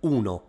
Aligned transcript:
1. 0.00 0.42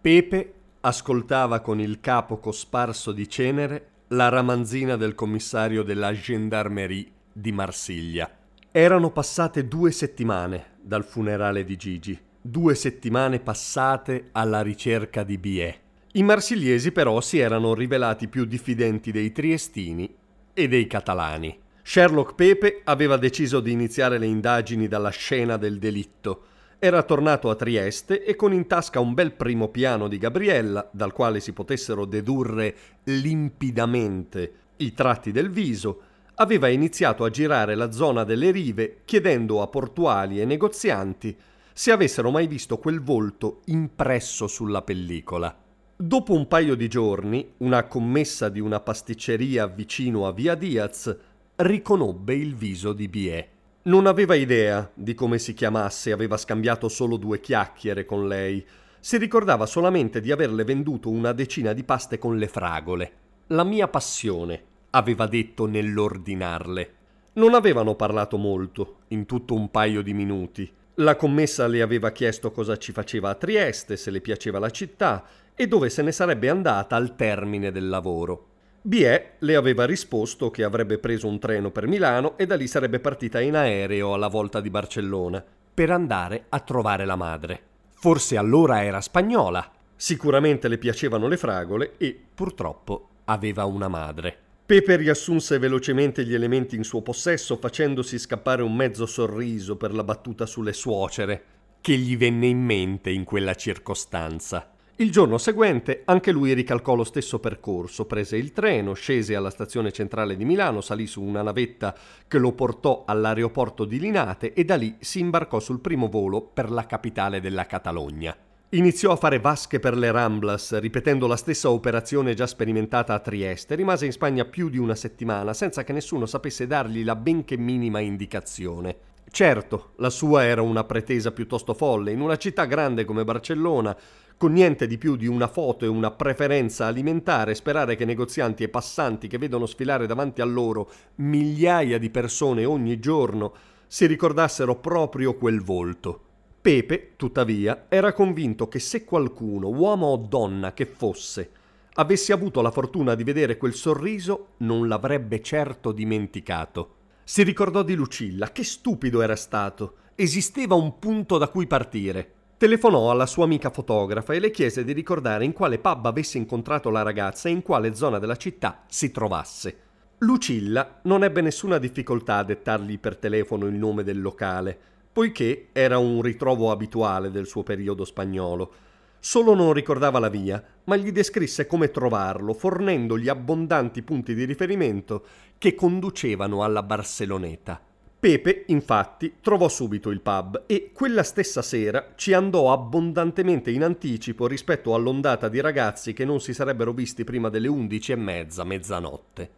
Pepe 0.00 0.54
ascoltava 0.80 1.60
con 1.60 1.78
il 1.78 2.00
capo 2.00 2.38
cosparso 2.38 3.12
di 3.12 3.28
cenere 3.28 3.88
la 4.08 4.30
ramanzina 4.30 4.96
del 4.96 5.14
commissario 5.14 5.82
della 5.82 6.12
gendarmerie 6.14 7.06
di 7.30 7.52
Marsiglia. 7.52 8.30
Erano 8.70 9.10
passate 9.10 9.68
due 9.68 9.90
settimane 9.90 10.76
dal 10.80 11.04
funerale 11.04 11.64
di 11.64 11.76
Gigi, 11.76 12.18
due 12.40 12.74
settimane 12.74 13.40
passate 13.40 14.30
alla 14.32 14.62
ricerca 14.62 15.22
di 15.22 15.36
Biè. 15.36 15.78
I 16.12 16.22
marsigliesi 16.22 16.90
però 16.90 17.20
si 17.20 17.38
erano 17.38 17.74
rivelati 17.74 18.28
più 18.28 18.46
diffidenti 18.46 19.12
dei 19.12 19.32
triestini 19.32 20.14
e 20.54 20.66
dei 20.66 20.86
catalani. 20.86 21.58
Sherlock 21.82 22.34
Pepe 22.34 22.80
aveva 22.84 23.18
deciso 23.18 23.60
di 23.60 23.70
iniziare 23.70 24.16
le 24.16 24.26
indagini 24.26 24.88
dalla 24.88 25.10
scena 25.10 25.58
del 25.58 25.78
delitto. 25.78 26.44
Era 26.78 27.02
tornato 27.02 27.50
a 27.50 27.54
Trieste 27.54 28.24
e 28.24 28.36
con 28.36 28.52
in 28.52 28.66
tasca 28.66 29.00
un 29.00 29.14
bel 29.14 29.32
primo 29.32 29.68
piano 29.68 30.08
di 30.08 30.18
Gabriella, 30.18 30.88
dal 30.92 31.12
quale 31.12 31.40
si 31.40 31.52
potessero 31.52 32.04
dedurre 32.04 32.76
limpidamente 33.04 34.52
i 34.76 34.92
tratti 34.92 35.32
del 35.32 35.50
viso, 35.50 36.00
aveva 36.36 36.68
iniziato 36.68 37.24
a 37.24 37.30
girare 37.30 37.74
la 37.74 37.92
zona 37.92 38.24
delle 38.24 38.50
rive 38.50 38.98
chiedendo 39.04 39.62
a 39.62 39.68
portuali 39.68 40.40
e 40.40 40.44
negozianti 40.44 41.36
se 41.72 41.90
avessero 41.90 42.30
mai 42.30 42.46
visto 42.46 42.78
quel 42.78 43.00
volto 43.00 43.60
impresso 43.66 44.46
sulla 44.46 44.82
pellicola. 44.82 45.56
Dopo 45.96 46.32
un 46.32 46.48
paio 46.48 46.74
di 46.74 46.88
giorni, 46.88 47.52
una 47.58 47.84
commessa 47.84 48.48
di 48.48 48.60
una 48.60 48.80
pasticceria 48.80 49.66
vicino 49.66 50.26
a 50.26 50.32
Via 50.32 50.54
Diaz 50.54 51.16
riconobbe 51.56 52.34
il 52.34 52.54
viso 52.54 52.92
di 52.92 53.08
Biet. 53.08 53.53
Non 53.86 54.06
aveva 54.06 54.34
idea 54.34 54.90
di 54.94 55.12
come 55.12 55.38
si 55.38 55.52
chiamasse, 55.52 56.10
aveva 56.10 56.38
scambiato 56.38 56.88
solo 56.88 57.18
due 57.18 57.38
chiacchiere 57.38 58.06
con 58.06 58.26
lei. 58.26 58.64
Si 58.98 59.18
ricordava 59.18 59.66
solamente 59.66 60.22
di 60.22 60.32
averle 60.32 60.64
venduto 60.64 61.10
una 61.10 61.32
decina 61.32 61.74
di 61.74 61.84
paste 61.84 62.16
con 62.16 62.38
le 62.38 62.48
fragole. 62.48 63.12
La 63.48 63.62
mia 63.62 63.86
passione, 63.88 64.62
aveva 64.88 65.26
detto 65.26 65.66
nell'ordinarle. 65.66 66.94
Non 67.34 67.52
avevano 67.52 67.94
parlato 67.94 68.38
molto, 68.38 69.00
in 69.08 69.26
tutto 69.26 69.52
un 69.52 69.70
paio 69.70 70.00
di 70.00 70.14
minuti. 70.14 70.72
La 70.94 71.16
commessa 71.16 71.66
le 71.66 71.82
aveva 71.82 72.10
chiesto 72.10 72.52
cosa 72.52 72.78
ci 72.78 72.90
faceva 72.90 73.28
a 73.28 73.34
Trieste, 73.34 73.98
se 73.98 74.10
le 74.10 74.22
piaceva 74.22 74.58
la 74.58 74.70
città 74.70 75.26
e 75.54 75.66
dove 75.66 75.90
se 75.90 76.00
ne 76.00 76.12
sarebbe 76.12 76.48
andata 76.48 76.96
al 76.96 77.16
termine 77.16 77.70
del 77.70 77.90
lavoro. 77.90 78.52
Bie 78.86 79.36
le 79.38 79.56
aveva 79.56 79.86
risposto 79.86 80.50
che 80.50 80.62
avrebbe 80.62 80.98
preso 80.98 81.26
un 81.26 81.38
treno 81.38 81.70
per 81.70 81.86
Milano 81.86 82.36
e 82.36 82.44
da 82.44 82.54
lì 82.54 82.66
sarebbe 82.66 83.00
partita 83.00 83.40
in 83.40 83.54
aereo 83.54 84.12
alla 84.12 84.28
volta 84.28 84.60
di 84.60 84.68
Barcellona 84.68 85.42
per 85.72 85.90
andare 85.90 86.44
a 86.50 86.60
trovare 86.60 87.06
la 87.06 87.16
madre. 87.16 87.62
Forse 87.94 88.36
allora 88.36 88.84
era 88.84 89.00
spagnola. 89.00 89.72
Sicuramente 89.96 90.68
le 90.68 90.76
piacevano 90.76 91.28
le 91.28 91.38
fragole 91.38 91.94
e 91.96 92.14
purtroppo 92.34 93.08
aveva 93.24 93.64
una 93.64 93.88
madre. 93.88 94.36
Pepe 94.66 94.96
riassunse 94.96 95.58
velocemente 95.58 96.22
gli 96.22 96.34
elementi 96.34 96.76
in 96.76 96.84
suo 96.84 97.00
possesso 97.00 97.56
facendosi 97.56 98.18
scappare 98.18 98.60
un 98.60 98.76
mezzo 98.76 99.06
sorriso 99.06 99.78
per 99.78 99.94
la 99.94 100.04
battuta 100.04 100.44
sulle 100.44 100.74
suocere 100.74 101.44
che 101.80 101.96
gli 101.96 102.18
venne 102.18 102.48
in 102.48 102.62
mente 102.62 103.08
in 103.08 103.24
quella 103.24 103.54
circostanza. 103.54 104.73
Il 104.98 105.10
giorno 105.10 105.38
seguente 105.38 106.02
anche 106.04 106.30
lui 106.30 106.52
ricalcò 106.52 106.94
lo 106.94 107.02
stesso 107.02 107.40
percorso, 107.40 108.04
prese 108.04 108.36
il 108.36 108.52
treno, 108.52 108.92
scese 108.92 109.34
alla 109.34 109.50
stazione 109.50 109.90
centrale 109.90 110.36
di 110.36 110.44
Milano, 110.44 110.80
salì 110.80 111.08
su 111.08 111.20
una 111.20 111.42
navetta 111.42 111.96
che 112.28 112.38
lo 112.38 112.52
portò 112.52 113.02
all'aeroporto 113.04 113.86
di 113.86 113.98
Linate 113.98 114.52
e 114.52 114.64
da 114.64 114.76
lì 114.76 114.94
si 115.00 115.18
imbarcò 115.18 115.58
sul 115.58 115.80
primo 115.80 116.06
volo 116.06 116.42
per 116.42 116.70
la 116.70 116.86
capitale 116.86 117.40
della 117.40 117.66
Catalogna. 117.66 118.36
Iniziò 118.68 119.10
a 119.10 119.16
fare 119.16 119.40
vasche 119.40 119.80
per 119.80 119.96
le 119.96 120.12
Ramblas, 120.12 120.78
ripetendo 120.78 121.26
la 121.26 121.36
stessa 121.36 121.70
operazione 121.70 122.34
già 122.34 122.46
sperimentata 122.46 123.14
a 123.14 123.18
Trieste. 123.18 123.74
Rimase 123.74 124.06
in 124.06 124.12
Spagna 124.12 124.44
più 124.44 124.68
di 124.68 124.78
una 124.78 124.94
settimana 124.94 125.54
senza 125.54 125.82
che 125.82 125.92
nessuno 125.92 126.24
sapesse 126.24 126.68
dargli 126.68 127.02
la 127.02 127.16
benché 127.16 127.56
minima 127.56 127.98
indicazione. 127.98 128.96
Certo, 129.28 129.94
la 129.96 130.10
sua 130.10 130.44
era 130.44 130.62
una 130.62 130.84
pretesa 130.84 131.32
piuttosto 131.32 131.74
folle. 131.74 132.12
In 132.12 132.20
una 132.20 132.36
città 132.36 132.66
grande 132.66 133.04
come 133.04 133.24
Barcellona, 133.24 133.96
con 134.36 134.52
niente 134.52 134.86
di 134.86 134.98
più 134.98 135.16
di 135.16 135.26
una 135.26 135.48
foto 135.48 135.84
e 135.84 135.88
una 135.88 136.10
preferenza 136.10 136.86
alimentare, 136.86 137.54
sperare 137.54 137.96
che 137.96 138.04
negozianti 138.04 138.62
e 138.62 138.68
passanti 138.68 139.28
che 139.28 139.38
vedono 139.38 139.66
sfilare 139.66 140.06
davanti 140.06 140.40
a 140.40 140.44
loro 140.44 140.90
migliaia 141.16 141.98
di 141.98 142.10
persone 142.10 142.64
ogni 142.64 142.98
giorno 142.98 143.54
si 143.86 144.06
ricordassero 144.06 144.76
proprio 144.76 145.34
quel 145.34 145.60
volto. 145.60 146.20
Pepe, 146.60 147.12
tuttavia, 147.16 147.86
era 147.88 148.12
convinto 148.12 148.68
che 148.68 148.78
se 148.78 149.04
qualcuno, 149.04 149.68
uomo 149.68 150.06
o 150.06 150.16
donna 150.16 150.72
che 150.72 150.86
fosse, 150.86 151.50
avesse 151.94 152.32
avuto 152.32 152.60
la 152.60 152.70
fortuna 152.70 153.14
di 153.14 153.22
vedere 153.22 153.56
quel 153.56 153.74
sorriso, 153.74 154.48
non 154.58 154.88
l'avrebbe 154.88 155.42
certo 155.42 155.92
dimenticato. 155.92 156.94
Si 157.22 157.42
ricordò 157.42 157.82
di 157.82 157.94
Lucilla, 157.94 158.50
che 158.50 158.64
stupido 158.64 159.22
era 159.22 159.36
stato. 159.36 159.96
Esisteva 160.14 160.74
un 160.74 160.98
punto 160.98 161.38
da 161.38 161.48
cui 161.48 161.66
partire. 161.66 162.32
Telefonò 162.64 163.10
alla 163.10 163.26
sua 163.26 163.44
amica 163.44 163.68
fotografa 163.68 164.32
e 164.32 164.38
le 164.38 164.50
chiese 164.50 164.84
di 164.84 164.94
ricordare 164.94 165.44
in 165.44 165.52
quale 165.52 165.78
pub 165.78 166.06
avesse 166.06 166.38
incontrato 166.38 166.88
la 166.88 167.02
ragazza 167.02 167.50
e 167.50 167.52
in 167.52 167.60
quale 167.60 167.94
zona 167.94 168.18
della 168.18 168.36
città 168.36 168.84
si 168.88 169.10
trovasse. 169.10 169.76
Lucilla 170.20 171.00
non 171.02 171.22
ebbe 171.24 171.42
nessuna 171.42 171.76
difficoltà 171.76 172.38
a 172.38 172.42
dettargli 172.42 172.98
per 172.98 173.18
telefono 173.18 173.66
il 173.66 173.74
nome 173.74 174.02
del 174.02 174.18
locale, 174.18 174.78
poiché 175.12 175.68
era 175.72 175.98
un 175.98 176.22
ritrovo 176.22 176.70
abituale 176.70 177.30
del 177.30 177.46
suo 177.46 177.62
periodo 177.62 178.06
spagnolo. 178.06 178.72
Solo 179.18 179.54
non 179.54 179.74
ricordava 179.74 180.18
la 180.18 180.30
via, 180.30 180.64
ma 180.84 180.96
gli 180.96 181.12
descrisse 181.12 181.66
come 181.66 181.90
trovarlo, 181.90 182.54
fornendogli 182.54 183.28
abbondanti 183.28 184.00
punti 184.00 184.34
di 184.34 184.46
riferimento 184.46 185.26
che 185.58 185.74
conducevano 185.74 186.64
alla 186.64 186.82
Barceloneta. 186.82 187.78
Pepe, 188.24 188.64
infatti, 188.68 189.34
trovò 189.42 189.68
subito 189.68 190.08
il 190.08 190.22
pub 190.22 190.62
e 190.64 190.92
quella 190.94 191.22
stessa 191.22 191.60
sera 191.60 192.12
ci 192.14 192.32
andò 192.32 192.72
abbondantemente 192.72 193.70
in 193.70 193.84
anticipo 193.84 194.46
rispetto 194.46 194.94
all'ondata 194.94 195.50
di 195.50 195.60
ragazzi 195.60 196.14
che 196.14 196.24
non 196.24 196.40
si 196.40 196.54
sarebbero 196.54 196.94
visti 196.94 197.22
prima 197.22 197.50
delle 197.50 197.68
undici 197.68 198.12
e 198.12 198.16
mezza, 198.16 198.64
mezzanotte. 198.64 199.50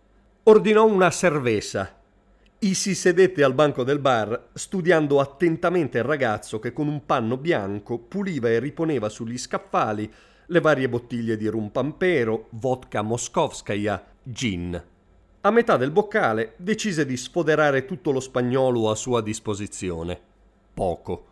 Ordinò 0.43 0.85
una 0.85 1.11
cerveza. 1.11 1.95
I 2.59 2.75
si 2.75 2.97
sedette 2.97 3.45
al 3.45 3.55
banco 3.55 3.85
del 3.85 4.01
bar, 4.01 4.49
studiando 4.55 5.21
attentamente 5.21 5.99
il 5.99 6.05
ragazzo 6.05 6.59
che 6.59 6.73
con 6.73 6.89
un 6.89 7.07
panno 7.07 7.37
bianco 7.37 7.99
puliva 7.99 8.49
e 8.49 8.59
riponeva 8.59 9.09
sugli 9.09 9.39
scaffali 9.39 10.13
le 10.45 10.61
varie 10.61 10.89
bottiglie 10.89 11.37
di 11.37 11.47
rum 11.47 11.69
pampero, 11.69 12.49
vodka 12.51 13.03
moskovskaya, 13.03 14.05
gin. 14.25 14.83
A 15.47 15.53
metà 15.53 15.77
del 15.77 15.93
boccale 15.93 16.55
decise 16.57 17.07
di 17.07 17.17
sfoderare 17.17 17.85
tutto 17.85 18.11
lo 18.11 18.19
spagnolo 18.19 18.91
a 18.91 18.97
sua 18.97 19.21
disposizione. 19.21 20.19
Poco. 20.75 21.27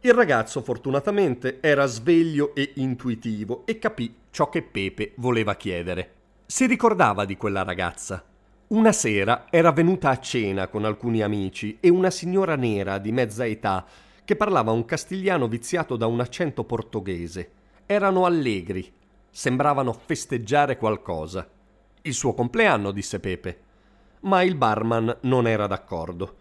Il 0.00 0.14
ragazzo 0.14 0.62
fortunatamente 0.62 1.58
era 1.60 1.84
sveglio 1.84 2.54
e 2.54 2.72
intuitivo 2.76 3.66
e 3.66 3.78
capì 3.78 4.14
ciò 4.30 4.48
che 4.48 4.62
Pepe 4.62 5.12
voleva 5.16 5.54
chiedere. 5.56 6.12
Si 6.46 6.64
ricordava 6.64 7.26
di 7.26 7.36
quella 7.36 7.62
ragazza. 7.62 8.24
Una 8.68 8.92
sera 8.92 9.48
era 9.50 9.70
venuta 9.70 10.08
a 10.08 10.18
cena 10.18 10.68
con 10.68 10.86
alcuni 10.86 11.20
amici 11.20 11.76
e 11.78 11.90
una 11.90 12.08
signora 12.08 12.56
nera 12.56 12.96
di 12.96 13.12
mezza 13.12 13.44
età 13.44 13.84
che 14.24 14.34
parlava 14.34 14.72
un 14.72 14.86
castigliano 14.86 15.46
viziato 15.46 15.96
da 15.96 16.06
un 16.06 16.20
accento 16.20 16.64
portoghese. 16.64 17.50
Erano 17.84 18.24
allegri, 18.24 18.90
sembravano 19.30 19.92
festeggiare 19.92 20.78
qualcosa. 20.78 21.46
Il 22.08 22.14
suo 22.14 22.32
compleanno, 22.32 22.90
disse 22.90 23.20
Pepe. 23.20 23.58
Ma 24.20 24.40
il 24.42 24.54
barman 24.54 25.14
non 25.24 25.46
era 25.46 25.66
d'accordo. 25.66 26.36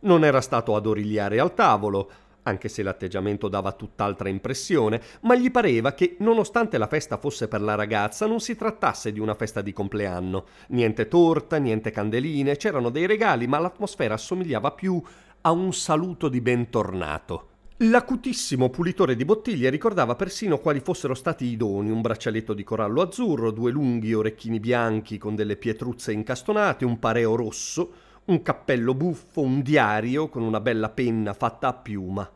Non 0.00 0.24
era 0.24 0.40
stato 0.40 0.74
ad 0.74 0.84
origliare 0.84 1.38
al 1.38 1.54
tavolo, 1.54 2.10
anche 2.42 2.68
se 2.68 2.82
l'atteggiamento 2.82 3.46
dava 3.46 3.70
tutt'altra 3.70 4.28
impressione, 4.28 5.00
ma 5.20 5.36
gli 5.36 5.52
pareva 5.52 5.92
che, 5.92 6.16
nonostante 6.18 6.76
la 6.76 6.88
festa 6.88 7.18
fosse 7.18 7.46
per 7.46 7.60
la 7.60 7.76
ragazza, 7.76 8.26
non 8.26 8.40
si 8.40 8.56
trattasse 8.56 9.12
di 9.12 9.20
una 9.20 9.34
festa 9.34 9.60
di 9.62 9.72
compleanno. 9.72 10.46
Niente 10.70 11.06
torta, 11.06 11.58
niente 11.58 11.92
candeline, 11.92 12.56
c'erano 12.56 12.90
dei 12.90 13.06
regali, 13.06 13.46
ma 13.46 13.60
l'atmosfera 13.60 14.14
assomigliava 14.14 14.72
più 14.72 15.00
a 15.42 15.52
un 15.52 15.72
saluto 15.72 16.28
di 16.28 16.40
bentornato. 16.40 17.51
L'acutissimo 17.78 18.68
pulitore 18.68 19.16
di 19.16 19.24
bottiglie 19.24 19.70
ricordava 19.70 20.14
persino 20.14 20.58
quali 20.58 20.78
fossero 20.78 21.14
stati 21.14 21.46
i 21.46 21.56
doni, 21.56 21.90
un 21.90 22.02
braccialetto 22.02 22.52
di 22.52 22.62
corallo 22.62 23.00
azzurro, 23.00 23.50
due 23.50 23.72
lunghi 23.72 24.12
orecchini 24.12 24.60
bianchi 24.60 25.16
con 25.16 25.34
delle 25.34 25.56
pietruzze 25.56 26.12
incastonate, 26.12 26.84
un 26.84 26.98
pareo 26.98 27.34
rosso, 27.34 27.92
un 28.26 28.42
cappello 28.42 28.94
buffo, 28.94 29.40
un 29.40 29.62
diario 29.62 30.28
con 30.28 30.42
una 30.42 30.60
bella 30.60 30.90
penna 30.90 31.32
fatta 31.32 31.68
a 31.68 31.72
piuma. 31.72 32.30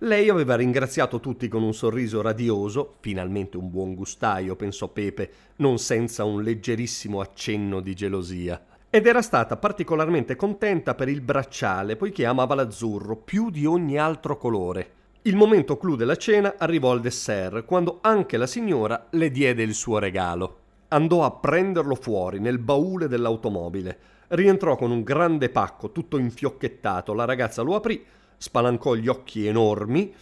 Lei 0.00 0.28
aveva 0.28 0.56
ringraziato 0.56 1.20
tutti 1.20 1.46
con 1.46 1.62
un 1.62 1.72
sorriso 1.72 2.20
radioso, 2.20 2.96
finalmente 3.00 3.56
un 3.56 3.70
buon 3.70 3.94
gustaio, 3.94 4.56
pensò 4.56 4.88
Pepe, 4.88 5.32
non 5.56 5.78
senza 5.78 6.24
un 6.24 6.42
leggerissimo 6.42 7.20
accenno 7.20 7.80
di 7.80 7.94
gelosia 7.94 8.60
ed 8.92 9.06
era 9.06 9.22
stata 9.22 9.56
particolarmente 9.56 10.34
contenta 10.34 10.96
per 10.96 11.08
il 11.08 11.20
bracciale, 11.20 11.94
poiché 11.94 12.26
amava 12.26 12.56
l'azzurro 12.56 13.14
più 13.14 13.48
di 13.48 13.64
ogni 13.64 13.96
altro 13.96 14.36
colore. 14.36 14.90
Il 15.22 15.36
momento 15.36 15.76
clou 15.76 15.94
della 15.94 16.16
cena 16.16 16.56
arrivò 16.58 16.90
al 16.90 17.00
dessert, 17.00 17.64
quando 17.64 17.98
anche 18.00 18.36
la 18.36 18.48
signora 18.48 19.06
le 19.10 19.30
diede 19.30 19.62
il 19.62 19.74
suo 19.74 19.98
regalo. 19.98 20.56
Andò 20.88 21.24
a 21.24 21.30
prenderlo 21.30 21.94
fuori, 21.94 22.40
nel 22.40 22.58
baule 22.58 23.06
dell'automobile. 23.06 23.98
Rientrò 24.28 24.74
con 24.74 24.90
un 24.90 25.02
grande 25.02 25.50
pacco, 25.50 25.92
tutto 25.92 26.18
infiocchettato. 26.18 27.14
La 27.14 27.26
ragazza 27.26 27.62
lo 27.62 27.76
aprì, 27.76 28.04
spalancò 28.36 28.94
gli 28.94 29.06
occhi 29.06 29.46
enormi, 29.46 30.12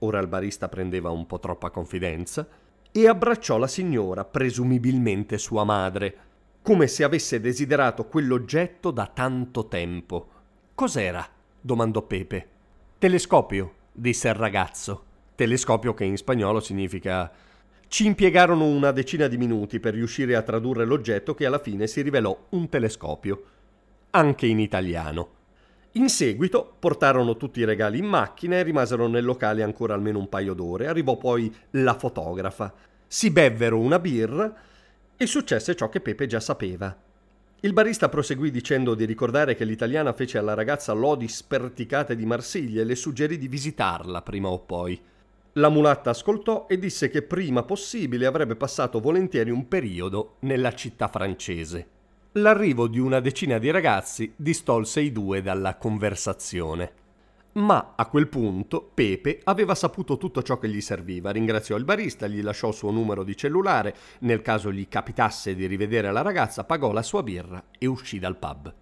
ora 0.00 0.18
il 0.18 0.26
barista 0.26 0.68
prendeva 0.68 1.08
un 1.08 1.26
po' 1.26 1.38
troppa 1.38 1.70
confidenza, 1.70 2.46
e 2.92 3.08
abbracciò 3.08 3.56
la 3.56 3.66
signora, 3.66 4.24
presumibilmente 4.24 5.38
sua 5.38 5.64
madre 5.64 6.25
come 6.66 6.88
se 6.88 7.04
avesse 7.04 7.38
desiderato 7.38 8.06
quell'oggetto 8.06 8.90
da 8.90 9.06
tanto 9.06 9.68
tempo. 9.68 10.26
Cos'era? 10.74 11.24
domandò 11.60 12.02
Pepe. 12.02 12.48
Telescopio, 12.98 13.74
disse 13.92 14.26
il 14.26 14.34
ragazzo. 14.34 15.04
Telescopio 15.36 15.94
che 15.94 16.02
in 16.02 16.16
spagnolo 16.16 16.58
significa... 16.58 17.30
Ci 17.86 18.06
impiegarono 18.06 18.64
una 18.64 18.90
decina 18.90 19.28
di 19.28 19.36
minuti 19.36 19.78
per 19.78 19.94
riuscire 19.94 20.34
a 20.34 20.42
tradurre 20.42 20.84
l'oggetto 20.84 21.34
che 21.34 21.46
alla 21.46 21.60
fine 21.60 21.86
si 21.86 22.02
rivelò 22.02 22.36
un 22.48 22.68
telescopio, 22.68 23.44
anche 24.10 24.46
in 24.46 24.58
italiano. 24.58 25.28
In 25.92 26.08
seguito 26.08 26.74
portarono 26.80 27.36
tutti 27.36 27.60
i 27.60 27.64
regali 27.64 27.98
in 27.98 28.06
macchina 28.06 28.56
e 28.56 28.64
rimasero 28.64 29.06
nel 29.06 29.24
locale 29.24 29.62
ancora 29.62 29.94
almeno 29.94 30.18
un 30.18 30.28
paio 30.28 30.52
d'ore. 30.52 30.88
Arrivò 30.88 31.16
poi 31.16 31.54
la 31.70 31.94
fotografa. 31.94 32.74
Si 33.06 33.30
bevvero 33.30 33.78
una 33.78 34.00
birra 34.00 34.52
e 35.16 35.26
successe 35.26 35.74
ciò 35.74 35.88
che 35.88 36.00
Pepe 36.00 36.26
già 36.26 36.40
sapeva. 36.40 36.96
Il 37.60 37.72
barista 37.72 38.08
proseguì 38.08 38.50
dicendo 38.50 38.94
di 38.94 39.04
ricordare 39.06 39.54
che 39.54 39.64
l'italiana 39.64 40.12
fece 40.12 40.38
alla 40.38 40.54
ragazza 40.54 40.92
lodi 40.92 41.26
sperticate 41.26 42.14
di 42.14 42.26
Marsiglia 42.26 42.82
e 42.82 42.84
le 42.84 42.94
suggerì 42.94 43.38
di 43.38 43.48
visitarla 43.48 44.22
prima 44.22 44.48
o 44.48 44.58
poi. 44.58 45.00
La 45.54 45.70
mulatta 45.70 46.10
ascoltò 46.10 46.66
e 46.68 46.78
disse 46.78 47.08
che 47.08 47.22
prima 47.22 47.62
possibile 47.62 48.26
avrebbe 48.26 48.56
passato 48.56 49.00
volentieri 49.00 49.50
un 49.50 49.66
periodo 49.68 50.36
nella 50.40 50.74
città 50.74 51.08
francese. 51.08 51.88
L'arrivo 52.32 52.86
di 52.86 52.98
una 52.98 53.20
decina 53.20 53.56
di 53.56 53.70
ragazzi 53.70 54.34
distolse 54.36 55.00
i 55.00 55.10
due 55.10 55.40
dalla 55.40 55.76
conversazione. 55.76 57.04
Ma 57.56 57.94
a 57.96 58.06
quel 58.06 58.28
punto 58.28 58.90
Pepe 58.92 59.40
aveva 59.44 59.74
saputo 59.74 60.18
tutto 60.18 60.42
ciò 60.42 60.58
che 60.58 60.68
gli 60.68 60.82
serviva, 60.82 61.30
ringraziò 61.30 61.76
il 61.76 61.84
barista, 61.84 62.26
gli 62.26 62.42
lasciò 62.42 62.68
il 62.68 62.74
suo 62.74 62.90
numero 62.90 63.22
di 63.22 63.34
cellulare, 63.34 63.94
nel 64.20 64.42
caso 64.42 64.70
gli 64.70 64.86
capitasse 64.88 65.54
di 65.54 65.66
rivedere 65.66 66.12
la 66.12 66.20
ragazza, 66.20 66.64
pagò 66.64 66.92
la 66.92 67.02
sua 67.02 67.22
birra 67.22 67.64
e 67.78 67.86
uscì 67.86 68.18
dal 68.18 68.36
pub. 68.36 68.74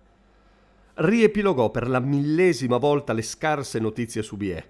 Riepilogò 0.94 1.70
per 1.70 1.88
la 1.88 2.00
millesima 2.00 2.78
volta 2.78 3.12
le 3.12 3.22
scarse 3.22 3.78
notizie 3.78 4.22
su 4.22 4.36
Biet. 4.36 4.68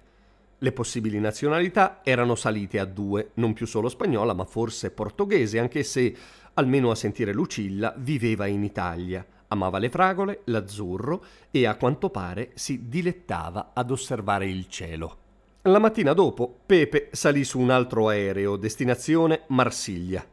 Le 0.59 0.71
possibili 0.71 1.19
nazionalità 1.19 2.01
erano 2.03 2.35
salite 2.35 2.79
a 2.79 2.85
due, 2.85 3.31
non 3.35 3.53
più 3.53 3.65
solo 3.65 3.89
spagnola, 3.89 4.33
ma 4.33 4.45
forse 4.45 4.91
portoghese, 4.91 5.57
anche 5.57 5.81
se, 5.81 6.15
almeno 6.53 6.91
a 6.91 6.95
sentire 6.95 7.33
Lucilla, 7.33 7.95
viveva 7.97 8.45
in 8.45 8.63
Italia 8.63 9.25
Amava 9.47 9.77
le 9.77 9.89
fragole, 9.89 10.41
l'azzurro 10.45 11.23
e 11.51 11.65
a 11.65 11.75
quanto 11.75 12.09
pare 12.09 12.51
si 12.55 12.87
dilettava 12.87 13.71
ad 13.73 13.91
osservare 13.91 14.47
il 14.47 14.67
cielo. 14.67 15.17
La 15.63 15.79
mattina 15.79 16.13
dopo 16.13 16.59
Pepe 16.65 17.09
salì 17.11 17.43
su 17.43 17.59
un 17.59 17.69
altro 17.69 18.07
aereo, 18.07 18.55
destinazione 18.55 19.43
Marsiglia. 19.47 20.23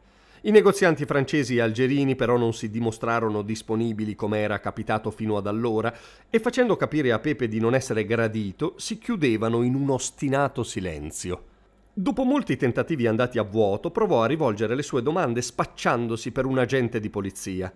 I 0.45 0.51
negozianti 0.51 1.05
francesi 1.05 1.55
e 1.55 1.61
algerini 1.61 2.15
però 2.15 2.37
non 2.37 2.53
si 2.53 2.69
dimostrarono 2.69 3.43
disponibili 3.43 4.13
come 4.13 4.39
era 4.39 4.59
capitato 4.59 5.09
fino 5.09 5.37
ad 5.37 5.47
allora 5.47 5.95
e 6.29 6.39
facendo 6.39 6.75
capire 6.75 7.13
a 7.13 7.19
Pepe 7.19 7.47
di 7.47 7.59
non 7.59 7.73
essere 7.73 8.05
gradito 8.05 8.73
si 8.77 8.97
chiudevano 8.97 9.63
in 9.63 9.73
un 9.73 9.89
ostinato 9.89 10.63
silenzio. 10.63 11.45
Dopo 11.93 12.23
molti 12.23 12.57
tentativi 12.57 13.07
andati 13.07 13.37
a 13.37 13.43
vuoto 13.43 13.89
provò 13.89 14.23
a 14.23 14.27
rivolgere 14.27 14.75
le 14.75 14.83
sue 14.83 15.01
domande 15.01 15.41
spacciandosi 15.41 16.31
per 16.31 16.45
un 16.45 16.57
agente 16.57 16.99
di 16.99 17.09
polizia. 17.09 17.73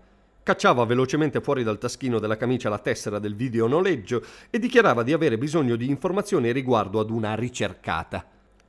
Cacciava 0.47 0.85
velocemente 0.85 1.41
fuori 1.41 1.61
dal 1.61 1.77
taschino 1.77 2.19
della 2.19 2.37
camicia 2.37 2.69
la 2.69 2.79
tessera 2.79 3.19
del 3.19 3.35
videonoleggio 3.35 4.23
e 4.49 4.59
dichiarava 4.59 5.03
di 5.03 5.11
avere 5.11 5.37
bisogno 5.37 5.75
di 5.75 5.89
informazioni 5.89 6.53
riguardo 6.53 7.01
ad 7.01 7.09
una 7.09 7.35
ricercata. 7.35 8.25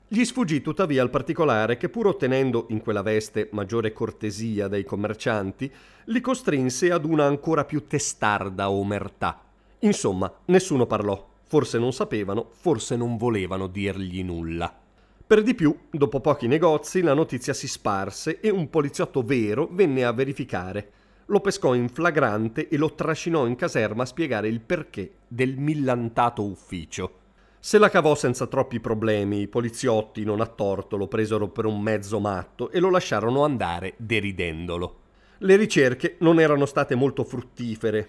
Gli 0.09 0.25
sfuggì 0.25 0.61
tuttavia 0.61 1.05
il 1.05 1.11
particolare 1.11 1.77
che 1.77 1.89
pur 1.89 2.09
ottenendo 2.09 2.67
in 2.71 2.81
quella 2.81 3.03
veste 3.03 3.51
maggiore 3.53 3.93
cortesia 3.93 4.67
dai 4.67 4.83
commercianti, 4.83 5.73
li 6.07 6.21
costrinse 6.21 6.91
ad 6.91 7.05
una 7.05 7.27
ancora 7.27 7.65
più 7.65 7.87
testarda 7.87 8.71
omertà. 8.71 9.41
Insomma, 9.79 10.33
nessuno 10.47 10.85
parlò, 10.85 11.29
forse 11.45 11.79
non 11.79 11.93
sapevano, 11.93 12.49
forse 12.51 12.97
non 12.97 13.17
volevano 13.17 13.69
dirgli 13.69 14.25
nulla. 14.25 14.77
Per 15.25 15.43
di 15.45 15.55
più, 15.55 15.79
dopo 15.91 16.19
pochi 16.19 16.49
negozi, 16.49 17.03
la 17.03 17.15
notizia 17.15 17.53
si 17.53 17.69
sparse 17.69 18.41
e 18.41 18.51
un 18.51 18.69
poliziotto 18.69 19.23
vero 19.23 19.69
venne 19.71 20.05
a 20.05 20.11
verificare 20.11 20.91
lo 21.31 21.41
pescò 21.41 21.75
in 21.75 21.89
flagrante 21.89 22.69
e 22.69 22.77
lo 22.79 22.95
trascinò 22.95 23.47
in 23.47 23.55
caserma 23.55 24.05
a 24.05 24.07
spiegare 24.07 24.49
il 24.49 24.61
perché 24.61 25.13
del 25.29 25.59
millantato 25.59 26.43
ufficio. 26.43 27.17
Se 27.61 27.77
la 27.77 27.91
cavò 27.91 28.15
senza 28.15 28.47
troppi 28.47 28.81
problemi, 28.81 29.43
i 29.43 29.49
poliziotti, 29.49 30.25
non 30.25 30.41
a 30.41 30.47
torto, 30.47 30.97
lo 30.97 31.07
presero 31.07 31.49
per 31.49 31.67
un 31.67 31.83
mezzo 31.83 32.19
matto 32.19 32.71
e 32.71 32.81
lo 32.81 32.89
lasciarono 32.89 33.45
andare 33.45 33.95
deridendolo. 33.99 35.01
Le 35.39 35.57
ricerche 35.57 36.17
non 36.21 36.41
erano 36.41 36.65
state 36.65 36.95
molto 36.95 37.25
fruttifere. 37.25 38.09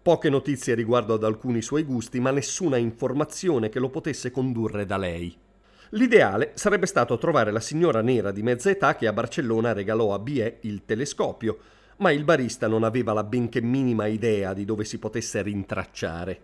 Poche 0.00 0.28
notizie 0.28 0.74
riguardo 0.74 1.14
ad 1.14 1.24
alcuni 1.24 1.60
suoi 1.60 1.82
gusti, 1.82 2.20
ma 2.20 2.30
nessuna 2.30 2.76
informazione 2.76 3.68
che 3.68 3.80
lo 3.80 3.88
potesse 3.88 4.30
condurre 4.30 4.84
da 4.84 4.96
lei. 4.96 5.36
L'ideale 5.90 6.52
sarebbe 6.54 6.86
stato 6.86 7.18
trovare 7.18 7.50
la 7.50 7.60
signora 7.60 8.00
nera 8.00 8.30
di 8.32 8.42
mezza 8.42 8.70
età 8.70 8.96
che 8.96 9.06
a 9.06 9.12
Barcellona 9.12 9.72
regalò 9.72 10.12
a 10.12 10.18
Biet 10.18 10.64
il 10.64 10.84
telescopio, 10.84 11.58
ma 11.98 12.10
il 12.10 12.24
barista 12.24 12.66
non 12.66 12.82
aveva 12.82 13.12
la 13.12 13.24
benché 13.24 13.60
minima 13.60 14.06
idea 14.06 14.52
di 14.52 14.64
dove 14.64 14.84
si 14.84 14.98
potesse 14.98 15.42
rintracciare. 15.42 16.40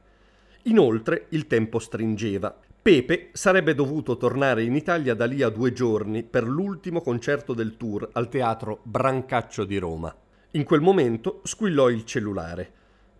Inoltre 0.64 1.26
il 1.30 1.46
tempo 1.46 1.78
stringeva. 1.78 2.54
Pepe 2.82 3.30
sarebbe 3.32 3.74
dovuto 3.74 4.16
tornare 4.16 4.62
in 4.62 4.74
Italia 4.74 5.14
da 5.14 5.26
lì 5.26 5.42
a 5.42 5.48
due 5.48 5.72
giorni 5.72 6.22
per 6.22 6.44
l'ultimo 6.44 7.00
concerto 7.00 7.52
del 7.52 7.76
tour 7.76 8.08
al 8.12 8.28
teatro 8.28 8.80
Brancaccio 8.82 9.64
di 9.64 9.78
Roma. 9.78 10.14
In 10.52 10.64
quel 10.64 10.80
momento 10.80 11.40
squillò 11.44 11.88
il 11.88 12.04
cellulare. 12.04 12.72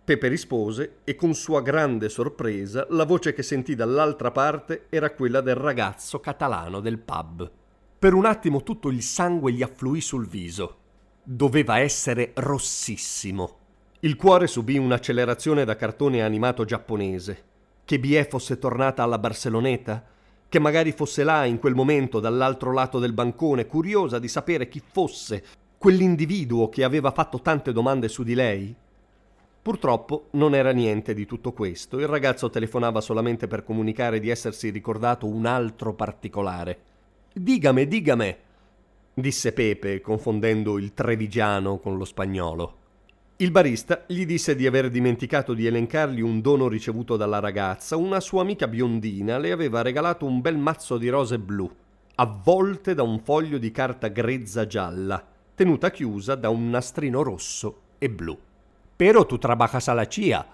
Pepe 0.03 0.27
rispose 0.27 0.97
e 1.03 1.15
con 1.15 1.33
sua 1.33 1.61
grande 1.61 2.09
sorpresa 2.09 2.87
la 2.89 3.05
voce 3.05 3.33
che 3.33 3.43
sentì 3.43 3.75
dall'altra 3.75 4.31
parte 4.31 4.87
era 4.89 5.11
quella 5.11 5.41
del 5.41 5.55
ragazzo 5.55 6.19
catalano 6.19 6.79
del 6.79 6.97
pub. 6.97 7.49
Per 7.99 8.13
un 8.13 8.25
attimo 8.25 8.63
tutto 8.63 8.89
il 8.89 9.03
sangue 9.03 9.51
gli 9.51 9.61
affluì 9.61 10.01
sul 10.01 10.27
viso 10.27 10.80
doveva 11.23 11.79
essere 11.79 12.31
rossissimo. 12.35 13.57
Il 14.01 14.15
cuore 14.15 14.47
subì 14.47 14.77
un'accelerazione 14.77 15.63
da 15.63 15.75
cartone 15.75 16.23
animato 16.23 16.65
giapponese. 16.65 17.43
Che 17.85 17.99
Bie 17.99 18.25
fosse 18.25 18.57
tornata 18.57 19.03
alla 19.03 19.19
Barceloneta? 19.19 20.03
Che 20.49 20.59
magari 20.59 20.91
fosse 20.91 21.23
là 21.23 21.45
in 21.45 21.59
quel 21.59 21.75
momento 21.75 22.19
dall'altro 22.19 22.73
lato 22.73 22.99
del 22.99 23.13
bancone, 23.13 23.67
curiosa 23.67 24.17
di 24.17 24.27
sapere 24.27 24.67
chi 24.67 24.81
fosse 24.83 25.43
quell'individuo 25.77 26.69
che 26.69 26.83
aveva 26.83 27.11
fatto 27.11 27.41
tante 27.41 27.71
domande 27.71 28.07
su 28.07 28.23
di 28.23 28.33
lei? 28.33 28.75
Purtroppo 29.61 30.29
non 30.31 30.55
era 30.55 30.71
niente 30.71 31.13
di 31.13 31.27
tutto 31.27 31.53
questo. 31.53 31.99
Il 31.99 32.07
ragazzo 32.07 32.49
telefonava 32.49 32.99
solamente 32.99 33.47
per 33.47 33.63
comunicare 33.63 34.19
di 34.19 34.29
essersi 34.29 34.71
ricordato 34.71 35.27
un 35.27 35.45
altro 35.45 35.93
particolare. 35.93 36.79
Digame, 37.31 37.87
digame, 37.87 38.37
disse 39.13 39.51
Pepe, 39.53 40.01
confondendo 40.01 40.77
il 40.77 40.93
trevigiano 40.93 41.77
con 41.79 41.97
lo 41.97 42.05
spagnolo. 42.05 42.75
Il 43.37 43.49
barista 43.49 44.03
gli 44.05 44.25
disse 44.25 44.55
di 44.55 44.67
aver 44.67 44.89
dimenticato 44.89 45.53
di 45.53 45.65
elencargli 45.65 46.21
un 46.21 46.41
dono 46.41 46.67
ricevuto 46.67 47.17
dalla 47.17 47.39
ragazza. 47.39 47.95
Una 47.97 48.19
sua 48.19 48.41
amica 48.41 48.67
biondina 48.67 49.39
le 49.39 49.51
aveva 49.51 49.81
regalato 49.81 50.25
un 50.25 50.41
bel 50.41 50.57
mazzo 50.57 50.99
di 50.99 51.09
rose 51.09 51.39
blu, 51.39 51.67
avvolte 52.15 52.93
da 52.93 53.01
un 53.01 53.19
foglio 53.19 53.57
di 53.57 53.71
carta 53.71 54.09
grezza 54.09 54.67
gialla, 54.67 55.25
tenuta 55.55 55.89
chiusa 55.89 56.35
da 56.35 56.49
un 56.49 56.69
nastrino 56.69 57.23
rosso 57.23 57.81
e 57.97 58.09
blu. 58.09 58.37
Però 58.95 59.25
tu 59.25 59.39
trabajas 59.39 59.87
alla 59.87 60.07
CIA, 60.07 60.45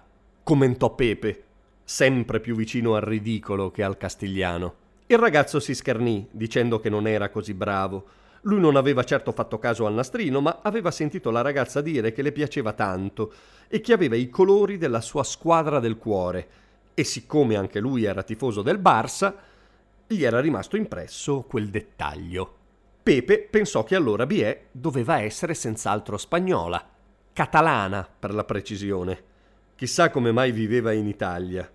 commentò 0.43 0.95
Pepe. 0.95 1.43
sempre 1.83 2.41
più 2.41 2.55
vicino 2.55 2.95
al 2.95 3.01
ridicolo 3.01 3.71
che 3.71 3.83
al 3.83 3.97
castigliano. 3.97 4.75
Il 5.07 5.17
ragazzo 5.17 5.61
si 5.61 5.73
schernì, 5.73 6.27
dicendo 6.31 6.79
che 6.79 6.89
non 6.89 7.07
era 7.07 7.29
così 7.29 7.53
bravo. 7.53 8.05
Lui 8.41 8.59
non 8.59 8.75
aveva 8.75 9.03
certo 9.03 9.31
fatto 9.31 9.59
caso 9.59 9.85
al 9.85 9.93
nastrino, 9.93 10.41
ma 10.41 10.59
aveva 10.61 10.91
sentito 10.91 11.31
la 11.31 11.41
ragazza 11.41 11.81
dire 11.81 12.11
che 12.11 12.21
le 12.21 12.31
piaceva 12.31 12.73
tanto 12.73 13.33
e 13.67 13.81
che 13.81 13.93
aveva 13.93 14.15
i 14.15 14.29
colori 14.29 14.77
della 14.77 15.01
sua 15.01 15.23
squadra 15.23 15.79
del 15.79 15.97
cuore. 15.97 16.47
E 16.93 17.03
siccome 17.03 17.55
anche 17.55 17.79
lui 17.79 18.05
era 18.05 18.23
tifoso 18.23 18.61
del 18.61 18.79
Barça, 18.79 19.33
gli 20.07 20.23
era 20.23 20.39
rimasto 20.39 20.77
impresso 20.77 21.41
quel 21.41 21.69
dettaglio. 21.69 22.55
Pepe 23.03 23.47
pensò 23.49 23.83
che 23.83 23.95
allora 23.95 24.25
Biè 24.25 24.65
doveva 24.71 25.19
essere 25.21 25.53
senz'altro 25.53 26.17
spagnola, 26.17 26.85
catalana 27.33 28.07
per 28.19 28.33
la 28.33 28.43
precisione. 28.43 29.23
Chissà 29.75 30.09
come 30.09 30.31
mai 30.31 30.51
viveva 30.51 30.91
in 30.91 31.07
Italia. 31.07 31.69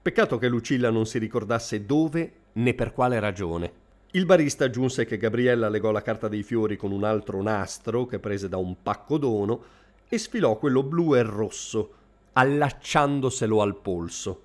Peccato 0.00 0.38
che 0.38 0.48
Lucilla 0.48 0.90
non 0.90 1.06
si 1.06 1.18
ricordasse 1.18 1.84
dove 1.84 2.32
né 2.52 2.74
per 2.74 2.92
quale 2.92 3.20
ragione. 3.20 3.72
Il 4.14 4.26
barista 4.26 4.66
aggiunse 4.66 5.06
che 5.06 5.16
Gabriella 5.16 5.70
legò 5.70 5.90
la 5.90 6.02
carta 6.02 6.28
dei 6.28 6.42
fiori 6.42 6.76
con 6.76 6.92
un 6.92 7.02
altro 7.02 7.40
nastro 7.40 8.04
che 8.04 8.18
prese 8.18 8.46
da 8.46 8.58
un 8.58 8.82
pacco 8.82 9.16
dono 9.16 9.64
e 10.06 10.18
sfilò 10.18 10.58
quello 10.58 10.82
blu 10.82 11.14
e 11.14 11.22
rosso, 11.22 11.92
allacciandoselo 12.34 13.62
al 13.62 13.74
polso. 13.80 14.42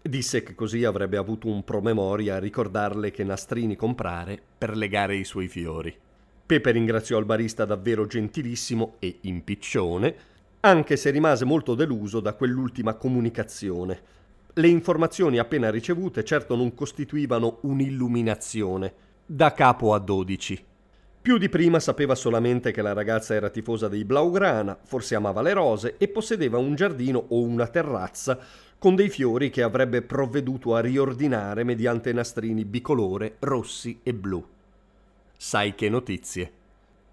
Disse 0.00 0.42
che 0.42 0.54
così 0.54 0.84
avrebbe 0.84 1.18
avuto 1.18 1.48
un 1.48 1.64
promemoria 1.64 2.36
a 2.36 2.38
ricordarle 2.38 3.10
che 3.10 3.22
nastrini 3.22 3.76
comprare 3.76 4.40
per 4.56 4.74
legare 4.74 5.16
i 5.16 5.24
suoi 5.24 5.48
fiori. 5.48 5.94
Pepe 6.46 6.70
ringraziò 6.70 7.18
il 7.18 7.26
barista 7.26 7.66
davvero 7.66 8.06
gentilissimo 8.06 8.94
e 9.00 9.18
impiccione, 9.20 10.14
anche 10.60 10.96
se 10.96 11.10
rimase 11.10 11.44
molto 11.44 11.74
deluso 11.74 12.20
da 12.20 12.32
quell'ultima 12.32 12.94
comunicazione. 12.94 14.00
Le 14.54 14.68
informazioni 14.68 15.38
appena 15.38 15.68
ricevute 15.68 16.24
certo 16.24 16.56
non 16.56 16.74
costituivano 16.74 17.58
un'illuminazione, 17.62 19.08
da 19.32 19.52
capo 19.52 19.94
a 19.94 20.00
dodici. 20.00 20.60
Più 21.22 21.38
di 21.38 21.48
prima 21.48 21.78
sapeva 21.78 22.16
solamente 22.16 22.72
che 22.72 22.82
la 22.82 22.92
ragazza 22.92 23.32
era 23.32 23.48
tifosa 23.48 23.86
dei 23.86 24.04
Blaugrana, 24.04 24.76
forse 24.82 25.14
amava 25.14 25.40
le 25.40 25.52
rose 25.52 25.94
e 25.98 26.08
possedeva 26.08 26.58
un 26.58 26.74
giardino 26.74 27.26
o 27.28 27.40
una 27.42 27.68
terrazza 27.68 28.40
con 28.76 28.96
dei 28.96 29.08
fiori 29.08 29.48
che 29.48 29.62
avrebbe 29.62 30.02
provveduto 30.02 30.74
a 30.74 30.80
riordinare 30.80 31.62
mediante 31.62 32.12
nastrini 32.12 32.64
bicolore 32.64 33.36
rossi 33.38 34.00
e 34.02 34.12
blu. 34.14 34.44
Sai 35.36 35.76
che 35.76 35.88
notizie. 35.88 36.52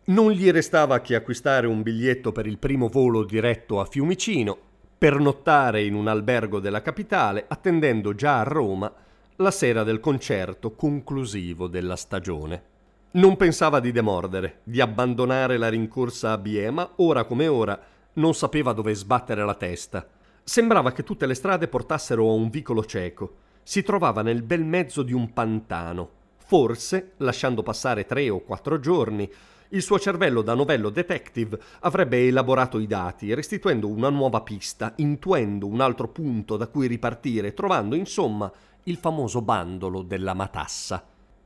Non 0.05 0.31
gli 0.31 0.49
restava 0.49 1.01
che 1.01 1.13
acquistare 1.13 1.67
un 1.67 1.83
biglietto 1.83 2.31
per 2.31 2.47
il 2.47 2.57
primo 2.57 2.87
volo 2.87 3.23
diretto 3.25 3.79
a 3.79 3.85
Fiumicino, 3.85 4.57
per 4.97 5.19
nottare 5.19 5.83
in 5.83 5.93
un 5.93 6.07
albergo 6.07 6.59
della 6.59 6.81
capitale, 6.81 7.45
attendendo 7.47 8.15
già 8.15 8.39
a 8.39 8.43
Roma 8.43 8.91
la 9.37 9.51
sera 9.51 9.83
del 9.83 9.99
concerto 9.99 10.73
conclusivo 10.73 11.67
della 11.67 11.95
stagione. 11.95 12.63
Non 13.11 13.35
pensava 13.37 13.79
di 13.79 13.91
demordere, 13.91 14.59
di 14.63 14.81
abbandonare 14.81 15.57
la 15.57 15.69
rincorsa 15.69 16.33
a 16.33 16.37
Biema, 16.37 16.93
ora 16.97 17.23
come 17.23 17.47
ora 17.47 17.79
non 18.13 18.33
sapeva 18.33 18.73
dove 18.73 18.93
sbattere 18.93 19.45
la 19.45 19.55
testa 19.55 20.07
Sembrava 20.49 20.93
che 20.93 21.03
tutte 21.03 21.25
le 21.25 21.33
strade 21.33 21.67
portassero 21.67 22.25
a 22.29 22.31
un 22.31 22.49
vicolo 22.49 22.85
cieco. 22.85 23.35
Si 23.63 23.83
trovava 23.83 24.21
nel 24.21 24.43
bel 24.43 24.63
mezzo 24.63 25.03
di 25.03 25.11
un 25.11 25.33
pantano. 25.33 26.09
Forse, 26.37 27.15
lasciando 27.17 27.63
passare 27.63 28.05
tre 28.05 28.29
o 28.29 28.39
quattro 28.39 28.79
giorni, 28.79 29.29
il 29.71 29.81
suo 29.81 29.99
cervello 29.99 30.41
da 30.41 30.53
novello 30.53 30.89
detective 30.89 31.59
avrebbe 31.81 32.27
elaborato 32.27 32.79
i 32.79 32.87
dati, 32.87 33.33
restituendo 33.33 33.89
una 33.89 34.07
nuova 34.07 34.39
pista, 34.39 34.93
intuendo 34.95 35.67
un 35.67 35.81
altro 35.81 36.07
punto 36.07 36.55
da 36.55 36.67
cui 36.67 36.87
ripartire, 36.87 37.53
trovando 37.53 37.95
insomma 37.95 38.49
il 38.87 38.97
famoso 38.97 39.41
bandolo 39.41 40.01
della 40.01 40.33
matassa. 40.33 41.03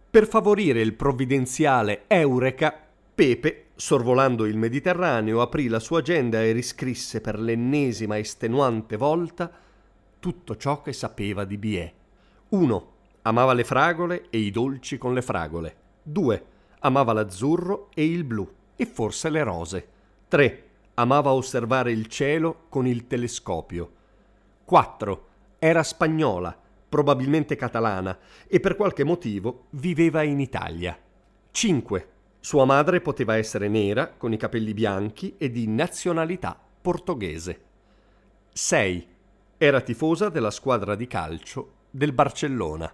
Per 0.10 0.28
favorire 0.28 0.82
il 0.82 0.94
provvidenziale 0.94 2.04
Eureka, 2.08 2.74
Pepe, 3.14 3.68
sorvolando 3.76 4.46
il 4.46 4.58
Mediterraneo, 4.58 5.42
aprì 5.42 5.68
la 5.68 5.80
sua 5.80 6.00
agenda 6.00 6.42
e 6.42 6.52
riscrisse 6.52 7.22
per 7.22 7.40
l'ennesima 7.40 8.18
estenuante 8.18 8.98
volta 8.98 9.52
tutto 10.20 10.56
ciò 10.56 10.82
che 10.82 10.94
sapeva 10.94 11.46
di 11.46 11.58
Biè. 11.58 11.94
1. 12.50 12.92
Amava 13.24 13.54
le 13.54 13.64
fragole 13.64 14.28
e 14.30 14.38
i 14.38 14.52
dolci 14.52 14.98
con 14.98 15.14
le 15.14 15.22
fragole. 15.22 15.76
2. 16.04 16.46
Amava 16.80 17.14
l'azzurro 17.14 17.90
e 17.94 18.06
il 18.06 18.24
blu 18.24 18.48
e 18.76 18.86
forse 18.86 19.30
le 19.30 19.44
rose. 19.44 19.88
3. 20.28 20.64
Amava 20.96 21.32
osservare 21.34 21.92
il 21.92 22.08
cielo 22.08 22.66
con 22.70 22.86
il 22.86 23.08
telescopio. 23.08 23.92
4. 24.66 25.28
Era 25.58 25.82
spagnola, 25.82 26.56
probabilmente 26.92 27.56
catalana, 27.56 28.18
e 28.50 28.60
per 28.60 28.76
qualche 28.76 29.06
motivo 29.06 29.68
viveva 29.70 30.24
in 30.24 30.42
Italia. 30.42 31.00
5 31.52 32.08
sua 32.42 32.66
madre 32.66 33.00
poteva 33.02 33.38
essere 33.38 33.70
nera, 33.70 34.10
con 34.10 34.34
i 34.34 34.38
capelli 34.38 34.74
bianchi 34.74 35.36
e 35.38 35.52
di 35.52 35.68
nazionalità 35.68 36.60
portoghese. 36.82 37.62
6. 38.52 39.08
Era 39.58 39.80
tifosa 39.80 40.28
della 40.28 40.50
squadra 40.50 40.96
di 40.96 41.06
calcio 41.06 41.74
del 41.92 42.12
Barcellona. 42.12 42.92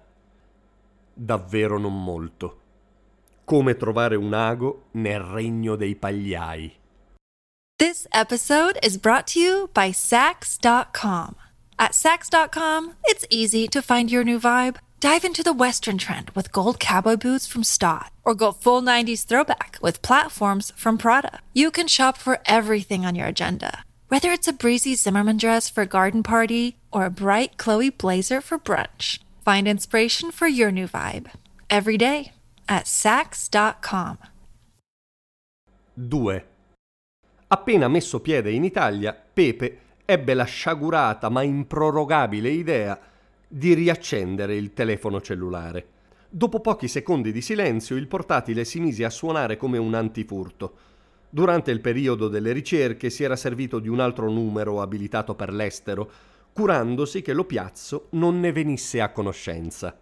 Davvero 1.13 1.79
non 1.79 2.03
molto. 2.03 2.59
Come 3.45 3.77
trovare 3.77 4.17
un 4.17 4.33
ago 4.33 4.89
nel 4.91 5.21
regno 5.21 5.75
dei 5.75 5.95
pagliai. 5.95 6.75
This 7.77 8.05
episode 8.11 8.77
is 8.83 8.97
brought 8.97 9.31
to 9.31 9.39
you 9.39 9.69
by 9.71 9.91
Sax.com. 9.91 11.46
At 11.79 11.93
Sax.com, 11.93 12.93
it's 13.03 13.25
easy 13.29 13.67
to 13.67 13.81
find 13.81 14.11
your 14.11 14.23
new 14.23 14.39
vibe. 14.39 14.77
Dive 14.99 15.23
into 15.23 15.43
the 15.43 15.53
Western 15.53 15.99
trend 15.99 16.31
with 16.31 16.51
gold 16.51 16.79
cowboy 16.79 17.17
boots 17.17 17.45
from 17.45 17.63
Stott, 17.63 18.11
or 18.25 18.33
go 18.33 18.51
full 18.51 18.81
90s 18.81 19.25
throwback 19.25 19.77
with 19.79 20.01
platforms 20.01 20.73
from 20.75 20.97
Prada. 20.97 21.39
You 21.53 21.69
can 21.69 21.87
shop 21.87 22.17
for 22.17 22.39
everything 22.47 23.05
on 23.05 23.13
your 23.13 23.27
agenda, 23.27 23.83
whether 24.07 24.31
it's 24.31 24.47
a 24.47 24.53
breezy 24.53 24.95
Zimmerman 24.95 25.37
dress 25.37 25.69
for 25.69 25.83
a 25.83 25.85
garden 25.85 26.23
party 26.23 26.77
or 26.91 27.05
a 27.05 27.11
bright 27.11 27.57
Chloe 27.57 27.91
blazer 27.91 28.41
for 28.41 28.57
brunch. 28.57 29.19
Find 29.45 29.67
inspiration 29.67 30.31
for 30.31 30.47
your 30.47 30.71
new 30.71 30.87
vibe 30.87 31.29
every 31.69 31.97
day 31.97 32.31
at 32.67 32.87
Sax.com. 32.87 34.17
2. 35.95 36.41
Appena 37.49 37.87
messo 37.87 38.19
piede 38.19 38.47
in 38.47 38.65
Italia, 38.65 39.13
Pepe 39.13 39.86
ebbe 40.09 40.33
la 40.33 40.45
sciagurata 40.45 41.27
ma 41.27 41.41
improrogabile 41.41 42.47
idea 42.47 42.97
di 43.45 43.73
riaccendere 43.73 44.55
il 44.55 44.71
telefono 44.71 45.19
cellulare. 45.19 45.85
Dopo 46.29 46.61
pochi 46.61 46.87
secondi 46.87 47.33
di 47.33 47.41
silenzio 47.41 47.97
il 47.97 48.07
portatile 48.07 48.63
si 48.63 48.79
mise 48.79 49.03
a 49.03 49.09
suonare 49.09 49.57
come 49.57 49.77
un 49.77 49.93
antifurto. 49.93 50.75
Durante 51.29 51.71
il 51.71 51.81
periodo 51.81 52.29
delle 52.29 52.53
ricerche 52.53 53.09
si 53.09 53.25
era 53.25 53.35
servito 53.35 53.79
di 53.79 53.89
un 53.89 53.99
altro 53.99 54.31
numero 54.31 54.81
abilitato 54.81 55.35
per 55.35 55.51
l'estero, 55.51 56.09
curandosi 56.53 57.21
che 57.21 57.33
lo 57.33 57.43
piazzo 57.43 58.07
non 58.11 58.39
ne 58.39 58.53
venisse 58.53 59.01
a 59.01 59.11
conoscenza. 59.11 59.93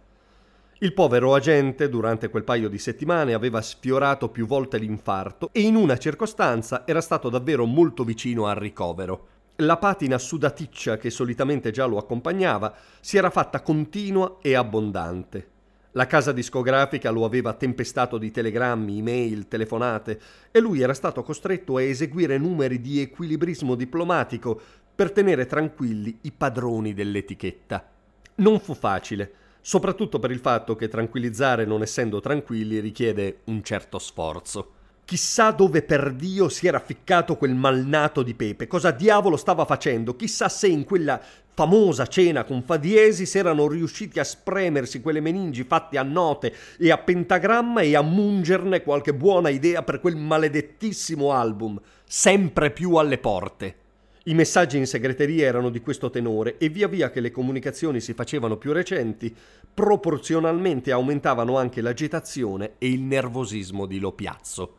Il 0.78 0.92
povero 0.92 1.34
agente 1.34 1.88
durante 1.88 2.28
quel 2.28 2.44
paio 2.44 2.68
di 2.68 2.78
settimane 2.78 3.34
aveva 3.34 3.60
sfiorato 3.60 4.28
più 4.28 4.46
volte 4.46 4.78
l'infarto 4.78 5.48
e 5.50 5.62
in 5.62 5.74
una 5.74 5.98
circostanza 5.98 6.86
era 6.86 7.00
stato 7.00 7.28
davvero 7.28 7.64
molto 7.64 8.04
vicino 8.04 8.46
al 8.46 8.54
ricovero. 8.54 9.34
La 9.60 9.78
patina 9.78 10.18
sudaticcia 10.18 10.98
che 10.98 11.08
solitamente 11.08 11.70
già 11.70 11.86
lo 11.86 11.96
accompagnava 11.96 12.74
si 13.00 13.16
era 13.16 13.30
fatta 13.30 13.62
continua 13.62 14.36
e 14.42 14.54
abbondante. 14.54 15.48
La 15.92 16.06
casa 16.06 16.32
discografica 16.32 17.08
lo 17.08 17.24
aveva 17.24 17.54
tempestato 17.54 18.18
di 18.18 18.30
telegrammi, 18.30 18.98
email, 18.98 19.48
telefonate 19.48 20.20
e 20.50 20.60
lui 20.60 20.82
era 20.82 20.92
stato 20.92 21.22
costretto 21.22 21.78
a 21.78 21.82
eseguire 21.82 22.36
numeri 22.36 22.82
di 22.82 23.00
equilibrismo 23.00 23.74
diplomatico 23.74 24.60
per 24.94 25.10
tenere 25.10 25.46
tranquilli 25.46 26.18
i 26.22 26.32
padroni 26.32 26.92
dell'etichetta. 26.92 27.88
Non 28.34 28.60
fu 28.60 28.74
facile, 28.74 29.32
soprattutto 29.62 30.18
per 30.18 30.32
il 30.32 30.40
fatto 30.40 30.76
che 30.76 30.88
tranquillizzare 30.88 31.64
non 31.64 31.80
essendo 31.80 32.20
tranquilli 32.20 32.78
richiede 32.78 33.38
un 33.44 33.62
certo 33.62 33.98
sforzo. 33.98 34.75
Chissà 35.06 35.52
dove 35.52 35.82
per 35.82 36.12
Dio 36.14 36.48
si 36.48 36.66
era 36.66 36.80
ficcato 36.80 37.36
quel 37.36 37.54
malnato 37.54 38.24
di 38.24 38.34
Pepe, 38.34 38.66
cosa 38.66 38.90
diavolo 38.90 39.36
stava 39.36 39.64
facendo, 39.64 40.16
chissà 40.16 40.48
se 40.48 40.66
in 40.66 40.82
quella 40.82 41.22
famosa 41.54 42.08
cena 42.08 42.42
con 42.42 42.64
Fadiesis 42.64 43.32
erano 43.36 43.68
riusciti 43.68 44.18
a 44.18 44.24
spremersi 44.24 45.00
quelle 45.00 45.20
meningi 45.20 45.62
fatte 45.62 45.96
a 45.96 46.02
note 46.02 46.52
e 46.76 46.90
a 46.90 46.98
pentagramma 46.98 47.82
e 47.82 47.94
a 47.94 48.02
mungerne 48.02 48.82
qualche 48.82 49.14
buona 49.14 49.48
idea 49.48 49.84
per 49.84 50.00
quel 50.00 50.16
maledettissimo 50.16 51.30
album, 51.30 51.80
sempre 52.04 52.72
più 52.72 52.96
alle 52.96 53.18
porte. 53.18 53.76
I 54.24 54.34
messaggi 54.34 54.76
in 54.76 54.88
segreteria 54.88 55.46
erano 55.46 55.70
di 55.70 55.80
questo 55.80 56.10
tenore 56.10 56.58
e 56.58 56.68
via 56.68 56.88
via 56.88 57.10
che 57.10 57.20
le 57.20 57.30
comunicazioni 57.30 58.00
si 58.00 58.12
facevano 58.12 58.56
più 58.56 58.72
recenti, 58.72 59.32
proporzionalmente 59.72 60.90
aumentavano 60.90 61.56
anche 61.56 61.80
l'agitazione 61.80 62.72
e 62.78 62.88
il 62.88 63.02
nervosismo 63.02 63.86
di 63.86 64.00
Lopiazzo. 64.00 64.78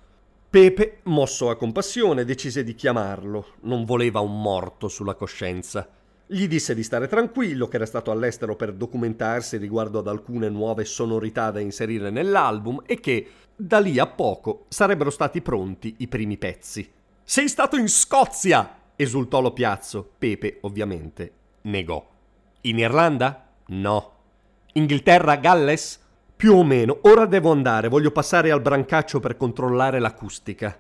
Pepe, 0.50 1.00
mosso 1.04 1.50
a 1.50 1.58
compassione, 1.58 2.24
decise 2.24 2.63
di 2.63 2.74
chiamarlo. 2.74 3.56
Non 3.63 3.84
voleva 3.84 4.22
un 4.22 4.42
morto 4.42 4.88
sulla 4.88 5.13
coscienza. 5.13 5.89
Gli 6.25 6.48
disse 6.48 6.74
di 6.74 6.84
stare 6.84 7.10
tranquillo, 7.10 7.68
che 7.68 7.75
era 7.75 7.86
stato 7.86 8.12
all'estero 8.12 8.56
per 8.56 8.72
documentarsi 8.72 9.58
riguardo 9.58 10.00
ad 10.00 10.08
alcune 10.08 10.48
nuove 10.48 10.86
sonorità 10.86 11.51
da 11.51 11.60
inserire 11.60 12.12
nell'album 12.12 12.82
e 12.86 13.01
che, 13.01 13.30
da 13.58 13.80
lì 13.80 14.00
a 14.00 14.08
poco, 14.08 14.68
sarebbero 14.70 15.10
stati 15.10 15.42
pronti 15.42 15.96
i 15.98 16.08
primi 16.08 16.38
pezzi. 16.38 16.89
Sei 17.22 17.50
stato 17.50 17.75
in 17.75 17.89
Scozia! 17.89 18.94
esultò 18.96 19.42
lo 19.42 19.51
piazzo. 19.51 20.10
Pepe, 20.18 20.60
ovviamente, 20.62 21.32
negò. 21.63 22.08
In 22.62 22.80
Irlanda? 22.80 23.50
No. 23.68 24.13
Inghilterra, 24.74 25.36
Galles? 25.36 26.06
Più 26.38 26.53
o 26.53 26.63
meno. 26.63 27.00
Ora 27.01 27.25
devo 27.25 27.50
andare, 27.50 27.88
voglio 27.88 28.12
passare 28.12 28.51
al 28.51 28.62
brancaccio 28.62 29.20
per 29.20 29.38
controllare 29.38 29.98
l'acustica. 29.98 30.77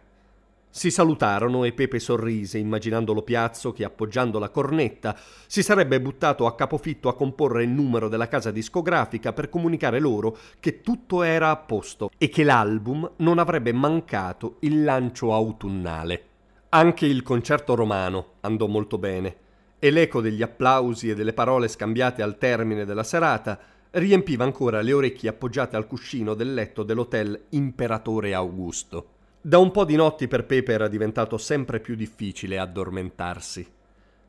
Si 0.69 0.91
salutarono 0.91 1.63
e 1.63 1.73
Pepe 1.73 1.97
sorrise, 1.97 2.59
immaginando 2.59 3.11
lo 3.11 3.23
piazzo 3.23 3.73
che, 3.73 3.83
appoggiando 3.83 4.37
la 4.37 4.49
cornetta, 4.49 5.17
si 5.47 5.63
sarebbe 5.63 5.99
buttato 5.99 6.45
a 6.45 6.53
capofitto 6.53 7.09
a 7.09 7.15
comporre 7.15 7.63
il 7.63 7.69
numero 7.69 8.07
della 8.07 8.27
casa 8.27 8.51
discografica 8.51 9.33
per 9.33 9.49
comunicare 9.49 9.97
loro 9.97 10.37
che 10.59 10.81
tutto 10.81 11.23
era 11.23 11.49
a 11.49 11.57
posto 11.57 12.11
e 12.19 12.29
che 12.29 12.43
l'album 12.43 13.13
non 13.15 13.39
avrebbe 13.39 13.73
mancato 13.73 14.57
il 14.59 14.83
lancio 14.83 15.33
autunnale. 15.33 16.23
Anche 16.69 17.07
il 17.07 17.23
concerto 17.23 17.73
romano 17.73 18.33
andò 18.41 18.67
molto 18.67 18.99
bene 18.99 19.35
e 19.79 19.89
l'eco 19.89 20.21
degli 20.21 20.43
applausi 20.43 21.09
e 21.09 21.15
delle 21.15 21.33
parole 21.33 21.67
scambiate 21.67 22.21
al 22.21 22.37
termine 22.37 22.85
della 22.85 23.03
serata 23.03 23.59
riempiva 23.91 24.43
ancora 24.43 24.81
le 24.81 24.93
orecchie 24.93 25.29
appoggiate 25.29 25.75
al 25.75 25.87
cuscino 25.87 26.33
del 26.33 26.53
letto 26.53 26.83
dell'hotel 26.83 27.45
Imperatore 27.49 28.33
Augusto. 28.33 29.09
Da 29.41 29.57
un 29.57 29.71
po' 29.71 29.85
di 29.85 29.95
notti 29.95 30.27
per 30.27 30.45
Pepe 30.45 30.73
era 30.73 30.87
diventato 30.87 31.37
sempre 31.37 31.79
più 31.79 31.95
difficile 31.95 32.59
addormentarsi. 32.59 33.65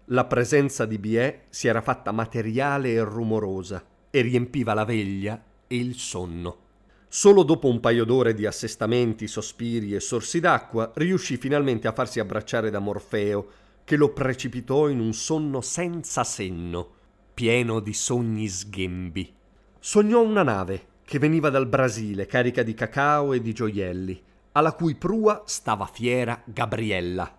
La 0.06 0.24
presenza 0.24 0.86
di 0.86 0.98
Biè 0.98 1.42
si 1.48 1.68
era 1.68 1.80
fatta 1.80 2.12
materiale 2.12 2.92
e 2.92 3.02
rumorosa 3.02 3.84
e 4.10 4.20
riempiva 4.20 4.74
la 4.74 4.84
veglia 4.84 5.42
e 5.66 5.76
il 5.76 5.96
sonno. 5.96 6.66
Solo 7.08 7.42
dopo 7.42 7.68
un 7.68 7.80
paio 7.80 8.04
d'ore 8.04 8.34
di 8.34 8.46
assestamenti, 8.46 9.26
sospiri 9.26 9.94
e 9.94 10.00
sorsi 10.00 10.40
d'acqua 10.40 10.92
riuscì 10.94 11.36
finalmente 11.36 11.88
a 11.88 11.92
farsi 11.92 12.20
abbracciare 12.20 12.70
da 12.70 12.78
Morfeo, 12.78 13.48
che 13.84 13.96
lo 13.96 14.12
precipitò 14.12 14.88
in 14.88 15.00
un 15.00 15.14
sonno 15.14 15.62
senza 15.62 16.22
senno, 16.22 16.90
pieno 17.32 17.80
di 17.80 17.94
sogni 17.94 18.46
sghembi. 18.46 19.36
Sognò 19.80 20.22
una 20.22 20.42
nave 20.42 20.86
che 21.04 21.20
veniva 21.20 21.50
dal 21.50 21.66
Brasile 21.66 22.26
carica 22.26 22.64
di 22.64 22.74
cacao 22.74 23.32
e 23.32 23.40
di 23.40 23.52
gioielli, 23.52 24.20
alla 24.52 24.72
cui 24.72 24.96
prua 24.96 25.44
stava 25.46 25.86
fiera 25.86 26.42
Gabriella. 26.44 27.32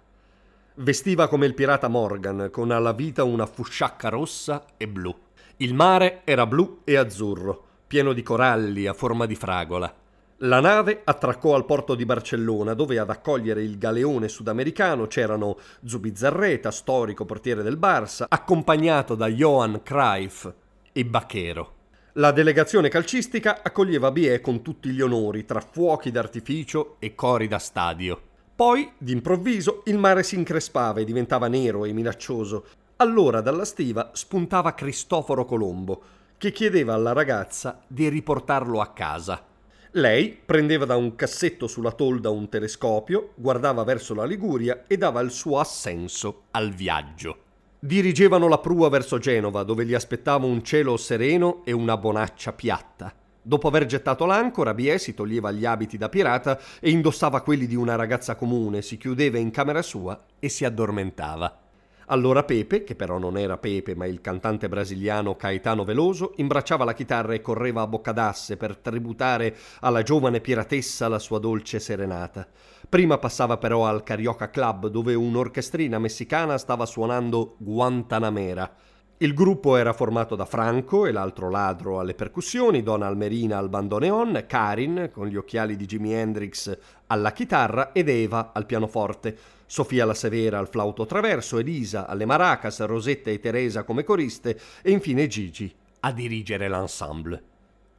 Vestiva 0.75 1.27
come 1.27 1.45
il 1.45 1.53
pirata 1.53 1.89
Morgan, 1.89 2.47
con 2.49 2.71
alla 2.71 2.93
vita 2.93 3.25
una 3.25 3.45
fusciacca 3.45 4.07
rossa 4.07 4.65
e 4.77 4.87
blu. 4.87 5.13
Il 5.57 5.73
mare 5.73 6.21
era 6.23 6.47
blu 6.47 6.79
e 6.85 6.95
azzurro, 6.95 7.65
pieno 7.85 8.13
di 8.13 8.23
coralli 8.23 8.87
a 8.87 8.93
forma 8.93 9.25
di 9.25 9.35
fragola. 9.35 9.93
La 10.37 10.61
nave 10.61 11.01
attraccò 11.03 11.55
al 11.55 11.65
porto 11.65 11.93
di 11.93 12.05
Barcellona, 12.05 12.73
dove 12.73 12.97
ad 12.97 13.09
accogliere 13.09 13.61
il 13.61 13.77
galeone 13.77 14.29
sudamericano 14.29 15.07
c'erano 15.07 15.57
Zubizarreta, 15.83 16.71
storico 16.71 17.25
portiere 17.25 17.63
del 17.63 17.77
Barça, 17.77 18.23
accompagnato 18.29 19.15
da 19.15 19.27
Johan 19.27 19.81
Cruyff 19.83 20.49
e 20.93 21.05
Bacchero. 21.05 21.78
La 22.13 22.31
delegazione 22.31 22.89
calcistica 22.89 23.59
accoglieva 23.61 24.09
Bie 24.09 24.41
con 24.41 24.63
tutti 24.63 24.89
gli 24.89 24.99
onori, 24.99 25.45
tra 25.45 25.61
fuochi 25.61 26.09
d'artificio 26.09 26.95
e 26.97 27.13
cori 27.13 27.47
da 27.47 27.59
stadio. 27.59 28.19
Poi, 28.55 28.91
d'improvviso, 28.97 29.83
il 29.85 29.99
mare 29.99 30.23
si 30.23 30.33
increspava 30.33 31.01
e 31.01 31.03
diventava 31.03 31.47
nero 31.47 31.85
e 31.85 31.93
minaccioso. 31.93 32.65
Allora 32.95 33.41
dalla 33.41 33.63
stiva 33.63 34.09
spuntava 34.13 34.73
Cristoforo 34.73 35.45
Colombo, 35.45 36.01
che 36.39 36.51
chiedeva 36.51 36.95
alla 36.95 37.13
ragazza 37.13 37.79
di 37.85 38.09
riportarlo 38.09 38.81
a 38.81 38.87
casa. 38.87 39.45
Lei 39.91 40.37
prendeva 40.43 40.85
da 40.85 40.95
un 40.95 41.15
cassetto 41.15 41.67
sulla 41.67 41.91
tolda 41.91 42.31
un 42.31 42.49
telescopio, 42.49 43.33
guardava 43.35 43.83
verso 43.83 44.15
la 44.15 44.25
Liguria 44.25 44.85
e 44.87 44.97
dava 44.97 45.21
il 45.21 45.31
suo 45.31 45.59
assenso 45.59 46.45
al 46.51 46.71
viaggio. 46.71 47.48
Dirigevano 47.81 48.49
la 48.49 48.57
prua 48.57 48.89
verso 48.89 49.19
Genova, 49.19 49.63
dove 49.63 49.85
li 49.85 49.93
aspettava 49.93 50.45
un 50.45 50.61
cielo 50.65 50.97
sereno 50.97 51.61
e 51.63 51.71
una 51.71 51.95
bonaccia 51.95 52.51
piatta. 52.51 53.13
Dopo 53.41 53.69
aver 53.69 53.85
gettato 53.85 54.25
l'ancora, 54.25 54.73
Bie 54.73 54.99
si 54.99 55.13
toglieva 55.13 55.49
gli 55.51 55.63
abiti 55.63 55.97
da 55.97 56.09
pirata 56.09 56.59
e 56.81 56.89
indossava 56.89 57.39
quelli 57.39 57.67
di 57.67 57.75
una 57.75 57.95
ragazza 57.95 58.35
comune, 58.35 58.81
si 58.81 58.97
chiudeva 58.97 59.37
in 59.37 59.51
camera 59.51 59.81
sua 59.81 60.25
e 60.39 60.49
si 60.49 60.65
addormentava. 60.65 61.68
Allora 62.11 62.43
Pepe, 62.43 62.83
che 62.83 62.95
però 62.95 63.19
non 63.19 63.37
era 63.37 63.59
Pepe 63.59 63.93
ma 63.93 64.07
il 64.07 64.19
cantante 64.19 64.67
brasiliano 64.67 65.35
Caetano 65.35 65.83
Veloso, 65.83 66.33
imbracciava 66.37 66.83
la 66.83 66.93
chitarra 66.93 67.35
e 67.35 67.41
correva 67.41 67.81
a 67.81 67.87
boccadasse 67.87 68.57
per 68.57 68.77
tributare 68.77 69.55
alla 69.81 70.01
giovane 70.01 70.41
piratessa 70.41 71.07
la 71.07 71.19
sua 71.19 71.37
dolce 71.37 71.79
serenata. 71.79 72.47
Prima 72.89 73.19
passava 73.19 73.57
però 73.57 73.85
al 73.85 74.01
Carioca 74.01 74.49
Club 74.49 74.87
dove 74.87 75.13
un'orchestrina 75.13 75.99
messicana 75.99 76.57
stava 76.57 76.87
suonando 76.87 77.55
Guantanamera. 77.59 78.73
Il 79.17 79.35
gruppo 79.35 79.75
era 79.75 79.93
formato 79.93 80.35
da 80.35 80.45
Franco 80.45 81.05
e 81.05 81.11
l'altro 81.11 81.51
ladro 81.51 81.99
alle 81.99 82.15
percussioni, 82.15 82.81
Donna 82.81 83.05
Almerina 83.05 83.59
al 83.59 83.69
bandoneon, 83.69 84.45
Karin 84.47 85.11
con 85.13 85.27
gli 85.27 85.35
occhiali 85.35 85.75
di 85.75 85.85
Jimi 85.85 86.13
Hendrix 86.13 86.75
alla 87.05 87.33
chitarra 87.33 87.91
ed 87.91 88.09
Eva 88.09 88.51
al 88.53 88.65
pianoforte, 88.65 89.37
Sofia 89.71 90.03
la 90.03 90.15
Severa 90.15 90.57
al 90.57 90.67
flauto 90.67 91.05
traverso, 91.05 91.59
Elisa 91.59 92.07
alle 92.07 92.25
maracas, 92.25 92.83
Rosetta 92.85 93.29
e 93.29 93.39
Teresa 93.39 93.83
come 93.83 94.03
coriste 94.03 94.59
e 94.81 94.89
infine 94.89 95.27
Gigi 95.27 95.71
a 95.99 96.11
dirigere 96.11 96.67
l'ensemble. 96.67 97.43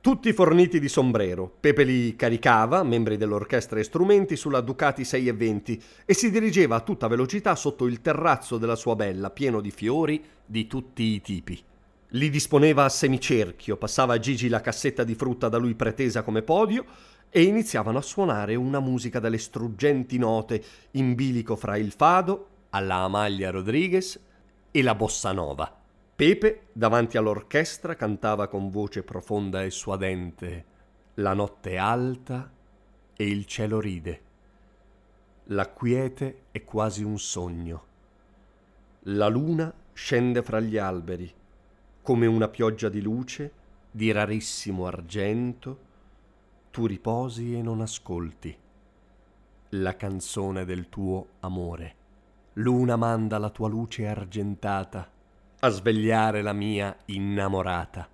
Tutti 0.01 0.33
forniti 0.33 0.81
di 0.81 0.89
sombrero, 0.89 1.49
Pepe 1.61 1.85
li 1.85 2.17
caricava, 2.17 2.83
membri 2.83 3.17
dell'orchestra 3.17 3.79
e 3.79 3.85
strumenti, 3.85 4.35
sulla 4.35 4.63
Ducati 4.63 5.05
620 5.05 5.81
e 6.05 6.13
si 6.13 6.33
dirigeva 6.33 6.75
a 6.75 6.81
tutta 6.81 7.07
velocità 7.07 7.55
sotto 7.55 7.87
il 7.87 8.01
terrazzo 8.01 8.59
della 8.59 8.75
sua 8.75 8.97
bella, 8.97 9.31
pieno 9.31 9.61
di 9.61 9.71
fiori 9.71 10.21
di 10.45 10.67
tutti 10.67 11.05
i 11.05 11.21
tipi. 11.21 11.63
Li 12.15 12.31
disponeva 12.31 12.83
a 12.83 12.89
semicerchio, 12.89 13.77
passava 13.77 14.15
a 14.15 14.19
Gigi 14.19 14.49
la 14.49 14.61
cassetta 14.61 15.05
di 15.05 15.15
frutta 15.15 15.49
da 15.49 15.59
lui 15.59 15.77
pretesa 15.77 16.23
come 16.23 16.43
podio 16.43 16.85
e 17.31 17.43
iniziavano 17.43 17.99
a 17.99 18.03
suonare 18.03 18.57
una 18.57 18.81
musica 18.81 19.21
dalle 19.21 19.39
struggenti 19.39 20.19
note 20.19 20.63
in 20.93 21.15
bilico 21.15 21.55
fra 21.57 21.77
il 21.77 21.93
fado, 21.93 22.49
alla 22.71 22.97
Amalia 22.97 23.51
Rodriguez 23.51 24.21
e 24.71 24.83
la 24.83 24.95
bossa 24.95 25.33
nova. 25.33 25.79
Pepe, 26.15 26.67
davanti 26.73 27.17
all'orchestra, 27.17 27.95
cantava 27.95 28.49
con 28.49 28.69
voce 28.69 29.03
profonda 29.03 29.63
e 29.63 29.71
suadente 29.71 30.65
La 31.15 31.33
notte 31.33 31.71
è 31.71 31.77
alta 31.77 32.51
e 33.17 33.27
il 33.27 33.47
cielo 33.47 33.81
ride. 33.81 34.21
La 35.45 35.69
quiete 35.71 36.43
è 36.51 36.63
quasi 36.65 37.03
un 37.03 37.19
sogno. 37.19 37.85
La 39.05 39.29
luna 39.29 39.73
scende 39.93 40.43
fra 40.43 40.61
gli 40.61 40.77
alberi, 40.77 41.33
come 42.03 42.27
una 42.27 42.49
pioggia 42.49 42.89
di 42.89 43.01
luce, 43.01 43.53
di 43.91 44.13
rarissimo 44.13 44.87
argento, 44.87 45.89
tu 46.71 46.87
riposi 46.87 47.55
e 47.55 47.63
non 47.63 47.81
ascolti 47.81 48.57
la 49.75 49.97
canzone 49.97 50.65
del 50.65 50.89
tuo 50.89 51.27
amore. 51.41 51.95
Luna 52.55 52.97
manda 52.97 53.39
la 53.39 53.51
tua 53.51 53.69
luce 53.69 54.07
argentata 54.07 55.09
a 55.61 55.69
svegliare 55.69 56.43
la 56.43 56.53
mia 56.53 56.97
innamorata. 57.07 58.09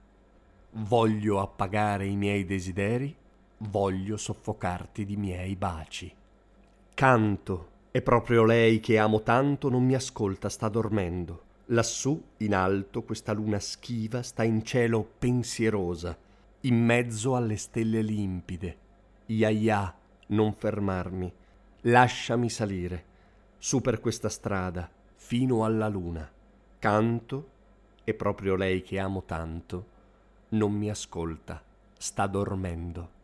Voglio 0.70 1.40
appagare 1.40 2.06
i 2.06 2.16
miei 2.16 2.44
desideri, 2.44 3.14
voglio 3.58 4.16
soffocarti 4.16 5.04
di 5.04 5.16
miei 5.16 5.56
baci. 5.56 6.12
Canto, 6.92 7.68
e 7.90 8.02
proprio 8.02 8.44
lei 8.44 8.80
che 8.80 8.98
amo 8.98 9.22
tanto 9.22 9.70
non 9.70 9.84
mi 9.84 9.94
ascolta, 9.94 10.50
sta 10.50 10.68
dormendo. 10.68 11.44
Lassù, 11.66 12.22
in 12.38 12.54
alto, 12.54 13.02
questa 13.02 13.32
luna 13.32 13.58
schiva 13.58 14.22
sta 14.22 14.42
in 14.44 14.62
cielo 14.64 15.08
pensierosa, 15.18 16.16
in 16.66 16.84
mezzo 16.84 17.34
alle 17.36 17.56
stelle 17.56 18.02
limpide. 18.02 18.78
Iaia, 19.26 19.94
non 20.28 20.52
fermarmi, 20.52 21.32
lasciami 21.82 22.48
salire, 22.48 23.04
su 23.58 23.80
per 23.80 24.00
questa 24.00 24.28
strada, 24.28 24.88
fino 25.14 25.64
alla 25.64 25.88
luna 25.88 26.30
canto 26.78 27.50
e 28.04 28.14
proprio 28.14 28.54
lei 28.54 28.82
che 28.82 29.00
amo 29.00 29.24
tanto 29.24 29.94
non 30.50 30.72
mi 30.72 30.88
ascolta, 30.88 31.60
sta 31.96 32.28
dormendo. 32.28 33.15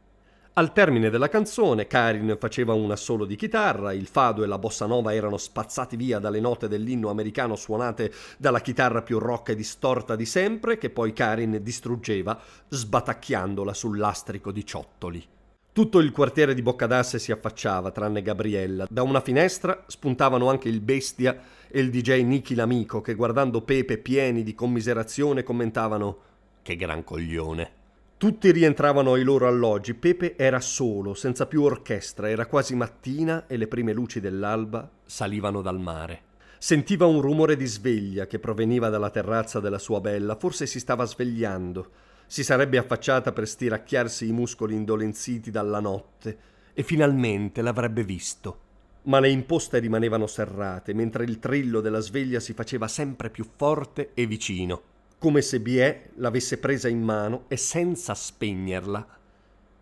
Al 0.55 0.75
termine 0.75 1.09
della 1.09 1.31
canzone, 1.31 1.87
Karin 1.87 2.37
faceva 2.39 2.75
un 2.75 2.91
assolo 2.91 3.25
di 3.25 3.37
chitarra, 3.37 3.95
il 3.95 4.07
fado 4.07 4.45
e 4.45 4.47
la 4.47 4.59
bossa 4.59 4.85
nova 4.85 5.15
erano 5.15 5.39
spazzati 5.39 5.97
via 5.97 6.19
dalle 6.19 6.41
note 6.41 6.69
dell'inno 6.69 7.09
americano 7.09 7.57
suonate 7.57 8.13
dalla 8.37 8.61
chitarra 8.61 9.01
più 9.01 9.19
rocca 9.19 9.53
e 9.53 9.57
distorta 9.57 10.15
di 10.15 10.27
sempre, 10.27 10.77
che 10.77 10.91
poi 10.91 11.15
Karin 11.15 11.59
distruggeva 11.63 12.39
sbatacchiandola 12.69 13.73
sul 13.73 13.97
lastrico 13.97 14.53
di 14.53 14.67
ciottoli. 14.67 15.27
Tutto 15.73 16.01
il 16.01 16.13
quartiere 16.13 16.53
di 16.53 16.61
Boccadasse 16.61 17.19
si 17.19 17.33
affacciava, 17.33 17.91
tranne 17.91 18.21
Gabriella. 18.21 18.87
Da 18.91 19.01
una 19.01 19.23
finestra 19.23 19.85
spuntavano 19.87 20.51
anche 20.51 20.69
il 20.69 20.81
Bestia 20.81 21.35
e 21.67 21.81
il 21.81 21.89
DJ 21.89 22.25
Nicky 22.25 22.55
l'amico, 22.55 23.01
che 23.01 23.15
guardando 23.15 23.63
Pepe 23.63 23.97
pieni 23.97 24.43
di 24.43 24.55
commiserazione 24.55 25.45
commentavano 25.45 26.19
Che 26.61 26.77
gran 26.77 27.05
coglione. 27.05 27.81
Tutti 28.23 28.53
rientravano 28.53 29.15
ai 29.15 29.25
loro 29.25 29.49
alloggi. 29.49 29.95
Pepe 29.95 30.37
era 30.37 30.61
solo, 30.61 31.13
senza 31.13 31.47
più 31.47 31.63
orchestra, 31.63 32.31
era 32.31 32.47
quasi 32.47 32.77
mattina 32.77 33.49
e 33.49 33.57
le 33.57 33.67
prime 33.67 33.93
luci 33.93 34.21
dell'alba 34.21 34.89
salivano 35.05 35.61
dal 35.61 35.81
mare. 35.81 36.21
Sentiva 36.57 37.05
un 37.05 37.21
rumore 37.21 37.57
di 37.57 37.67
sveglia 37.67 38.29
che 38.29 38.39
proveniva 38.39 38.91
dalla 38.91 39.11
terrazza 39.11 39.59
della 39.59 39.81
sua 39.81 40.01
bella, 40.01 40.37
forse 40.37 40.67
si 40.67 40.79
stava 40.79 41.05
svegliando 41.05 41.91
si 42.25 42.45
sarebbe 42.45 42.79
affacciata 42.79 43.33
per 43.33 43.49
stiracchiarsi 43.49 44.29
i 44.29 44.33
muscoli 44.33 44.77
indolenziti 44.77 45.51
dalla 45.51 45.81
notte 45.81 46.39
e 46.75 46.85
finalmente 46.85 47.61
l'avrebbe 47.61 48.05
visto. 48.05 48.61
Ma 49.07 49.19
le 49.19 49.31
imposte 49.31 49.81
rimanevano 49.81 50.29
serrate, 50.29 50.95
mentre 50.95 51.25
il 51.25 51.41
trillo 51.41 51.81
della 51.81 51.99
sveglia 51.99 52.39
si 52.39 52.53
faceva 52.53 52.87
sempre 52.87 53.31
più 53.31 53.45
forte 53.57 54.13
e 54.15 54.27
vicino, 54.27 54.92
come 55.23 55.41
se 55.41 55.61
Biè 55.61 56.09
l'avesse 56.17 56.59
presa 56.59 56.89
in 56.89 57.01
mano 57.01 57.45
e 57.47 57.57
senza 57.57 58.13
spegnerla 58.13 59.07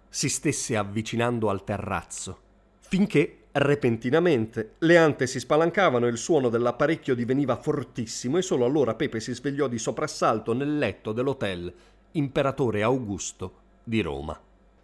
si 0.06 0.28
stesse 0.28 0.76
avvicinando 0.76 1.48
al 1.48 1.64
terrazzo, 1.64 2.38
finché 2.80 3.44
repentinamente 3.52 4.74
le 4.80 4.98
ante 4.98 5.26
si 5.26 5.40
spalancavano 5.40 6.06
e 6.06 6.10
il 6.10 6.18
suono 6.18 6.50
dell'apparecchio 6.50 7.14
diveniva 7.14 7.56
fortissimo 7.56 8.36
e 8.36 8.42
solo 8.42 8.66
allora 8.66 8.94
Pepe 8.94 9.18
si 9.18 9.32
svegliò 9.32 9.66
di 9.66 9.78
soprassalto 9.78 10.52
nel 10.52 10.76
letto 10.76 11.12
dell'hotel 11.12 11.72
imperatore 12.12 12.82
Augusto 12.82 13.54
di 13.82 14.02
Roma. 14.02 14.38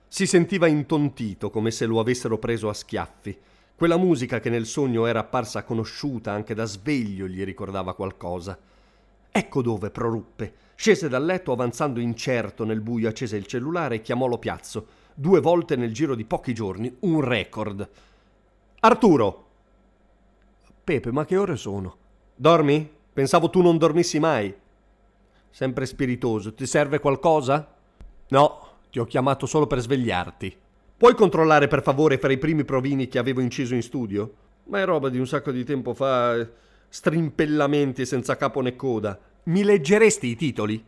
Si 0.08 0.24
sentiva 0.24 0.66
intontito 0.68 1.50
come 1.50 1.70
se 1.70 1.84
lo 1.84 2.00
avessero 2.00 2.38
preso 2.38 2.70
a 2.70 2.72
schiaffi. 2.72 3.36
Quella 3.74 3.98
musica 3.98 4.40
che 4.40 4.48
nel 4.48 4.64
sogno 4.64 5.04
era 5.04 5.18
apparsa 5.18 5.64
conosciuta 5.64 6.32
anche 6.32 6.54
da 6.54 6.64
sveglio 6.64 7.26
gli 7.26 7.44
ricordava 7.44 7.94
qualcosa. 7.94 8.58
Ecco 9.36 9.60
dove 9.60 9.90
proruppe. 9.90 10.54
Scese 10.74 11.08
dal 11.08 11.24
letto 11.24 11.52
avanzando 11.52 12.00
incerto 12.00 12.64
nel 12.64 12.80
buio, 12.80 13.08
accese 13.08 13.36
il 13.36 13.46
cellulare 13.46 13.96
e 13.96 14.00
chiamò 14.00 14.26
lo 14.26 14.38
piazzo. 14.38 14.86
Due 15.14 15.40
volte 15.40 15.76
nel 15.76 15.92
giro 15.92 16.14
di 16.14 16.24
pochi 16.24 16.54
giorni, 16.54 16.94
un 17.00 17.20
record. 17.20 17.88
Arturo! 18.80 19.44
Pepe, 20.82 21.12
ma 21.12 21.24
che 21.26 21.36
ore 21.36 21.56
sono? 21.56 21.96
Dormi? 22.34 22.90
Pensavo 23.12 23.50
tu 23.50 23.60
non 23.60 23.76
dormissi 23.76 24.18
mai 24.18 24.54
sempre 25.50 25.86
spiritoso. 25.86 26.52
Ti 26.52 26.66
serve 26.66 26.98
qualcosa? 26.98 27.74
No, 28.28 28.60
ti 28.90 28.98
ho 28.98 29.04
chiamato 29.04 29.46
solo 29.46 29.66
per 29.66 29.80
svegliarti. 29.80 30.54
Puoi 30.96 31.14
controllare 31.14 31.66
per 31.66 31.82
favore 31.82 32.18
fra 32.18 32.30
i 32.30 32.38
primi 32.38 32.64
provini 32.64 33.08
che 33.08 33.18
avevo 33.18 33.40
inciso 33.40 33.74
in 33.74 33.82
studio? 33.82 34.34
Ma 34.64 34.80
è 34.80 34.84
roba 34.86 35.08
di 35.10 35.18
un 35.18 35.26
sacco 35.26 35.50
di 35.50 35.64
tempo 35.64 35.94
fa. 35.94 36.46
Strimpellamenti 36.96 38.06
senza 38.06 38.38
capo 38.38 38.62
né 38.62 38.74
coda. 38.74 39.20
Mi 39.44 39.64
leggeresti 39.64 40.28
i 40.28 40.34
titoli? 40.34 40.82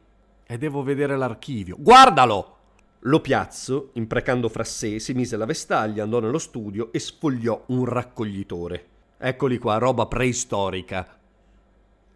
E 0.46 0.56
devo 0.56 0.82
vedere 0.82 1.18
l'archivio. 1.18 1.76
Guardalo! 1.78 2.56
Lo 3.00 3.20
piazzo, 3.20 3.90
imprecando 3.92 4.48
fra 4.48 4.64
sé, 4.64 5.00
si 5.00 5.12
mise 5.12 5.36
la 5.36 5.44
vestaglia, 5.44 6.04
andò 6.04 6.18
nello 6.20 6.38
studio 6.38 6.92
e 6.94 6.98
sfogliò 6.98 7.64
un 7.66 7.84
raccoglitore. 7.84 8.86
Eccoli 9.18 9.58
qua, 9.58 9.76
roba 9.76 10.06
preistorica. 10.06 11.18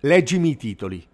Leggimi 0.00 0.48
i 0.48 0.57
titoli. 0.57 1.07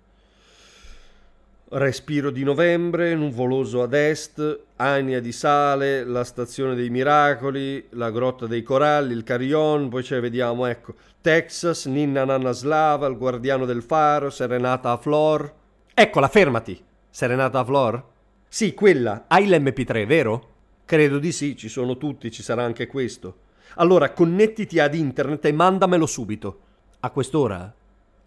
Respiro 1.70 2.30
di 2.30 2.44
novembre, 2.44 3.14
nuvoloso 3.14 3.82
ad 3.82 3.92
est, 3.92 4.60
Ania 4.76 5.20
di 5.20 5.32
sale, 5.32 6.02
la 6.02 6.24
stazione 6.24 6.74
dei 6.74 6.88
miracoli, 6.88 7.88
la 7.90 8.10
grotta 8.10 8.46
dei 8.46 8.62
coralli, 8.62 9.12
il 9.12 9.22
carillon, 9.22 9.90
poi 9.90 10.02
ce 10.02 10.18
vediamo, 10.18 10.64
ecco, 10.64 10.94
Texas, 11.20 11.84
Ninna 11.84 12.24
Nanna 12.24 12.52
Slava, 12.52 13.06
il 13.06 13.18
guardiano 13.18 13.66
del 13.66 13.82
faro, 13.82 14.30
Serenata 14.30 14.92
a 14.92 14.96
Flor. 14.96 15.52
Eccola, 15.92 16.28
fermati! 16.28 16.82
Serenata 17.10 17.58
a 17.58 17.64
Flor? 17.66 18.02
Sì, 18.48 18.72
quella. 18.72 19.24
Hai 19.28 19.46
l'MP3, 19.46 20.06
vero? 20.06 20.48
Credo 20.86 21.18
di 21.18 21.32
sì, 21.32 21.54
ci 21.54 21.68
sono 21.68 21.98
tutti, 21.98 22.30
ci 22.30 22.42
sarà 22.42 22.62
anche 22.64 22.86
questo. 22.86 23.40
Allora, 23.74 24.12
connettiti 24.12 24.78
ad 24.78 24.94
internet 24.94 25.44
e 25.44 25.52
mandamelo 25.52 26.06
subito. 26.06 26.60
A 27.00 27.10
quest'ora? 27.10 27.70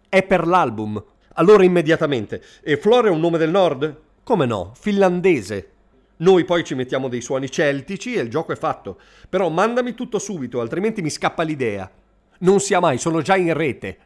È 0.08 0.22
per 0.22 0.46
l'album. 0.46 1.02
Allora 1.34 1.64
immediatamente. 1.64 2.42
E 2.62 2.76
Flora 2.76 3.08
è 3.08 3.10
un 3.10 3.20
nome 3.20 3.38
del 3.38 3.50
nord? 3.50 4.00
Come 4.22 4.46
no, 4.46 4.72
finlandese. 4.78 5.68
Noi 6.16 6.44
poi 6.44 6.62
ci 6.62 6.74
mettiamo 6.74 7.08
dei 7.08 7.20
suoni 7.20 7.50
celtici 7.50 8.14
e 8.14 8.20
il 8.20 8.28
gioco 8.28 8.52
è 8.52 8.56
fatto. 8.56 8.98
Però 9.28 9.48
mandami 9.48 9.94
tutto 9.94 10.18
subito, 10.18 10.60
altrimenti 10.60 11.02
mi 11.02 11.10
scappa 11.10 11.42
l'idea. 11.42 11.90
Non 12.40 12.60
sia 12.60 12.80
mai, 12.80 12.98
sono 12.98 13.22
già 13.22 13.36
in 13.36 13.52
rete. 13.54 13.98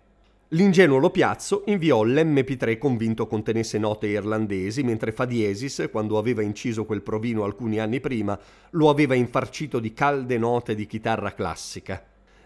L'ingenuo 0.51 0.99
Lo 0.99 1.11
Piazzo 1.11 1.65
inviò 1.67 2.05
l'MP3 2.05 2.79
convinto 2.79 3.27
contenesse 3.27 3.79
note 3.79 4.07
irlandesi, 4.07 4.85
mentre 4.85 5.11
Fa 5.11 5.25
diesis, 5.25 5.89
quando 5.91 6.19
aveva 6.19 6.41
inciso 6.41 6.85
quel 6.85 7.03
provino 7.03 7.43
alcuni 7.43 7.81
anni 7.81 7.99
prima, 7.99 8.39
lo 8.71 8.89
aveva 8.89 9.15
infarcito 9.15 9.81
di 9.81 9.93
calde 9.93 10.39
note 10.39 10.77
di 10.77 10.87
chitarra 10.87 11.35
classica. 11.35 12.01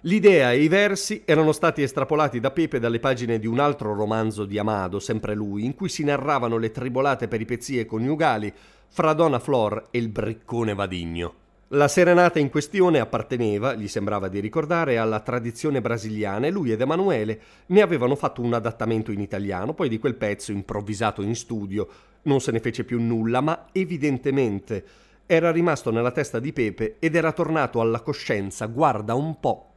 L'idea 0.05 0.53
e 0.53 0.63
i 0.63 0.69
versi 0.69 1.25
erano 1.27 1.53
stati 1.53 1.83
estrapolati 1.83 2.41
da 2.41 2.53
Pepe 2.53 2.79
dalle 2.79 3.01
pagine 3.01 3.39
di 3.39 3.47
un 3.47 3.59
altro 3.59 3.95
romanzo 3.95 4.47
di 4.47 4.57
Amado, 4.57 4.99
sempre 4.99 5.35
lui, 5.35 5.67
in 5.67 5.75
cui 5.75 5.91
si 5.91 6.05
narravano 6.05 6.57
le 6.57 6.71
tribolate 6.71 7.29
peripezie 7.29 7.85
coniugali 7.85 8.51
fra 8.89 9.13
Donna 9.13 9.39
Flor 9.39 9.89
e 9.91 9.99
il 9.99 10.09
briccone 10.09 10.73
Vadigno. 10.73 11.35
La 11.69 11.87
serenata 11.87 12.39
in 12.39 12.49
questione 12.49 12.99
apparteneva, 12.99 13.75
gli 13.75 13.89
sembrava 13.89 14.29
di 14.29 14.41
ricordare, 14.41 14.97
alla 14.97 15.21
tradizione 15.21 15.83
brasiliana 15.83 16.47
e 16.47 16.51
lui 16.51 16.73
ed 16.73 16.81
Emanuele 16.81 17.41
ne 17.67 17.83
avevano 17.83 18.17
fatto 18.17 18.41
un 18.41 18.55
adattamento 18.55 19.13
in 19.13 19.21
italiano, 19.21 19.75
poi 19.75 19.91
di 19.91 19.99
quel 19.99 20.15
pezzo 20.15 20.51
improvvisato 20.51 21.21
in 21.21 21.37
studio 21.37 21.87
non 22.23 22.41
se 22.41 22.53
ne 22.53 22.61
fece 22.61 22.85
più 22.85 22.99
nulla, 23.01 23.43
ma 23.43 23.67
evidentemente 23.73 24.85
era 25.27 25.53
rimasto 25.53 25.91
nella 25.91 26.11
testa 26.11 26.41
di 26.41 26.53
Pepe 26.55 26.97
ed 26.99 27.15
era 27.15 27.33
tornato 27.33 27.81
alla 27.81 28.01
coscienza, 28.01 28.67
guarda 28.67 29.15
un 29.15 29.39
po', 29.39 29.70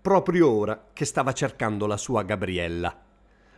proprio 0.00 0.50
ora 0.50 0.88
che 0.92 1.04
stava 1.04 1.32
cercando 1.32 1.86
la 1.86 1.98
sua 1.98 2.22
Gabriella. 2.22 2.96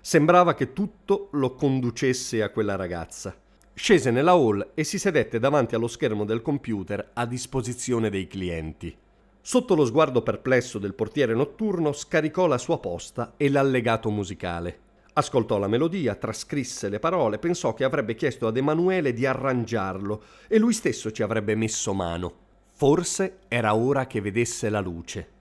Sembrava 0.01 0.55
che 0.55 0.73
tutto 0.73 1.29
lo 1.33 1.55
conducesse 1.55 2.43
a 2.43 2.51
quella 2.51 2.75
ragazza. 2.75 3.35
Scese 3.73 4.11
nella 4.11 4.33
hall 4.33 4.73
e 4.75 4.83
si 4.83 4.99
sedette 4.99 5.39
davanti 5.39 5.77
allo 5.77 5.87
schermo 5.87 6.25
del 6.25 6.43
computer 6.43 7.11
a 7.13 7.27
disposizione 7.27 8.11
dei 8.11 8.27
clienti. 8.27 8.95
Sotto 9.41 9.75
lo 9.75 9.85
sguardo 9.85 10.23
perplesso 10.23 10.79
del 10.79 10.95
portiere 10.95 11.35
notturno 11.35 11.93
scaricò 11.93 12.47
la 12.47 12.59
sua 12.59 12.79
posta 12.79 13.35
e 13.37 13.49
l'allegato 13.49 14.11
musicale. 14.11 14.79
Ascoltò 15.15 15.59
la 15.59 15.69
melodia, 15.69 16.15
trascrisse 16.17 16.89
le 16.89 16.99
parole, 16.99 17.39
pensò 17.39 17.75
che 17.75 17.85
avrebbe 17.85 18.15
chiesto 18.15 18.47
ad 18.47 18.57
Emanuele 18.57 19.13
di 19.13 19.27
arrangiarlo 19.27 20.23
e 20.49 20.59
lui 20.59 20.73
stesso 20.73 21.13
ci 21.13 21.23
avrebbe 21.23 21.55
messo 21.55 21.93
mano. 21.93 22.35
Forse 22.73 23.41
era 23.49 23.75
ora 23.75 24.07
che 24.07 24.21
vedesse 24.21 24.69
la 24.71 24.81
luce. 24.81 25.41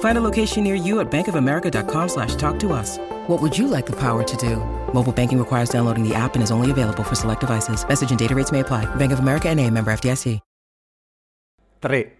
Find 0.00 0.18
a 0.18 0.20
location 0.20 0.64
near 0.64 0.74
you 0.74 1.00
at 1.00 1.10
bankofamerica.com 1.10 2.08
slash 2.08 2.34
talk 2.34 2.58
to 2.58 2.72
us. 2.72 2.98
What 3.28 3.40
would 3.40 3.56
you 3.56 3.66
like 3.66 3.86
the 3.86 3.96
power 3.96 4.22
to 4.22 4.36
do? 4.36 4.56
Mobile 4.92 5.12
banking 5.12 5.38
requires 5.38 5.70
downloading 5.70 6.06
the 6.06 6.14
app 6.14 6.34
and 6.34 6.42
is 6.42 6.50
only 6.50 6.70
available 6.70 7.02
for 7.02 7.14
select 7.14 7.40
devices. 7.40 7.82
Message 7.88 8.10
and 8.10 8.18
data 8.18 8.34
rates 8.34 8.50
may 8.50 8.60
apply. 8.60 8.84
Bank 8.96 9.12
of 9.12 9.20
America 9.20 9.54
NA, 9.54 9.70
member 9.70 9.92
FDIC. 9.92 10.38
3. 11.80 12.10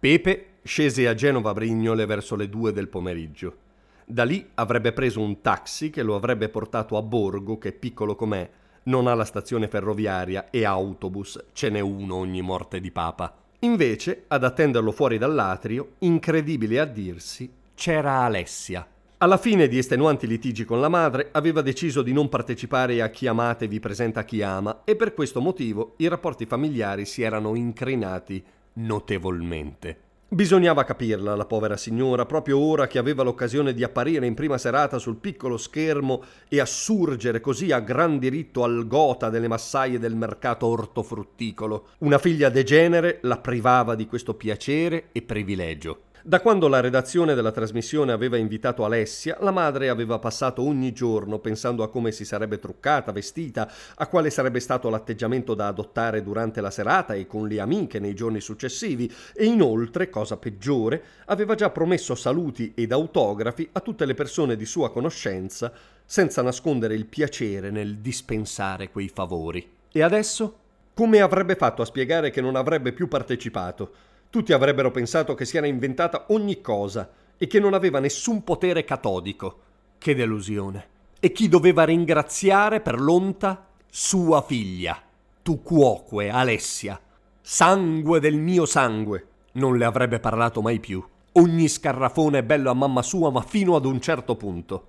Pepe 0.00 0.46
scese 0.62 1.08
a 1.08 1.14
Genova 1.14 1.54
Brignole 1.54 2.04
verso 2.04 2.36
le 2.36 2.48
due 2.48 2.72
del 2.72 2.88
pomeriggio. 2.88 3.56
Da 4.04 4.24
lì 4.24 4.50
avrebbe 4.54 4.92
preso 4.92 5.20
un 5.20 5.40
taxi 5.40 5.90
che 5.90 6.02
lo 6.02 6.14
avrebbe 6.14 6.50
portato 6.50 6.96
a 6.98 7.02
Borgo, 7.02 7.58
che 7.58 7.72
piccolo 7.72 8.14
com'è, 8.14 8.48
non 8.84 9.06
ha 9.06 9.14
la 9.14 9.24
stazione 9.24 9.66
ferroviaria 9.66 10.50
e 10.50 10.64
autobus, 10.64 11.42
ce 11.52 11.70
n'è 11.70 11.80
uno 11.80 12.16
ogni 12.16 12.42
morte 12.42 12.80
di 12.80 12.90
papa. 12.90 13.34
Invece, 13.60 14.24
ad 14.28 14.44
attenderlo 14.44 14.92
fuori 14.92 15.18
dall'atrio, 15.18 15.94
incredibile 15.98 16.78
a 16.78 16.84
dirsi, 16.84 17.50
c'era 17.74 18.20
Alessia. 18.20 18.86
Alla 19.18 19.36
fine 19.36 19.66
di 19.66 19.78
estenuanti 19.78 20.28
litigi 20.28 20.64
con 20.64 20.80
la 20.80 20.88
madre, 20.88 21.30
aveva 21.32 21.60
deciso 21.60 22.02
di 22.02 22.12
non 22.12 22.28
partecipare 22.28 23.02
a 23.02 23.10
Chi 23.10 23.26
amate 23.26 23.66
vi 23.66 23.80
presenta 23.80 24.24
chi 24.24 24.42
ama 24.42 24.82
e 24.84 24.94
per 24.94 25.12
questo 25.12 25.40
motivo 25.40 25.94
i 25.96 26.06
rapporti 26.06 26.46
familiari 26.46 27.04
si 27.04 27.22
erano 27.22 27.56
incrinati 27.56 28.40
notevolmente. 28.74 30.07
Bisognava 30.30 30.84
capirla, 30.84 31.34
la 31.34 31.46
povera 31.46 31.78
signora, 31.78 32.26
proprio 32.26 32.58
ora 32.58 32.86
che 32.86 32.98
aveva 32.98 33.22
l'occasione 33.22 33.72
di 33.72 33.82
apparire 33.82 34.26
in 34.26 34.34
prima 34.34 34.58
serata 34.58 34.98
sul 34.98 35.16
piccolo 35.16 35.56
schermo 35.56 36.22
e 36.48 36.60
assurgere 36.60 37.40
così 37.40 37.72
a 37.72 37.80
gran 37.80 38.18
diritto 38.18 38.62
al 38.62 38.86
gota 38.86 39.30
delle 39.30 39.48
massaie 39.48 39.98
del 39.98 40.14
mercato 40.14 40.66
ortofrutticolo. 40.66 41.86
Una 42.00 42.18
figlia 42.18 42.50
degenere 42.50 43.20
la 43.22 43.38
privava 43.38 43.94
di 43.94 44.06
questo 44.06 44.34
piacere 44.34 45.08
e 45.12 45.22
privilegio. 45.22 46.07
Da 46.28 46.42
quando 46.42 46.68
la 46.68 46.80
redazione 46.80 47.32
della 47.32 47.52
trasmissione 47.52 48.12
aveva 48.12 48.36
invitato 48.36 48.84
Alessia, 48.84 49.38
la 49.40 49.50
madre 49.50 49.88
aveva 49.88 50.18
passato 50.18 50.60
ogni 50.60 50.92
giorno 50.92 51.38
pensando 51.38 51.82
a 51.82 51.88
come 51.88 52.12
si 52.12 52.26
sarebbe 52.26 52.58
truccata, 52.58 53.12
vestita, 53.12 53.66
a 53.94 54.06
quale 54.08 54.28
sarebbe 54.28 54.60
stato 54.60 54.90
l'atteggiamento 54.90 55.54
da 55.54 55.68
adottare 55.68 56.22
durante 56.22 56.60
la 56.60 56.70
serata 56.70 57.14
e 57.14 57.26
con 57.26 57.48
le 57.48 57.60
amiche 57.60 57.98
nei 57.98 58.12
giorni 58.12 58.40
successivi 58.40 59.10
e 59.34 59.46
inoltre, 59.46 60.10
cosa 60.10 60.36
peggiore, 60.36 61.02
aveva 61.24 61.54
già 61.54 61.70
promesso 61.70 62.14
saluti 62.14 62.72
ed 62.74 62.92
autografi 62.92 63.66
a 63.72 63.80
tutte 63.80 64.04
le 64.04 64.12
persone 64.12 64.54
di 64.54 64.66
sua 64.66 64.92
conoscenza, 64.92 65.72
senza 66.04 66.42
nascondere 66.42 66.94
il 66.94 67.06
piacere 67.06 67.70
nel 67.70 68.00
dispensare 68.00 68.90
quei 68.90 69.08
favori. 69.08 69.66
E 69.90 70.02
adesso? 70.02 70.58
Come 70.92 71.22
avrebbe 71.22 71.54
fatto 71.54 71.80
a 71.80 71.86
spiegare 71.86 72.28
che 72.28 72.42
non 72.42 72.54
avrebbe 72.54 72.92
più 72.92 73.08
partecipato? 73.08 74.07
Tutti 74.30 74.52
avrebbero 74.52 74.90
pensato 74.90 75.34
che 75.34 75.46
si 75.46 75.56
era 75.56 75.66
inventata 75.66 76.26
ogni 76.28 76.60
cosa 76.60 77.10
e 77.38 77.46
che 77.46 77.58
non 77.58 77.72
aveva 77.72 77.98
nessun 77.98 78.44
potere 78.44 78.84
catodico. 78.84 79.60
Che 79.96 80.14
delusione. 80.14 80.86
E 81.18 81.32
chi 81.32 81.48
doveva 81.48 81.84
ringraziare 81.84 82.80
per 82.80 83.00
l'onta? 83.00 83.66
Sua 83.88 84.42
figlia. 84.42 85.00
Tu 85.42 85.62
cuoque, 85.62 86.28
Alessia. 86.28 87.00
Sangue 87.40 88.20
del 88.20 88.36
mio 88.36 88.66
sangue. 88.66 89.26
Non 89.52 89.78
le 89.78 89.86
avrebbe 89.86 90.20
parlato 90.20 90.60
mai 90.60 90.78
più. 90.78 91.02
Ogni 91.32 91.68
scarrafone 91.68 92.38
è 92.38 92.42
bello 92.42 92.70
a 92.70 92.74
mamma 92.74 93.02
sua, 93.02 93.30
ma 93.30 93.40
fino 93.40 93.76
ad 93.76 93.86
un 93.86 93.98
certo 93.98 94.36
punto. 94.36 94.86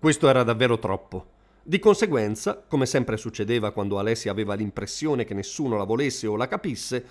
Questo 0.00 0.28
era 0.28 0.42
davvero 0.42 0.80
troppo. 0.80 1.26
Di 1.62 1.78
conseguenza, 1.78 2.60
come 2.66 2.86
sempre 2.86 3.16
succedeva 3.16 3.70
quando 3.70 4.00
Alessia 4.00 4.32
aveva 4.32 4.54
l'impressione 4.54 5.24
che 5.24 5.34
nessuno 5.34 5.76
la 5.76 5.84
volesse 5.84 6.26
o 6.26 6.34
la 6.34 6.48
capisse, 6.48 7.04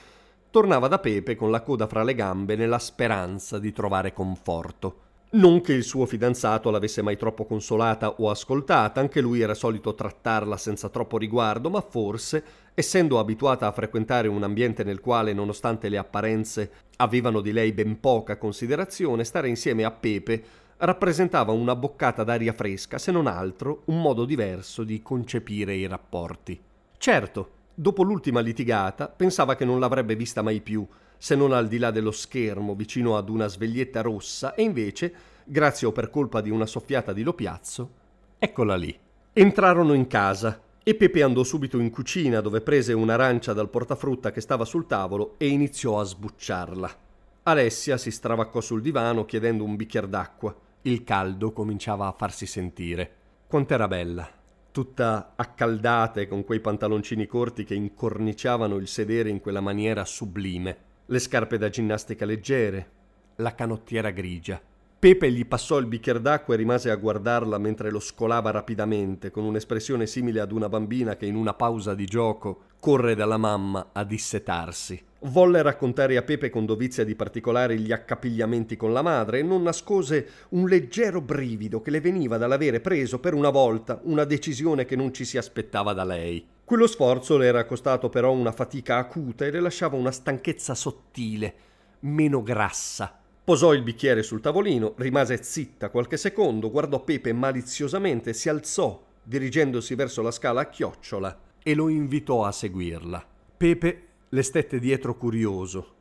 tornava 0.52 0.90
da 0.90 1.00
Pepe 1.00 1.36
con 1.36 1.50
la 1.50 1.62
coda 1.62 1.88
fra 1.88 2.04
le 2.04 2.14
gambe 2.14 2.58
nella 2.58 2.78
speranza 2.78 3.58
di 3.58 3.72
trovare 3.72 4.12
conforto. 4.12 5.10
Non 5.34 5.62
che 5.62 5.72
il 5.72 5.84
suo 5.84 6.06
fidanzato 6.06 6.70
l'avesse 6.70 7.02
mai 7.02 7.16
troppo 7.16 7.46
consolata 7.46 8.16
o 8.18 8.30
ascoltata, 8.30 9.00
anche 9.00 9.22
lui 9.22 9.40
era 9.40 9.54
solito 9.54 9.96
trattarla 9.96 10.58
senza 10.58 10.90
troppo 10.90 11.18
riguardo, 11.18 11.70
ma 11.70 11.80
forse, 11.80 12.44
essendo 12.74 13.18
abituata 13.18 13.66
a 13.66 13.72
frequentare 13.72 14.28
un 14.28 14.44
ambiente 14.44 14.84
nel 14.84 15.00
quale, 15.00 15.32
nonostante 15.32 15.88
le 15.88 15.98
apparenze, 15.98 16.72
avevano 16.98 17.40
di 17.40 17.54
lei 17.54 17.72
ben 17.72 18.02
poca 18.02 18.38
considerazione, 18.38 19.24
stare 19.24 19.48
insieme 19.48 19.86
a 19.86 19.92
Pepe 19.92 20.44
rappresentava 20.82 21.52
una 21.52 21.76
boccata 21.76 22.24
d'aria 22.24 22.54
fresca, 22.54 22.98
se 22.98 23.12
non 23.12 23.28
altro 23.28 23.84
un 23.86 24.02
modo 24.02 24.26
diverso 24.26 24.84
di 24.84 25.02
concepire 25.02 25.76
i 25.76 25.88
rapporti. 25.88 26.60
Certo, 26.98 27.50
Dopo 27.82 28.04
l'ultima 28.04 28.41
litigata, 28.41 29.08
pensava 29.08 29.56
che 29.56 29.65
non 29.65 29.80
l'avrebbe 29.80 30.15
vista 30.15 30.44
mai 30.44 30.62
più, 30.62 30.88
se 31.17 31.34
non 31.34 31.52
al 31.52 31.67
di 31.67 31.80
là 31.80 31.89
dello 31.89 32.12
schermo, 32.12 32.76
vicino 32.76 33.17
ad 33.17 33.28
una 33.28 33.48
sveglietta 33.48 34.02
rossa, 34.02 34.54
e 34.54 34.62
invece, 34.62 35.12
grazie 35.46 35.88
o 35.88 35.91
per 35.91 36.12
colpa 36.12 36.41
di 36.41 36.52
una 36.52 36.67
soffiata 36.67 37.12
di 37.12 37.24
Lopiazzo, 37.24 37.89
eccola 38.38 38.76
lì. 38.76 38.96
Entrarono 39.34 39.94
in 39.94 40.06
casa 40.06 40.62
e 40.84 40.94
Pepe 40.94 41.24
andò 41.24 41.41
subito 41.41 41.80
in 41.80 41.89
cucina 41.89 42.39
dove 42.39 42.62
prese 42.62 42.94
un'arancia 42.94 43.52
dal 43.52 43.72
portafrutta 43.72 44.30
che 44.30 44.41
stava 44.41 44.63
sul 44.63 44.86
tavolo 44.86 45.34
e 45.39 45.48
iniziò 45.48 46.00
a 46.00 46.04
sbucciarla. 46.04 46.96
Alessia 47.41 47.98
si 47.98 48.12
stravaccò 48.12 48.62
sul 48.62 48.84
divano 48.84 49.26
chiedendo 49.26 49.63
un 49.63 49.76
bicchiere 49.76 50.08
d'acqua. 50.08 50.56
Il 50.84 51.04
caldo 51.04 51.52
cominciava 51.52 52.06
a 52.06 52.13
farsi 52.15 52.46
sentire. 52.46 53.12
Quant'era 53.48 53.88
bella, 53.88 54.30
tutta 54.72 55.34
accaldata 55.36 56.22
e 56.22 56.28
con 56.28 56.44
quei 56.44 56.60
pantaloncini 56.60 57.28
corti 57.28 57.64
che 57.64 57.76
incorniciavano 57.76 58.78
il 58.78 58.88
sedere 58.88 59.30
in 59.30 59.40
quella 59.42 59.62
maniera 59.62 60.06
sublime, 60.06 60.78
le 61.06 61.20
scarpe 61.20 61.58
da 61.58 61.70
ginnastica 61.70 62.26
leggere, 62.26 62.90
la 63.36 63.54
canottiera 63.54 64.12
grigia. 64.12 64.62
Pepe 65.02 65.32
gli 65.32 65.48
passò 65.48 65.80
il 65.80 65.88
bicchiere 65.88 66.22
d'acqua 66.22 66.54
e 66.54 66.58
rimase 66.58 66.92
a 66.92 66.96
guardarla 66.96 67.58
mentre 67.58 67.90
lo 67.90 68.00
scolava 68.00 68.52
rapidamente, 68.52 69.32
con 69.32 69.44
un'espressione 69.46 70.06
simile 70.06 70.42
ad 70.42 70.52
una 70.52 70.70
bambina 70.70 71.16
che 71.16 71.26
in 71.26 71.34
una 71.34 71.56
pausa 71.56 71.96
di 71.96 72.06
gioco 72.06 72.66
corre 72.80 73.16
dalla 73.16 73.38
mamma 73.38 73.90
a 73.94 74.04
dissetarsi. 74.04 75.04
Volle 75.22 75.64
raccontare 75.64 76.18
a 76.18 76.22
Pepe 76.22 76.52
con 76.52 76.68
dovizia 76.68 77.04
di 77.04 77.16
particolari 77.16 77.80
gli 77.80 77.92
accapigliamenti 77.92 78.78
con 78.78 78.94
la 78.94 79.02
madre 79.02 79.40
e 79.40 79.42
non 79.42 79.64
nascose 79.64 80.28
un 80.50 80.68
leggero 80.68 81.20
brivido 81.20 81.82
che 81.82 81.90
le 81.90 82.00
veniva 82.00 82.38
dall'avere 82.38 82.80
preso 82.80 83.20
per 83.20 83.34
una 83.34 83.50
volta 83.50 84.00
una 84.04 84.24
decisione 84.24 84.86
che 84.86 84.96
non 84.96 85.12
ci 85.16 85.26
si 85.26 85.40
aspettava 85.40 85.94
da 85.94 86.04
lei. 86.04 86.46
Quello 86.64 86.86
sforzo 86.86 87.38
le 87.38 87.48
era 87.48 87.66
costato 87.66 88.10
però 88.10 88.32
una 88.34 88.52
fatica 88.52 88.98
acuta 88.98 89.46
e 89.46 89.50
le 89.50 89.62
lasciava 89.62 89.98
una 89.98 90.12
stanchezza 90.12 90.76
sottile, 90.76 91.54
meno 92.02 92.44
grassa 92.44 93.16
Posò 93.52 93.74
il 93.74 93.84
bicchiere 93.84 94.24
sul 94.24 94.40
tavolino, 94.40 94.94
rimase 94.96 95.44
zitta 95.44 95.90
qualche 95.90 96.16
secondo, 96.16 96.72
guardò 96.72 97.04
Pepe 97.04 97.34
maliziosamente, 97.34 98.32
si 98.32 98.48
alzò, 98.48 99.04
dirigendosi 99.22 99.94
verso 99.94 100.22
la 100.22 100.32
scala 100.32 100.62
a 100.62 100.70
chiocciola, 100.70 101.38
e 101.62 101.76
lo 101.76 101.90
invitò 101.90 102.46
a 102.46 102.54
seguirla. 102.54 103.22
Pepe 103.58 104.08
le 104.30 104.42
stette 104.42 104.80
dietro 104.80 105.18
curioso, 105.18 105.96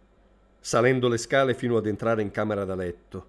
salendo 0.60 1.08
le 1.08 1.18
scale 1.18 1.54
fino 1.54 1.76
ad 1.76 1.88
entrare 1.88 2.22
in 2.22 2.30
camera 2.30 2.64
da 2.64 2.76
letto. 2.76 3.26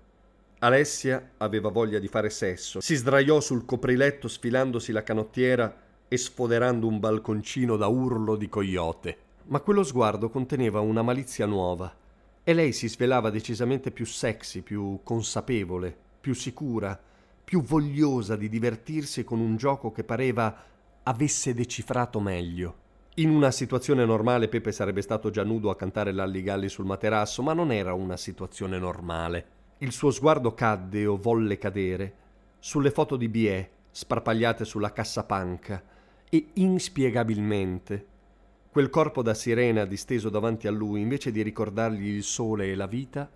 Alessia 0.59 1.31
aveva 1.37 1.69
voglia 1.69 1.97
di 1.97 2.07
fare 2.07 2.29
sesso, 2.29 2.79
si 2.79 2.93
sdraiò 2.93 3.39
sul 3.39 3.65
copriletto 3.65 4.27
sfilandosi 4.27 4.91
la 4.91 5.01
canottiera 5.01 5.75
e 6.07 6.15
sfoderando 6.15 6.85
un 6.85 6.99
balconcino 6.99 7.75
da 7.75 7.87
urlo 7.87 8.35
di 8.35 8.47
coyote. 8.47 9.17
Ma 9.45 9.61
quello 9.61 9.81
sguardo 9.81 10.29
conteneva 10.29 10.79
una 10.79 11.01
malizia 11.01 11.47
nuova 11.47 11.91
e 12.43 12.53
lei 12.53 12.73
si 12.73 12.87
svelava 12.87 13.29
decisamente 13.29 13.91
più 13.91 14.05
sexy, 14.05 14.61
più 14.61 14.99
consapevole, 15.03 15.95
più 16.19 16.33
sicura, 16.33 16.99
più 17.43 17.61
vogliosa 17.61 18.35
di 18.35 18.49
divertirsi 18.49 19.23
con 19.23 19.39
un 19.39 19.57
gioco 19.57 19.91
che 19.91 20.03
pareva 20.03 20.63
avesse 21.03 21.53
decifrato 21.53 22.19
meglio. 22.19 22.75
In 23.15 23.29
una 23.29 23.51
situazione 23.51 24.05
normale 24.05 24.47
Pepe 24.47 24.71
sarebbe 24.71 25.01
stato 25.01 25.29
già 25.29 25.43
nudo 25.43 25.69
a 25.69 25.75
cantare 25.75 26.11
l'alligalli 26.13 26.69
sul 26.69 26.85
materasso, 26.85 27.43
ma 27.43 27.53
non 27.53 27.71
era 27.71 27.93
una 27.93 28.17
situazione 28.17 28.79
normale. 28.79 29.45
Il 29.79 29.91
suo 29.91 30.11
sguardo 30.11 30.53
cadde 30.53 31.05
o 31.05 31.17
volle 31.17 31.57
cadere 31.57 32.13
sulle 32.59 32.91
foto 32.91 33.17
di 33.17 33.27
Biet 33.27 33.69
sparpagliate 33.91 34.63
sulla 34.63 34.93
cassapanca 34.93 35.83
e 36.29 36.51
inspiegabilmente 36.53 38.05
Quel 38.71 38.89
corpo 38.89 39.21
da 39.21 39.33
sirena 39.33 39.83
disteso 39.83 40.29
davanti 40.29 40.65
a 40.65 40.71
lui, 40.71 41.01
invece 41.01 41.29
di 41.33 41.41
ricordargli 41.41 42.07
il 42.07 42.23
sole 42.23 42.71
e 42.71 42.75
la 42.75 42.87
vita, 42.87 43.29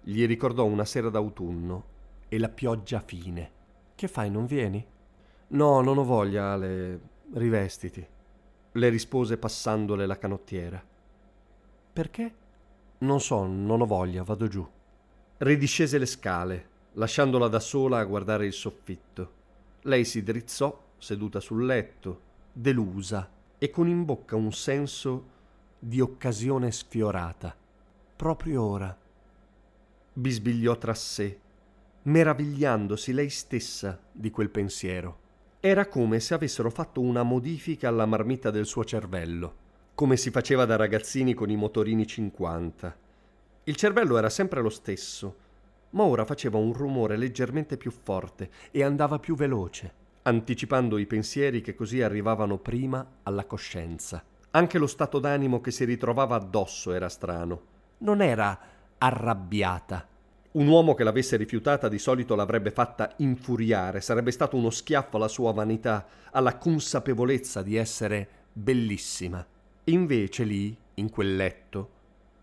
gli 0.00 0.24
ricordò 0.24 0.64
una 0.64 0.84
sera 0.84 1.10
d'autunno 1.10 1.84
e 2.28 2.38
la 2.38 2.48
pioggia 2.48 3.00
fine. 3.00 3.50
Che 3.96 4.06
fai, 4.06 4.30
non 4.30 4.46
vieni? 4.46 4.86
No, 5.48 5.80
non 5.80 5.98
ho 5.98 6.04
voglia, 6.04 6.52
Ale. 6.52 7.00
Rivestiti. 7.32 8.06
Le 8.70 8.88
rispose 8.90 9.38
passandole 9.38 10.06
la 10.06 10.18
canottiera. 10.18 10.80
Perché? 11.92 12.34
Non 12.98 13.20
so, 13.20 13.44
non 13.46 13.80
ho 13.80 13.86
voglia, 13.86 14.22
vado 14.22 14.46
giù. 14.46 14.64
Ridiscese 15.38 15.98
le 15.98 16.06
scale, 16.06 16.68
lasciandola 16.92 17.48
da 17.48 17.58
sola 17.58 17.98
a 17.98 18.04
guardare 18.04 18.46
il 18.46 18.52
soffitto. 18.52 19.32
Lei 19.82 20.04
si 20.04 20.22
drizzò, 20.22 20.80
seduta 20.96 21.40
sul 21.40 21.66
letto, 21.66 22.20
delusa 22.52 23.38
e 23.62 23.68
con 23.68 23.88
in 23.88 24.06
bocca 24.06 24.36
un 24.36 24.54
senso 24.54 25.28
di 25.78 26.00
occasione 26.00 26.72
sfiorata. 26.72 27.54
Proprio 28.16 28.62
ora. 28.62 28.98
Bisbigliò 30.14 30.78
tra 30.78 30.94
sé, 30.94 31.38
meravigliandosi 32.04 33.12
lei 33.12 33.28
stessa 33.28 34.00
di 34.10 34.30
quel 34.30 34.48
pensiero. 34.48 35.18
Era 35.60 35.88
come 35.88 36.20
se 36.20 36.32
avessero 36.32 36.70
fatto 36.70 37.02
una 37.02 37.22
modifica 37.22 37.88
alla 37.88 38.06
marmita 38.06 38.50
del 38.50 38.64
suo 38.64 38.82
cervello, 38.82 39.54
come 39.94 40.16
si 40.16 40.30
faceva 40.30 40.64
da 40.64 40.76
ragazzini 40.76 41.34
con 41.34 41.50
i 41.50 41.56
motorini 41.56 42.06
50. 42.06 42.96
Il 43.64 43.76
cervello 43.76 44.16
era 44.16 44.30
sempre 44.30 44.62
lo 44.62 44.70
stesso, 44.70 45.36
ma 45.90 46.04
ora 46.04 46.24
faceva 46.24 46.56
un 46.56 46.72
rumore 46.72 47.18
leggermente 47.18 47.76
più 47.76 47.90
forte 47.90 48.48
e 48.70 48.82
andava 48.82 49.18
più 49.18 49.34
veloce 49.34 49.99
anticipando 50.22 50.98
i 50.98 51.06
pensieri 51.06 51.60
che 51.60 51.74
così 51.74 52.02
arrivavano 52.02 52.58
prima 52.58 53.06
alla 53.22 53.44
coscienza. 53.44 54.22
Anche 54.52 54.78
lo 54.78 54.86
stato 54.86 55.18
d'animo 55.18 55.60
che 55.60 55.70
si 55.70 55.84
ritrovava 55.84 56.36
addosso 56.36 56.92
era 56.92 57.08
strano. 57.08 57.62
Non 57.98 58.20
era 58.20 58.58
arrabbiata. 58.98 60.06
Un 60.52 60.66
uomo 60.66 60.94
che 60.94 61.04
l'avesse 61.04 61.36
rifiutata 61.36 61.88
di 61.88 61.98
solito 61.98 62.34
l'avrebbe 62.34 62.72
fatta 62.72 63.14
infuriare, 63.18 64.00
sarebbe 64.00 64.32
stato 64.32 64.56
uno 64.56 64.70
schiaffo 64.70 65.16
alla 65.16 65.28
sua 65.28 65.52
vanità, 65.52 66.06
alla 66.32 66.58
consapevolezza 66.58 67.62
di 67.62 67.76
essere 67.76 68.28
bellissima. 68.52 69.46
Invece 69.84 70.42
lì, 70.42 70.76
in 70.94 71.08
quel 71.08 71.36
letto, 71.36 71.90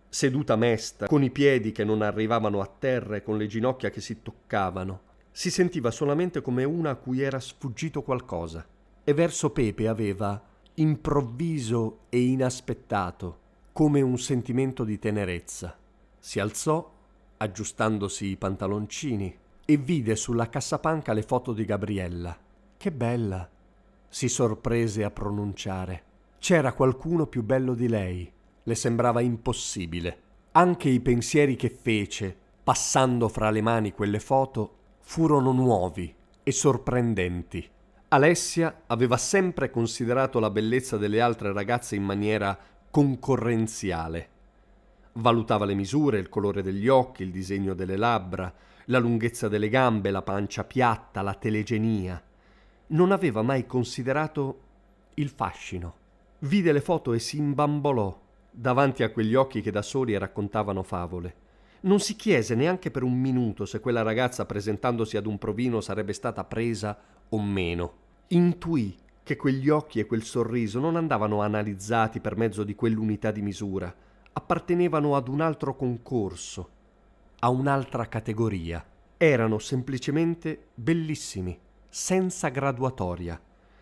seduta 0.07 0.55
mesta, 0.55 1.07
con 1.07 1.21
i 1.21 1.29
piedi 1.29 1.73
che 1.73 1.83
non 1.83 2.01
arrivavano 2.01 2.61
a 2.61 2.71
terra 2.79 3.17
e 3.17 3.23
con 3.23 3.37
le 3.37 3.47
ginocchia 3.47 3.89
che 3.89 3.99
si 3.99 4.21
toccavano. 4.21 5.01
Si 5.37 5.51
sentiva 5.51 5.91
solamente 5.91 6.41
come 6.41 6.63
una 6.63 6.89
a 6.89 6.95
cui 6.95 7.21
era 7.21 7.39
sfuggito 7.39 8.01
qualcosa. 8.01 8.65
E 9.03 9.13
verso 9.13 9.51
Pepe 9.51 9.87
aveva, 9.87 10.41
improvviso 10.73 11.99
e 12.09 12.21
inaspettato, 12.21 13.37
come 13.71 14.01
un 14.01 14.17
sentimento 14.17 14.83
di 14.83 14.97
tenerezza. 14.97 15.77
Si 16.17 16.39
alzò, 16.39 16.91
aggiustandosi 17.37 18.25
i 18.25 18.35
pantaloncini, 18.35 19.37
e 19.63 19.77
vide 19.77 20.15
sulla 20.15 20.49
cassapanca 20.49 21.13
le 21.13 21.21
foto 21.21 21.53
di 21.53 21.65
Gabriella. 21.65 22.35
Che 22.75 22.91
bella! 22.91 23.47
si 24.09 24.29
sorprese 24.29 25.03
a 25.03 25.11
pronunciare. 25.11 26.03
C'era 26.39 26.73
qualcuno 26.73 27.27
più 27.27 27.43
bello 27.43 27.75
di 27.75 27.87
lei. 27.87 28.31
Le 28.63 28.73
sembrava 28.73 29.21
impossibile. 29.21 30.19
Anche 30.53 30.89
i 30.89 30.99
pensieri 30.99 31.55
che 31.55 31.69
fece, 31.69 32.35
passando 32.63 33.27
fra 33.29 33.51
le 33.51 33.61
mani 33.61 33.91
quelle 33.91 34.19
foto, 34.19 34.71
furono 35.09 35.53
nuovi 35.53 36.13
e 36.43 36.51
sorprendenti. 36.51 37.65
Alessia 38.09 38.81
aveva 38.87 39.15
sempre 39.15 39.69
considerato 39.69 40.37
la 40.37 40.49
bellezza 40.49 40.97
delle 40.97 41.21
altre 41.21 41.53
ragazze 41.53 41.95
in 41.95 42.03
maniera 42.03 42.57
concorrenziale. 42.91 44.29
Valutava 45.13 45.63
le 45.63 45.75
misure, 45.75 46.19
il 46.19 46.27
colore 46.27 46.61
degli 46.61 46.89
occhi, 46.89 47.23
il 47.23 47.31
disegno 47.31 47.73
delle 47.73 47.95
labbra, 47.95 48.53
la 48.87 48.99
lunghezza 48.99 49.47
delle 49.47 49.69
gambe, 49.69 50.11
la 50.11 50.21
pancia 50.21 50.65
piatta, 50.65 51.21
la 51.21 51.35
telegenia. 51.35 52.21
Non 52.87 53.13
aveva 53.13 53.41
mai 53.41 53.65
considerato 53.65 54.59
il 55.13 55.29
fascino. 55.29 55.95
Vide 56.39 56.73
le 56.73 56.81
foto 56.81 57.13
e 57.13 57.19
si 57.19 57.37
imbambolò 57.37 58.19
davanti 58.51 59.03
a 59.03 59.11
quegli 59.11 59.35
occhi 59.35 59.61
che 59.61 59.71
da 59.71 59.81
soli 59.81 60.17
raccontavano 60.17 60.83
favole. 60.83 61.45
Non 61.81 61.99
si 61.99 62.15
chiese 62.15 62.55
neanche 62.55 62.89
per 62.89 63.03
un 63.03 63.13
minuto 63.19 63.65
se 63.65 63.79
quella 63.79 64.01
ragazza 64.01 64.45
presentandosi 64.45 65.15
ad 65.15 65.27
un 65.27 65.37
provino 65.37 65.79
sarebbe 65.79 66.13
stata 66.13 66.43
presa 66.43 66.97
o 67.29 67.41
meno. 67.41 67.93
Intuì 68.29 68.95
che 69.23 69.35
quegli 69.35 69.69
occhi 69.69 69.99
e 69.99 70.05
quel 70.05 70.23
sorriso 70.23 70.79
non 70.79 70.95
andavano 70.95 71.41
analizzati 71.41 72.19
per 72.19 72.35
mezzo 72.35 72.63
di 72.63 72.75
quell'unità 72.75 73.29
di 73.29 73.41
misura, 73.41 73.93
appartenevano 74.33 75.15
ad 75.15 75.27
un 75.27 75.41
altro 75.41 75.75
concorso, 75.75 76.69
a 77.39 77.49
un'altra 77.49 78.07
categoria. 78.07 78.83
Erano 79.17 79.59
semplicemente 79.59 80.67
bellissimi, 80.73 81.57
senza 81.89 82.49
graduatoria, 82.49 83.39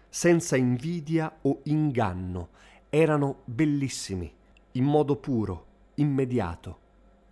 senza 0.09 0.55
invidia 0.55 1.31
o 1.41 1.59
inganno. 1.63 2.49
Erano 2.89 3.41
bellissimi, 3.45 4.33
in 4.73 4.83
modo 4.83 5.15
puro, 5.17 5.65
immediato, 5.95 6.79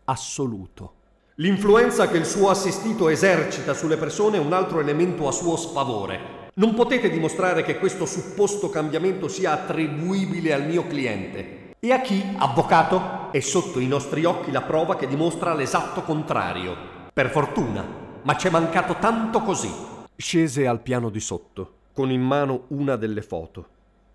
assoluto. 0.05 0.93
L'influenza 1.35 2.07
che 2.07 2.17
il 2.17 2.25
suo 2.25 2.49
assistito 2.49 3.09
esercita 3.09 3.73
sulle 3.73 3.97
persone 3.97 4.37
è 4.37 4.39
un 4.39 4.53
altro 4.53 4.79
elemento 4.79 5.27
a 5.27 5.31
suo 5.31 5.55
sfavore. 5.55 6.51
Non 6.55 6.75
potete 6.75 7.09
dimostrare 7.09 7.63
che 7.63 7.79
questo 7.79 8.05
supposto 8.05 8.69
cambiamento 8.69 9.27
sia 9.27 9.53
attribuibile 9.53 10.53
al 10.53 10.67
mio 10.67 10.85
cliente. 10.85 11.71
E 11.79 11.91
a 11.91 12.01
chi, 12.01 12.23
avvocato? 12.37 13.31
È 13.31 13.39
sotto 13.39 13.79
i 13.79 13.87
nostri 13.87 14.23
occhi 14.25 14.51
la 14.51 14.61
prova 14.61 14.95
che 14.95 15.07
dimostra 15.07 15.55
l'esatto 15.55 16.03
contrario. 16.03 16.75
Per 17.11 17.29
fortuna, 17.31 17.83
ma 18.21 18.35
c'è 18.35 18.51
mancato 18.51 18.95
tanto 18.99 19.41
così. 19.41 19.71
Scese 20.15 20.67
al 20.67 20.81
piano 20.81 21.09
di 21.09 21.19
sotto, 21.19 21.73
con 21.93 22.11
in 22.11 22.21
mano 22.21 22.65
una 22.67 22.95
delle 22.95 23.23
foto. 23.23 23.67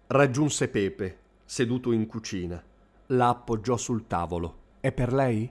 Raggiunse 0.07 0.69
Pepe, 0.69 1.19
seduto 1.45 1.91
in 1.91 2.07
cucina. 2.07 2.63
La 3.07 3.29
appoggiò 3.29 3.77
sul 3.77 4.07
tavolo. 4.07 4.55
È 4.81 4.93
per 4.93 5.13
lei? 5.13 5.51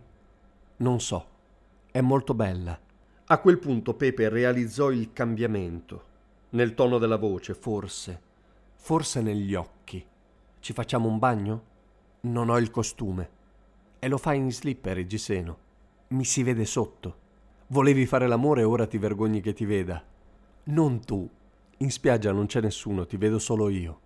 Non 0.78 1.00
so. 1.00 1.26
È 1.90 2.02
molto 2.02 2.36
bella. 2.36 2.80
A 3.26 3.40
quel 3.40 3.58
punto 3.58 3.96
Pepe 3.96 4.30
realizzò 4.30 4.92
il 4.92 5.12
cambiamento. 5.12 6.04
Nel 6.50 6.76
tono 6.76 7.00
della 7.00 7.18
voce, 7.18 7.56
forse. 7.56 8.22
Forse 8.76 9.22
negli 9.22 9.56
occhi. 9.56 10.06
Ci 10.60 10.74
facciamo 10.74 11.08
un 11.08 11.18
bagno? 11.18 11.64
Non 12.22 12.50
ho 12.50 12.60
il 12.60 12.70
costume. 12.70 13.30
E 13.98 14.08
lo 14.08 14.20
fai 14.20 14.38
in 14.38 14.52
slipper 14.52 15.04
giseno. 15.08 15.58
Mi 16.10 16.24
si 16.24 16.44
vede 16.44 16.66
sotto. 16.66 17.26
Volevi 17.70 18.06
fare 18.06 18.28
l'amore 18.28 18.62
e 18.62 18.66
ora 18.66 18.86
ti 18.86 19.00
vergogni 19.00 19.42
che 19.42 19.54
ti 19.54 19.66
veda. 19.66 20.04
Non 20.66 21.04
tu. 21.04 21.28
In 21.78 21.90
spiaggia 21.90 22.32
non 22.32 22.46
c'è 22.46 22.62
nessuno, 22.62 23.08
ti 23.08 23.18
vedo 23.18 23.40
solo 23.40 23.70
io. 23.70 24.00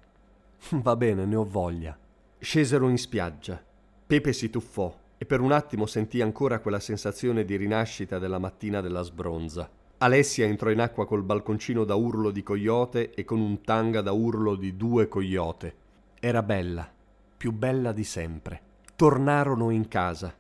Va 0.82 0.96
bene, 0.96 1.26
ne 1.26 1.36
ho 1.36 1.44
voglia. 1.44 1.98
Scesero 2.40 2.88
in 2.88 2.98
spiaggia. 2.98 3.62
Pepe 4.08 4.32
si 4.32 4.50
tuffò 4.50 5.00
e 5.22 5.26
per 5.28 5.40
un 5.40 5.52
attimo 5.52 5.86
sentì 5.86 6.20
ancora 6.20 6.58
quella 6.58 6.80
sensazione 6.80 7.46
di 7.46 7.56
rinascita 7.56 8.18
della 8.18 8.40
mattina 8.40 8.82
della 8.82 9.04
sbronza. 9.04 9.70
Alessia 10.00 10.48
entrò 10.48 10.72
in 10.72 10.80
acqua 10.80 11.06
col 11.06 11.22
balconcino 11.22 11.84
da 11.84 11.94
urlo 11.94 12.32
di 12.32 12.42
coyote 12.42 13.12
e 13.12 13.24
con 13.24 13.40
un 13.40 13.62
tanga 13.62 14.02
da 14.02 14.14
urlo 14.14 14.56
di 14.56 14.76
due 14.76 15.08
coyote. 15.08 15.76
Era 16.20 16.42
bella, 16.42 16.92
più 17.38 17.52
bella 17.52 17.92
di 17.92 18.04
sempre. 18.04 18.62
Tornarono 18.96 19.70
in 19.70 19.88
casa. 19.88 20.34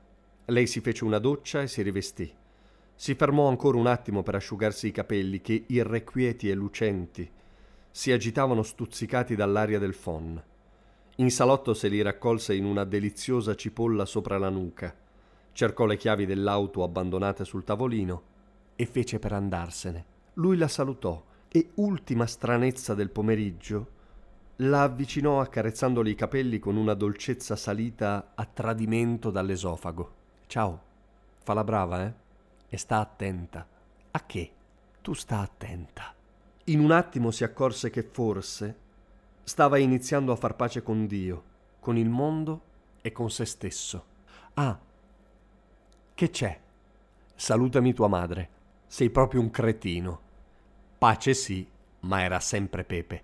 Lei 0.46 0.65
si 0.65 0.80
fece 0.80 1.04
una 1.04 1.20
doccia 1.20 1.62
e 1.62 1.67
si 1.67 1.84
rivestì. 1.84 2.34
Si 2.96 3.13
fermò 3.13 3.50
ancora 3.50 3.78
un 3.78 3.86
attimo 3.86 4.24
per 4.24 4.34
asciugarsi 4.34 4.88
i 4.88 4.91
capelli 4.91 5.41
che, 5.41 5.63
irrequieti 5.67 6.50
e 6.50 6.56
lucenti, 6.56 7.30
si 7.91 8.12
agitavano 8.12 8.63
stuzzicati 8.63 9.36
dall'aria 9.36 9.78
del 9.78 9.94
fon. 9.94 10.41
In 11.22 11.30
salotto 11.30 11.76
se 11.76 11.88
li 11.88 12.02
raccolse 12.02 12.56
in 12.56 12.66
una 12.66 12.84
deliziosa 12.84 13.54
cipolla 13.54 14.06
sopra 14.06 14.40
la 14.40 14.50
nuca. 14.50 14.92
Cercò 15.52 15.86
le 15.86 15.96
chiavi 15.96 16.26
dell'auto 16.26 16.84
abbandonate 16.84 17.46
sul 17.46 17.64
tavolino 17.64 18.24
e 18.76 18.88
fece 18.88 19.20
per 19.20 19.34
andarsene. 19.34 20.06
Lui 20.34 20.58
la 20.58 20.68
salutò 20.68 21.24
e, 21.48 21.74
ultima 21.76 22.26
stranezza 22.26 22.96
del 22.96 23.12
pomeriggio, 23.12 24.00
la 24.58 24.82
avvicinò 24.82 25.42
accarezzandole 25.42 26.10
i 26.10 26.16
capelli 26.16 26.58
con 26.58 26.76
una 26.76 26.96
dolcezza 26.96 27.56
salita 27.56 28.32
a 28.34 28.44
tradimento 28.52 29.30
dall'esofago. 29.30 30.14
Ciao, 30.48 30.82
fa 31.44 31.54
la 31.54 31.64
brava, 31.64 32.04
eh? 32.04 32.14
E 32.68 32.78
sta 32.78 32.98
attenta. 32.98 33.68
A 34.10 34.26
che? 34.26 34.52
Tu 35.02 35.14
sta 35.14 35.38
attenta. 35.42 36.16
In 36.66 36.80
un 36.80 36.90
attimo 36.90 37.30
si 37.30 37.44
accorse 37.44 37.92
che 37.92 38.02
forse 38.02 38.76
stava 39.44 39.78
iniziando 39.78 40.32
a 40.32 40.36
far 40.36 40.56
pace 40.56 40.82
con 40.82 41.08
Dio, 41.08 41.44
con 41.80 41.98
il 41.98 42.10
mondo 42.10 42.62
e 43.02 43.12
con 43.12 43.30
se 43.30 43.46
stesso. 43.46 44.06
Ah, 44.54 44.78
che 46.14 46.30
c'è? 46.30 46.60
Salutami 47.36 47.94
tua 47.94 48.08
madre. 48.08 48.50
Sei 48.86 49.10
proprio 49.10 49.42
un 49.42 49.50
cretino. 49.50 50.20
Pace 50.98 51.34
sì, 51.34 51.68
ma 52.02 52.22
era 52.22 52.40
sempre 52.40 52.84
Pepe. 52.84 53.24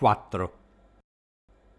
4. 0.00 0.52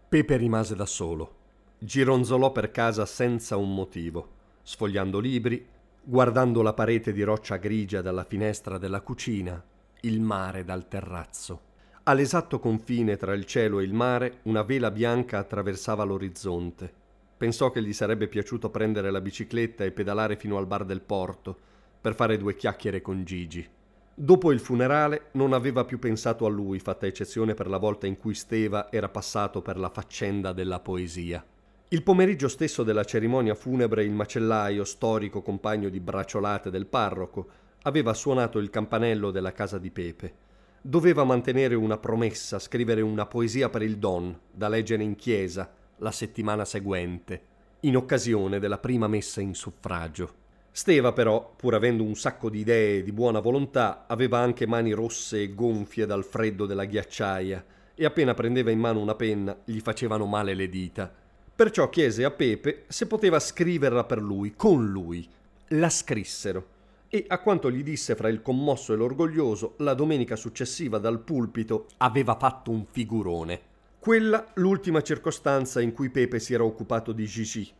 Pepe 0.08 0.36
rimase 0.36 0.76
da 0.76 0.86
solo. 0.86 1.38
Gironzolò 1.80 2.52
per 2.52 2.70
casa 2.70 3.04
senza 3.04 3.56
un 3.56 3.74
motivo, 3.74 4.28
sfogliando 4.62 5.18
libri, 5.18 5.66
guardando 6.00 6.62
la 6.62 6.72
parete 6.72 7.12
di 7.12 7.24
roccia 7.24 7.56
grigia 7.56 8.00
dalla 8.00 8.22
finestra 8.22 8.78
della 8.78 9.00
cucina, 9.00 9.60
il 10.02 10.20
mare 10.20 10.62
dal 10.62 10.86
terrazzo. 10.86 11.62
All'esatto 12.04 12.60
confine 12.60 13.16
tra 13.16 13.34
il 13.34 13.44
cielo 13.44 13.80
e 13.80 13.82
il 13.82 13.92
mare 13.92 14.38
una 14.42 14.62
vela 14.62 14.92
bianca 14.92 15.38
attraversava 15.38 16.04
l'orizzonte. 16.04 16.94
Pensò 17.36 17.72
che 17.72 17.82
gli 17.82 17.92
sarebbe 17.92 18.28
piaciuto 18.28 18.70
prendere 18.70 19.10
la 19.10 19.20
bicicletta 19.20 19.82
e 19.82 19.90
pedalare 19.90 20.36
fino 20.36 20.58
al 20.58 20.68
bar 20.68 20.84
del 20.84 21.00
porto 21.00 21.58
per 22.00 22.14
fare 22.14 22.38
due 22.38 22.54
chiacchiere 22.54 23.02
con 23.02 23.24
Gigi. 23.24 23.68
Dopo 24.14 24.52
il 24.52 24.60
funerale 24.60 25.28
non 25.32 25.54
aveva 25.54 25.84
più 25.86 25.98
pensato 25.98 26.44
a 26.44 26.50
lui, 26.50 26.78
fatta 26.78 27.06
eccezione 27.06 27.54
per 27.54 27.66
la 27.66 27.78
volta 27.78 28.06
in 28.06 28.18
cui 28.18 28.34
Steva 28.34 28.92
era 28.92 29.08
passato 29.08 29.62
per 29.62 29.78
la 29.78 29.88
faccenda 29.88 30.52
della 30.52 30.80
poesia. 30.80 31.42
Il 31.88 32.02
pomeriggio 32.02 32.48
stesso 32.48 32.82
della 32.82 33.04
cerimonia 33.04 33.54
funebre 33.54 34.04
il 34.04 34.12
macellaio, 34.12 34.84
storico 34.84 35.40
compagno 35.40 35.88
di 35.88 35.98
bracciolate 35.98 36.70
del 36.70 36.86
parroco, 36.86 37.48
aveva 37.82 38.12
suonato 38.12 38.58
il 38.58 38.70
campanello 38.70 39.30
della 39.30 39.52
casa 39.52 39.78
di 39.78 39.90
Pepe. 39.90 40.34
Doveva 40.82 41.24
mantenere 41.24 41.74
una 41.74 41.96
promessa, 41.96 42.58
scrivere 42.58 43.00
una 43.00 43.26
poesia 43.26 43.70
per 43.70 43.82
il 43.82 43.96
Don, 43.96 44.38
da 44.50 44.68
leggere 44.68 45.02
in 45.02 45.16
chiesa 45.16 45.72
la 45.98 46.10
settimana 46.10 46.64
seguente. 46.64 47.50
in 47.84 47.96
occasione 47.96 48.60
della 48.60 48.78
prima 48.78 49.08
messa 49.08 49.40
in 49.40 49.54
suffragio. 49.54 50.41
Steva 50.74 51.12
però, 51.12 51.52
pur 51.54 51.74
avendo 51.74 52.02
un 52.02 52.14
sacco 52.14 52.48
di 52.48 52.60
idee 52.60 52.98
e 52.98 53.02
di 53.02 53.12
buona 53.12 53.40
volontà, 53.40 54.06
aveva 54.08 54.38
anche 54.38 54.66
mani 54.66 54.92
rosse 54.92 55.42
e 55.42 55.54
gonfie 55.54 56.06
dal 56.06 56.24
freddo 56.24 56.64
della 56.64 56.86
ghiacciaia 56.86 57.62
e 57.94 58.04
appena 58.06 58.32
prendeva 58.32 58.70
in 58.70 58.78
mano 58.78 58.98
una 58.98 59.14
penna 59.14 59.54
gli 59.66 59.80
facevano 59.80 60.24
male 60.24 60.54
le 60.54 60.70
dita. 60.70 61.12
Perciò 61.54 61.90
chiese 61.90 62.24
a 62.24 62.30
Pepe 62.30 62.84
se 62.88 63.06
poteva 63.06 63.38
scriverla 63.38 64.04
per 64.04 64.22
lui, 64.22 64.54
con 64.56 64.90
lui. 64.90 65.28
La 65.68 65.90
scrissero 65.90 66.66
e 67.14 67.26
a 67.28 67.40
quanto 67.40 67.70
gli 67.70 67.82
disse 67.82 68.16
fra 68.16 68.30
il 68.30 68.40
commosso 68.40 68.94
e 68.94 68.96
l'orgoglioso, 68.96 69.74
la 69.80 69.92
domenica 69.92 70.34
successiva 70.34 70.96
dal 70.96 71.20
pulpito 71.20 71.88
aveva 71.98 72.34
fatto 72.36 72.70
un 72.70 72.86
figurone. 72.90 73.60
Quella 73.98 74.50
l'ultima 74.54 75.02
circostanza 75.02 75.82
in 75.82 75.92
cui 75.92 76.08
Pepe 76.08 76.40
si 76.40 76.54
era 76.54 76.64
occupato 76.64 77.12
di 77.12 77.26
Gigi. 77.26 77.70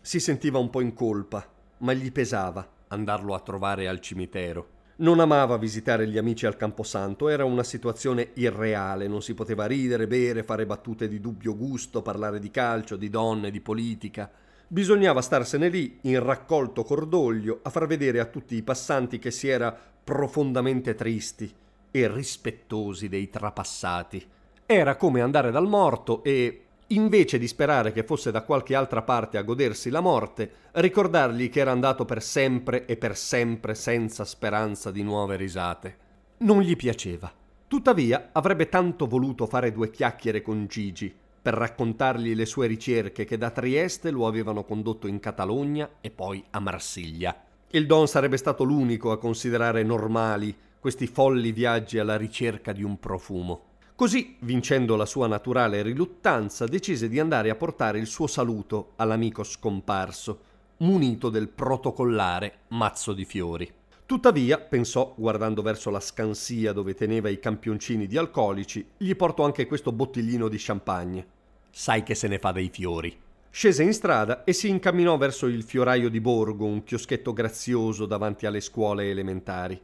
Si 0.00 0.18
sentiva 0.18 0.58
un 0.58 0.70
po' 0.70 0.80
in 0.80 0.94
colpa, 0.94 1.46
ma 1.78 1.92
gli 1.92 2.10
pesava 2.12 2.66
andarlo 2.88 3.34
a 3.34 3.40
trovare 3.40 3.88
al 3.88 4.00
cimitero. 4.00 4.76
Non 4.96 5.20
amava 5.20 5.56
visitare 5.58 6.08
gli 6.08 6.18
amici 6.18 6.44
al 6.44 6.56
Camposanto, 6.56 7.28
era 7.28 7.44
una 7.44 7.62
situazione 7.62 8.30
irreale, 8.34 9.06
non 9.06 9.22
si 9.22 9.32
poteva 9.34 9.66
ridere, 9.66 10.08
bere, 10.08 10.42
fare 10.42 10.66
battute 10.66 11.06
di 11.06 11.20
dubbio 11.20 11.56
gusto, 11.56 12.02
parlare 12.02 12.40
di 12.40 12.50
calcio, 12.50 12.96
di 12.96 13.08
donne, 13.08 13.52
di 13.52 13.60
politica. 13.60 14.28
Bisognava 14.66 15.22
starsene 15.22 15.68
lì, 15.68 15.98
in 16.02 16.20
raccolto 16.20 16.82
cordoglio, 16.82 17.60
a 17.62 17.70
far 17.70 17.86
vedere 17.86 18.18
a 18.18 18.24
tutti 18.24 18.56
i 18.56 18.62
passanti 18.62 19.20
che 19.20 19.30
si 19.30 19.46
era 19.46 19.76
profondamente 20.02 20.96
tristi 20.96 21.54
e 21.90 22.12
rispettosi 22.12 23.08
dei 23.08 23.30
trapassati. 23.30 24.26
Era 24.66 24.96
come 24.96 25.20
andare 25.20 25.52
dal 25.52 25.68
morto 25.68 26.24
e, 26.24 26.64
invece 26.88 27.38
di 27.38 27.46
sperare 27.46 27.92
che 27.92 28.04
fosse 28.04 28.30
da 28.30 28.42
qualche 28.42 28.74
altra 28.74 29.02
parte 29.02 29.36
a 29.36 29.42
godersi 29.42 29.90
la 29.90 30.00
morte, 30.00 30.50
ricordargli 30.72 31.50
che 31.50 31.60
era 31.60 31.70
andato 31.70 32.04
per 32.04 32.22
sempre 32.22 32.86
e 32.86 32.96
per 32.96 33.16
sempre 33.16 33.74
senza 33.74 34.24
speranza 34.24 34.90
di 34.90 35.02
nuove 35.02 35.36
risate. 35.36 35.96
Non 36.38 36.60
gli 36.60 36.76
piaceva. 36.76 37.32
Tuttavia 37.66 38.30
avrebbe 38.32 38.68
tanto 38.68 39.06
voluto 39.06 39.46
fare 39.46 39.72
due 39.72 39.90
chiacchiere 39.90 40.40
con 40.40 40.66
Gigi, 40.66 41.14
per 41.40 41.54
raccontargli 41.54 42.34
le 42.34 42.46
sue 42.46 42.66
ricerche 42.66 43.24
che 43.24 43.36
da 43.36 43.50
Trieste 43.50 44.10
lo 44.10 44.26
avevano 44.26 44.64
condotto 44.64 45.06
in 45.06 45.20
Catalogna 45.20 45.88
e 46.00 46.10
poi 46.10 46.42
a 46.50 46.60
Marsiglia. 46.60 47.44
Il 47.70 47.86
Don 47.86 48.08
sarebbe 48.08 48.38
stato 48.38 48.64
l'unico 48.64 49.12
a 49.12 49.18
considerare 49.18 49.82
normali 49.82 50.56
questi 50.78 51.06
folli 51.06 51.52
viaggi 51.52 51.98
alla 51.98 52.16
ricerca 52.16 52.72
di 52.72 52.82
un 52.82 52.98
profumo. 52.98 53.67
Così, 53.98 54.36
vincendo 54.42 54.94
la 54.94 55.06
sua 55.06 55.26
naturale 55.26 55.82
riluttanza, 55.82 56.66
decise 56.66 57.08
di 57.08 57.18
andare 57.18 57.50
a 57.50 57.56
portare 57.56 57.98
il 57.98 58.06
suo 58.06 58.28
saluto 58.28 58.92
all'amico 58.94 59.42
scomparso, 59.42 60.38
munito 60.76 61.30
del 61.30 61.48
protocollare 61.48 62.58
mazzo 62.68 63.12
di 63.12 63.24
fiori. 63.24 63.68
Tuttavia, 64.06 64.60
pensò, 64.60 65.14
guardando 65.16 65.62
verso 65.62 65.90
la 65.90 65.98
scansia 65.98 66.72
dove 66.72 66.94
teneva 66.94 67.28
i 67.28 67.40
campioncini 67.40 68.06
di 68.06 68.16
alcolici, 68.16 68.86
gli 68.96 69.16
porto 69.16 69.42
anche 69.42 69.66
questo 69.66 69.90
bottiglino 69.90 70.46
di 70.46 70.58
champagne. 70.60 71.26
Sai 71.68 72.04
che 72.04 72.14
se 72.14 72.28
ne 72.28 72.38
fa 72.38 72.52
dei 72.52 72.68
fiori. 72.68 73.12
Scese 73.50 73.82
in 73.82 73.92
strada 73.92 74.44
e 74.44 74.52
si 74.52 74.68
incamminò 74.68 75.16
verso 75.16 75.46
il 75.46 75.64
fioraio 75.64 76.08
di 76.08 76.20
Borgo, 76.20 76.66
un 76.66 76.84
chioschetto 76.84 77.32
grazioso 77.32 78.06
davanti 78.06 78.46
alle 78.46 78.60
scuole 78.60 79.10
elementari. 79.10 79.80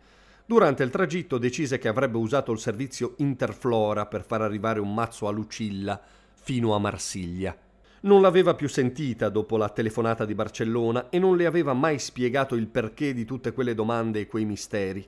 Durante 0.47 0.83
il 0.83 0.91
tragitto 0.91 1.39
decise 1.39 1.79
che 1.79 1.89
avrebbe 1.89 2.19
usato 2.19 2.53
il 2.53 2.59
servizio 2.59 3.15
Interflora 3.19 4.05
per 4.05 4.25
far 4.27 4.43
arrivare 4.43 4.79
un 4.79 4.93
mazzo 4.93 5.27
a 5.27 5.31
Lucilla 5.31 5.99
fino 6.35 6.75
a 6.75 6.79
Marsiglia. 6.79 7.57
Non 8.01 8.21
l'aveva 8.21 8.53
più 8.53 8.69
sentita 8.69 9.31
dopo 9.31 9.57
la 9.57 9.71
telefonata 9.71 10.27
di 10.27 10.35
Barcellona 10.35 11.09
e 11.09 11.19
non 11.19 11.39
le 11.39 11.47
aveva 11.47 11.73
mai 11.73 11.99
spiegato 11.99 12.57
il 12.57 12.67
perché 12.67 13.15
di 13.15 13.25
tutte 13.25 13.53
quelle 13.53 13.75
domande 13.75 14.21
e 14.21 14.27
quei 14.27 14.45
misteri. 14.45 15.07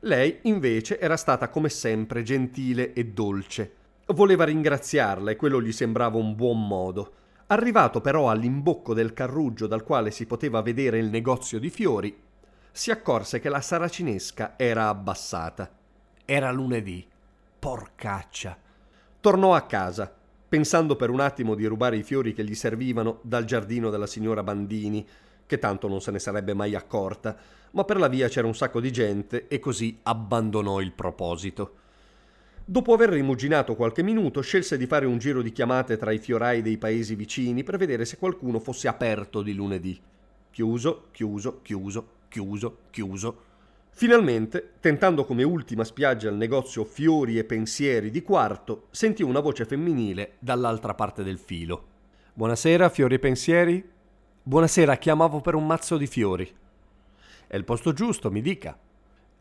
Lei, 0.00 0.38
invece, 0.42 1.00
era 1.00 1.16
stata 1.16 1.48
come 1.48 1.68
sempre 1.68 2.22
gentile 2.22 2.92
e 2.92 3.06
dolce. 3.06 3.72
Voleva 4.14 4.44
ringraziarla 4.44 5.32
e 5.32 5.36
quello 5.36 5.60
gli 5.60 5.72
sembrava 5.72 6.18
un 6.18 6.36
buon 6.36 6.64
modo. 6.64 7.12
Arrivato 7.48 8.00
però 8.00 8.30
all'imbocco 8.30 8.94
del 8.94 9.12
carruggio 9.12 9.66
dal 9.66 9.82
quale 9.82 10.12
si 10.12 10.26
poteva 10.26 10.62
vedere 10.62 10.98
il 10.98 11.10
negozio 11.10 11.58
di 11.58 11.70
fiori, 11.70 12.16
si 12.76 12.90
accorse 12.90 13.40
che 13.40 13.48
la 13.48 13.62
saracinesca 13.62 14.52
era 14.58 14.88
abbassata. 14.88 15.70
Era 16.26 16.50
lunedì. 16.52 17.06
Porcaccia. 17.58 18.54
Tornò 19.18 19.54
a 19.54 19.62
casa 19.62 20.14
pensando 20.46 20.94
per 20.94 21.08
un 21.08 21.20
attimo 21.20 21.54
di 21.54 21.64
rubare 21.64 21.96
i 21.96 22.02
fiori 22.02 22.34
che 22.34 22.44
gli 22.44 22.54
servivano 22.54 23.20
dal 23.22 23.46
giardino 23.46 23.88
della 23.88 24.06
signora 24.06 24.42
Bandini, 24.42 25.08
che 25.46 25.58
tanto 25.58 25.88
non 25.88 26.02
se 26.02 26.10
ne 26.10 26.18
sarebbe 26.18 26.52
mai 26.52 26.74
accorta, 26.74 27.34
ma 27.70 27.84
per 27.84 27.96
la 27.96 28.08
via 28.08 28.28
c'era 28.28 28.46
un 28.46 28.54
sacco 28.54 28.78
di 28.78 28.92
gente 28.92 29.48
e 29.48 29.58
così 29.58 29.98
abbandonò 30.02 30.82
il 30.82 30.92
proposito. 30.92 31.76
Dopo 32.62 32.92
aver 32.92 33.08
rimuginato 33.08 33.74
qualche 33.74 34.02
minuto, 34.02 34.42
scelse 34.42 34.76
di 34.76 34.86
fare 34.86 35.06
un 35.06 35.16
giro 35.16 35.40
di 35.40 35.50
chiamate 35.50 35.96
tra 35.96 36.12
i 36.12 36.18
fiorai 36.18 36.60
dei 36.60 36.76
paesi 36.76 37.14
vicini 37.14 37.64
per 37.64 37.78
vedere 37.78 38.04
se 38.04 38.18
qualcuno 38.18 38.60
fosse 38.60 38.86
aperto 38.86 39.40
di 39.40 39.54
lunedì. 39.54 39.98
Chiuso, 40.50 41.08
chiuso, 41.10 41.60
chiuso, 41.62 42.15
chiuso, 42.28 42.78
chiuso. 42.90 43.42
Finalmente, 43.90 44.74
tentando 44.80 45.24
come 45.24 45.42
ultima 45.42 45.82
spiaggia 45.82 46.28
il 46.28 46.36
negozio 46.36 46.84
Fiori 46.84 47.38
e 47.38 47.44
Pensieri 47.44 48.10
di 48.10 48.22
Quarto, 48.22 48.88
sentì 48.90 49.22
una 49.22 49.40
voce 49.40 49.64
femminile 49.64 50.34
dall'altra 50.38 50.94
parte 50.94 51.22
del 51.22 51.38
filo. 51.38 51.86
Buonasera, 52.34 52.90
Fiori 52.90 53.14
e 53.14 53.18
Pensieri? 53.18 53.90
Buonasera, 54.42 54.96
chiamavo 54.96 55.40
per 55.40 55.54
un 55.54 55.66
mazzo 55.66 55.96
di 55.96 56.06
fiori. 56.06 56.48
È 57.46 57.56
il 57.56 57.64
posto 57.64 57.92
giusto, 57.92 58.30
mi 58.30 58.42
dica. 58.42 58.78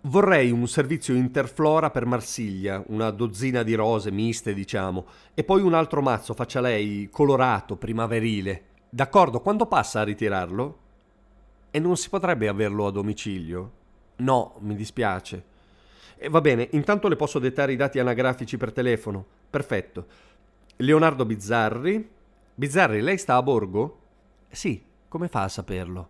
Vorrei 0.02 0.52
un 0.52 0.68
servizio 0.68 1.14
interflora 1.14 1.90
per 1.90 2.06
Marsiglia, 2.06 2.84
una 2.88 3.10
dozzina 3.10 3.64
di 3.64 3.74
rose 3.74 4.12
miste, 4.12 4.54
diciamo, 4.54 5.06
e 5.34 5.44
poi 5.44 5.62
un 5.62 5.74
altro 5.74 6.02
mazzo, 6.02 6.34
faccia 6.34 6.62
lei, 6.62 7.10
colorato, 7.12 7.76
primaverile. 7.76 8.64
D'accordo, 8.90 9.42
quando 9.42 9.66
passa 9.66 10.00
a 10.00 10.04
ritirarlo? 10.04 10.78
E 11.76 11.80
non 11.80 11.98
si 11.98 12.08
potrebbe 12.08 12.48
averlo 12.48 12.88
a 12.88 12.92
domicilio? 12.92 13.72
No, 14.20 14.56
mi 14.60 14.76
dispiace. 14.76 15.44
E 16.16 16.30
va 16.30 16.40
bene, 16.40 16.70
intanto 16.72 17.10
le 17.10 17.18
posso 17.18 17.38
dettare 17.38 17.74
i 17.74 17.76
dati 17.76 18.00
anagrafici 18.00 18.56
per 18.56 18.72
telefono. 18.72 19.26
Perfetto. 19.50 20.06
Leonardo 20.78 21.26
Bizzarri. 21.26 22.10
Bizzarri, 22.56 23.02
lei 23.02 23.18
sta 23.18 23.36
a 23.36 23.44
Borgo? 23.44 24.00
Sì, 24.48 24.82
come 25.10 25.28
fa 25.28 25.44
a 25.44 25.50
saperlo? 25.50 26.08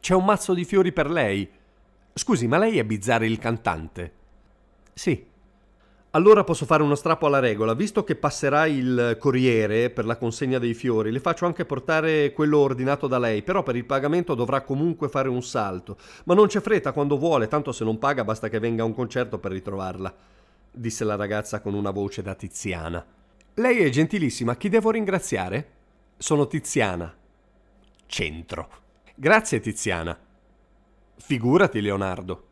C'è 0.00 0.14
un 0.14 0.24
mazzo 0.24 0.54
di 0.54 0.64
fiori 0.64 0.92
per 0.92 1.10
lei. 1.10 1.46
Scusi, 2.14 2.46
ma 2.46 2.56
lei 2.56 2.78
è 2.78 2.84
Bizzarri 2.84 3.26
il 3.26 3.38
cantante? 3.38 4.12
Sì. 4.94 5.26
Allora 6.16 6.44
posso 6.44 6.64
fare 6.64 6.82
uno 6.82 6.94
strappo 6.94 7.26
alla 7.26 7.40
regola. 7.40 7.74
Visto 7.74 8.02
che 8.02 8.16
passerà 8.16 8.64
il 8.64 9.18
corriere 9.20 9.90
per 9.90 10.06
la 10.06 10.16
consegna 10.16 10.58
dei 10.58 10.72
fiori, 10.72 11.10
le 11.10 11.20
faccio 11.20 11.44
anche 11.44 11.66
portare 11.66 12.32
quello 12.32 12.56
ordinato 12.56 13.06
da 13.06 13.18
lei, 13.18 13.42
però 13.42 13.62
per 13.62 13.76
il 13.76 13.84
pagamento 13.84 14.34
dovrà 14.34 14.62
comunque 14.62 15.10
fare 15.10 15.28
un 15.28 15.42
salto. 15.42 15.98
Ma 16.24 16.32
non 16.32 16.46
c'è 16.46 16.62
fretta 16.62 16.92
quando 16.92 17.18
vuole, 17.18 17.48
tanto 17.48 17.70
se 17.70 17.84
non 17.84 17.98
paga 17.98 18.24
basta 18.24 18.48
che 18.48 18.58
venga 18.58 18.82
a 18.82 18.86
un 18.86 18.94
concerto 18.94 19.38
per 19.38 19.52
ritrovarla, 19.52 20.14
disse 20.70 21.04
la 21.04 21.16
ragazza 21.16 21.60
con 21.60 21.74
una 21.74 21.90
voce 21.90 22.22
da 22.22 22.34
Tiziana. 22.34 23.04
Lei 23.52 23.80
è 23.80 23.88
gentilissima, 23.90 24.56
chi 24.56 24.70
devo 24.70 24.90
ringraziare? 24.90 25.68
Sono 26.16 26.46
Tiziana. 26.46 27.14
Centro. 28.06 28.68
Grazie 29.14 29.60
Tiziana. 29.60 30.18
Figurati, 31.18 31.82
Leonardo. 31.82 32.44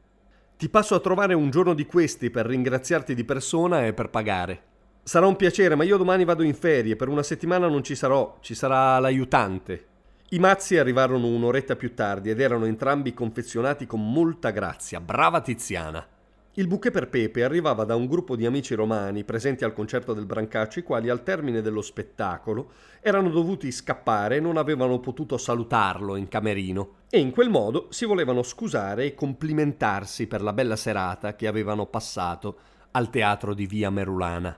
Ti 0.57 0.69
passo 0.69 0.95
a 0.95 1.01
trovare 1.01 1.35
un 1.35 1.51
giorno 1.51 1.75
di 1.75 1.85
questi 1.85 2.31
per 2.31 2.47
ringraziarti 2.47 3.15
di 3.15 3.25
persona 3.25 3.87
e 3.87 3.93
per 3.93 4.09
pagare. 4.09 4.63
Sarà 5.03 5.27
un 5.27 5.35
piacere, 5.35 5.75
ma 5.75 5.83
io 5.83 5.97
domani 5.97 6.25
vado 6.25 6.45
in 6.45 6.55
ferie, 6.55 6.95
per 6.95 7.09
una 7.09 7.25
settimana 7.25 7.67
non 7.69 7.83
ci 7.83 7.97
sarò, 7.97 8.39
ci 8.41 8.55
sarà 8.55 8.99
l'aiutante. 9.01 9.87
I 10.31 10.39
mazzi 10.39 10.79
arrivarono 10.79 11.27
un'oretta 11.27 11.75
più 11.75 11.93
tardi 11.93 12.31
ed 12.31 12.41
erano 12.41 12.67
entrambi 12.67 13.13
confezionati 13.13 13.85
con 13.87 14.13
molta 14.13 14.51
grazia. 14.51 15.01
Brava 15.01 15.41
Tiziana! 15.41 16.14
Il 16.57 16.69
bouquet 16.69 16.93
per 16.93 17.09
Pepe 17.09 17.43
arrivava 17.43 17.83
da 17.83 17.97
un 17.97 18.07
gruppo 18.07 18.37
di 18.37 18.47
amici 18.47 18.75
romani 18.75 19.25
presenti 19.25 19.65
al 19.65 19.73
concerto 19.73 20.13
del 20.13 20.25
Brancaccio, 20.25 20.79
i 20.79 20.85
quali 20.85 21.09
al 21.09 21.25
termine 21.25 21.63
dello 21.63 21.83
spettacolo 21.83 22.71
erano 23.01 23.31
dovuti 23.31 23.73
scappare 23.73 24.37
e 24.37 24.41
non 24.41 24.57
avevano 24.57 25.01
potuto 25.01 25.37
salutarlo 25.37 26.15
in 26.15 26.29
camerino 26.29 26.99
e 27.11 27.19
in 27.19 27.33
quel 27.33 27.51
modo 27.51 27.89
si 27.91 28.05
volevano 28.05 28.45
scusare 28.45 29.05
e 29.05 29.15
complimentarsi 29.15 30.29
per 30.29 30.43
la 30.43 30.53
bella 30.53 30.77
serata 30.77 31.35
che 31.35 31.49
avevano 31.49 31.87
passato 31.87 32.57
al 32.93 33.11
teatro 33.11 33.53
di 33.53 33.67
Via 33.67 33.91
Merulana. 33.91 34.57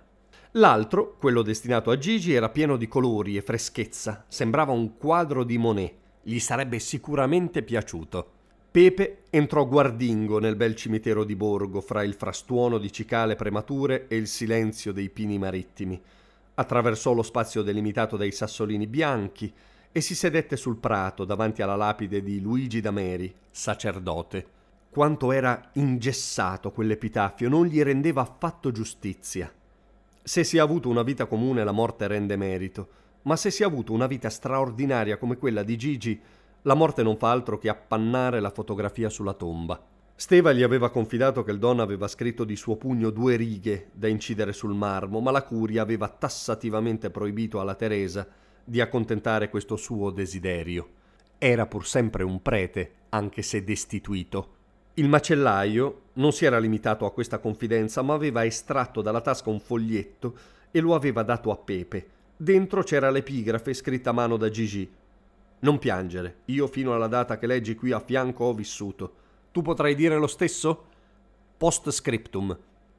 L'altro, 0.52 1.16
quello 1.18 1.40
destinato 1.40 1.90
a 1.90 1.96
Gigi, 1.96 2.34
era 2.34 2.50
pieno 2.50 2.76
di 2.76 2.88
colori 2.88 3.38
e 3.38 3.40
freschezza, 3.40 4.26
sembrava 4.28 4.72
un 4.72 4.98
quadro 4.98 5.44
di 5.44 5.56
Monet, 5.56 5.94
gli 6.20 6.40
sarebbe 6.40 6.78
sicuramente 6.78 7.62
piaciuto. 7.62 8.32
Pepe 8.76 9.22
entrò 9.30 9.66
guardingo 9.66 10.38
nel 10.38 10.54
bel 10.54 10.74
cimitero 10.74 11.24
di 11.24 11.34
Borgo, 11.34 11.80
fra 11.80 12.02
il 12.02 12.12
frastuono 12.12 12.76
di 12.76 12.92
cicale 12.92 13.34
premature 13.34 14.06
e 14.06 14.16
il 14.16 14.26
silenzio 14.26 14.92
dei 14.92 15.08
pini 15.08 15.38
marittimi. 15.38 15.98
Attraversò 16.56 17.14
lo 17.14 17.22
spazio 17.22 17.62
delimitato 17.62 18.18
dai 18.18 18.32
sassolini 18.32 18.86
bianchi 18.86 19.50
e 19.90 20.00
si 20.02 20.14
sedette 20.14 20.58
sul 20.58 20.76
prato 20.76 21.24
davanti 21.24 21.62
alla 21.62 21.74
lapide 21.74 22.22
di 22.22 22.38
Luigi 22.38 22.82
Dameri, 22.82 23.34
sacerdote. 23.50 24.46
Quanto 24.90 25.32
era 25.32 25.70
ingessato 25.72 26.70
quell'epitaffio 26.70 27.48
non 27.48 27.64
gli 27.64 27.82
rendeva 27.82 28.20
affatto 28.20 28.72
giustizia. 28.72 29.50
Se 30.22 30.44
si 30.44 30.58
è 30.58 30.60
avuto 30.60 30.90
una 30.90 31.02
vita 31.02 31.24
comune 31.24 31.64
la 31.64 31.72
morte 31.72 32.06
rende 32.08 32.36
merito, 32.36 32.88
ma 33.22 33.36
se 33.36 33.50
si 33.50 33.62
è 33.62 33.64
avuto 33.64 33.94
una 33.94 34.06
vita 34.06 34.28
straordinaria 34.28 35.16
come 35.16 35.38
quella 35.38 35.62
di 35.62 35.78
Gigi, 35.78 36.20
la 36.66 36.74
morte 36.74 37.04
non 37.04 37.16
fa 37.16 37.30
altro 37.30 37.58
che 37.58 37.68
appannare 37.68 38.40
la 38.40 38.50
fotografia 38.50 39.08
sulla 39.08 39.34
tomba. 39.34 39.80
Steva 40.16 40.52
gli 40.52 40.62
aveva 40.62 40.90
confidato 40.90 41.44
che 41.44 41.52
il 41.52 41.58
Don 41.58 41.78
aveva 41.78 42.08
scritto 42.08 42.42
di 42.42 42.56
suo 42.56 42.76
pugno 42.76 43.10
due 43.10 43.36
righe 43.36 43.90
da 43.92 44.08
incidere 44.08 44.52
sul 44.52 44.74
marmo, 44.74 45.20
ma 45.20 45.30
la 45.30 45.44
curia 45.44 45.82
aveva 45.82 46.08
tassativamente 46.08 47.10
proibito 47.10 47.60
alla 47.60 47.76
Teresa 47.76 48.26
di 48.64 48.80
accontentare 48.80 49.48
questo 49.48 49.76
suo 49.76 50.10
desiderio. 50.10 50.88
Era 51.38 51.66
pur 51.66 51.86
sempre 51.86 52.24
un 52.24 52.42
prete, 52.42 52.92
anche 53.10 53.42
se 53.42 53.62
destituito. 53.62 54.54
Il 54.94 55.08
macellaio 55.08 56.00
non 56.14 56.32
si 56.32 56.46
era 56.46 56.58
limitato 56.58 57.04
a 57.04 57.12
questa 57.12 57.38
confidenza, 57.38 58.02
ma 58.02 58.14
aveva 58.14 58.44
estratto 58.44 59.02
dalla 59.02 59.20
tasca 59.20 59.50
un 59.50 59.60
foglietto 59.60 60.34
e 60.72 60.80
lo 60.80 60.96
aveva 60.96 61.22
dato 61.22 61.52
a 61.52 61.56
Pepe. 61.58 62.08
Dentro 62.36 62.82
c'era 62.82 63.10
l'epigrafe 63.10 63.72
scritta 63.72 64.10
a 64.10 64.14
mano 64.14 64.36
da 64.36 64.48
Gigi. 64.48 64.90
Non 65.58 65.78
piangere, 65.78 66.40
io 66.46 66.66
fino 66.66 66.94
alla 66.94 67.06
data 67.06 67.38
che 67.38 67.46
leggi 67.46 67.74
qui 67.74 67.92
a 67.92 68.00
fianco 68.00 68.44
ho 68.44 68.52
vissuto. 68.52 69.14
Tu 69.52 69.62
potrai 69.62 69.94
dire 69.94 70.18
lo 70.18 70.26
stesso? 70.26 70.84
Post 71.56 71.90
scriptum. 71.90 72.56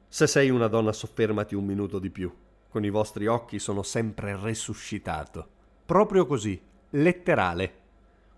Se 0.08 0.26
sei 0.26 0.50
una 0.50 0.66
donna 0.66 0.92
soffermati 0.92 1.54
un 1.54 1.64
minuto 1.64 1.98
di 1.98 2.10
più. 2.10 2.32
Con 2.68 2.84
i 2.84 2.90
vostri 2.90 3.26
occhi 3.26 3.58
sono 3.58 3.82
sempre 3.82 4.36
resuscitato. 4.36 5.46
Proprio 5.86 6.26
così, 6.26 6.60
letterale. 6.90 7.74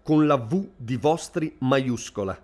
Con 0.03 0.27
la 0.27 0.37
V 0.37 0.69
di 0.77 0.97
vostri 0.97 1.57
maiuscola. 1.61 2.39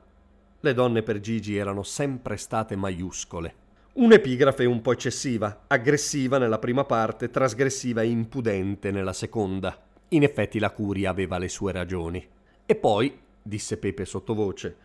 Le 0.60 0.74
donne 0.74 1.02
per 1.02 1.20
Gigi 1.20 1.56
erano 1.56 1.82
sempre 1.82 2.38
state 2.38 2.74
maiuscole. 2.74 3.54
Un'epigrafe 3.92 4.64
un 4.64 4.80
po' 4.80 4.92
eccessiva, 4.92 5.64
aggressiva 5.66 6.38
nella 6.38 6.58
prima 6.58 6.84
parte, 6.84 7.30
trasgressiva 7.30 8.02
e 8.02 8.08
impudente 8.08 8.90
nella 8.90 9.12
seconda. 9.12 9.85
In 10.10 10.22
effetti 10.22 10.60
la 10.60 10.70
curia 10.70 11.10
aveva 11.10 11.36
le 11.36 11.48
sue 11.48 11.72
ragioni. 11.72 12.24
E 12.64 12.74
poi, 12.76 13.18
disse 13.42 13.76
Pepe 13.76 14.04
sottovoce, 14.04 14.76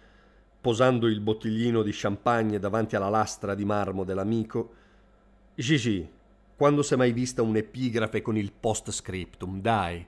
posando 0.59 1.07
il 1.07 1.19
bottiglino 1.19 1.83
di 1.83 1.91
champagne 1.93 2.57
davanti 2.57 2.95
alla 2.95 3.09
lastra 3.09 3.53
di 3.53 3.65
marmo 3.65 4.03
dell'amico. 4.03 4.73
Gigi, 5.53 6.09
quando 6.55 6.81
si 6.81 6.93
è 6.93 6.97
mai 6.97 7.11
vista 7.11 7.41
un'epigrafe 7.41 8.21
con 8.21 8.37
il 8.37 8.51
post-scriptum, 8.51 9.61
dai. 9.61 10.05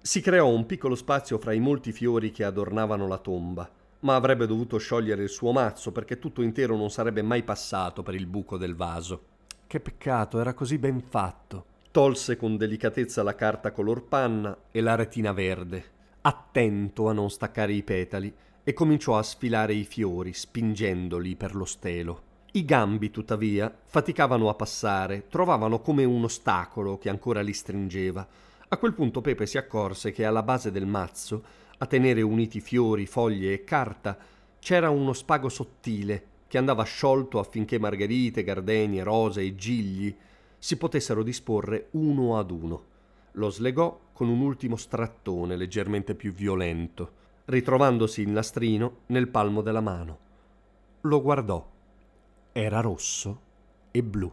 Si 0.00 0.20
creò 0.20 0.48
un 0.48 0.66
piccolo 0.66 0.94
spazio 0.94 1.38
fra 1.38 1.52
i 1.52 1.58
molti 1.60 1.92
fiori 1.92 2.30
che 2.30 2.44
adornavano 2.44 3.06
la 3.06 3.18
tomba, 3.18 3.68
ma 4.00 4.14
avrebbe 4.14 4.46
dovuto 4.46 4.78
sciogliere 4.78 5.24
il 5.24 5.28
suo 5.28 5.52
mazzo 5.52 5.90
perché 5.90 6.18
tutto 6.18 6.42
intero 6.42 6.76
non 6.76 6.90
sarebbe 6.90 7.22
mai 7.22 7.42
passato 7.42 8.02
per 8.02 8.14
il 8.14 8.26
buco 8.26 8.56
del 8.56 8.74
vaso. 8.74 9.22
Che 9.66 9.80
peccato, 9.80 10.38
era 10.38 10.54
così 10.54 10.78
ben 10.78 11.00
fatto. 11.00 11.74
Tolse 11.96 12.36
con 12.36 12.58
delicatezza 12.58 13.22
la 13.22 13.34
carta 13.34 13.72
color 13.72 14.04
panna 14.04 14.54
e 14.70 14.82
la 14.82 14.96
retina 14.96 15.32
verde, 15.32 15.82
attento 16.20 17.08
a 17.08 17.14
non 17.14 17.30
staccare 17.30 17.72
i 17.72 17.82
petali, 17.82 18.30
e 18.62 18.74
cominciò 18.74 19.16
a 19.16 19.22
sfilare 19.22 19.72
i 19.72 19.84
fiori, 19.84 20.34
spingendoli 20.34 21.36
per 21.36 21.54
lo 21.54 21.64
stelo. 21.64 22.22
I 22.52 22.66
gambi, 22.66 23.10
tuttavia, 23.10 23.74
faticavano 23.82 24.50
a 24.50 24.54
passare, 24.54 25.28
trovavano 25.30 25.80
come 25.80 26.04
un 26.04 26.24
ostacolo 26.24 26.98
che 26.98 27.08
ancora 27.08 27.40
li 27.40 27.54
stringeva. 27.54 28.28
A 28.68 28.76
quel 28.76 28.92
punto 28.92 29.22
Pepe 29.22 29.46
si 29.46 29.56
accorse 29.56 30.12
che 30.12 30.26
alla 30.26 30.42
base 30.42 30.70
del 30.70 30.84
mazzo, 30.84 31.42
a 31.78 31.86
tenere 31.86 32.20
uniti 32.20 32.60
fiori, 32.60 33.06
foglie 33.06 33.54
e 33.54 33.64
carta, 33.64 34.18
c'era 34.58 34.90
uno 34.90 35.14
spago 35.14 35.48
sottile 35.48 36.24
che 36.46 36.58
andava 36.58 36.84
sciolto 36.84 37.38
affinché 37.38 37.78
margherite, 37.78 38.44
gardenie, 38.44 39.02
rose 39.02 39.40
e 39.40 39.54
gigli 39.54 40.14
si 40.58 40.76
potessero 40.76 41.22
disporre 41.22 41.88
uno 41.92 42.38
ad 42.38 42.50
uno. 42.50 42.84
Lo 43.32 43.50
slegò 43.50 43.98
con 44.12 44.28
un 44.28 44.40
ultimo 44.40 44.76
strattone 44.76 45.56
leggermente 45.56 46.14
più 46.14 46.32
violento 46.32 47.24
ritrovandosi 47.46 48.22
il 48.22 48.28
nastrino 48.28 48.98
nel 49.06 49.28
palmo 49.28 49.62
della 49.62 49.80
mano. 49.80 50.18
Lo 51.02 51.22
guardò. 51.22 51.64
Era 52.52 52.80
rosso 52.80 53.40
e 53.90 54.02
blu. 54.02 54.32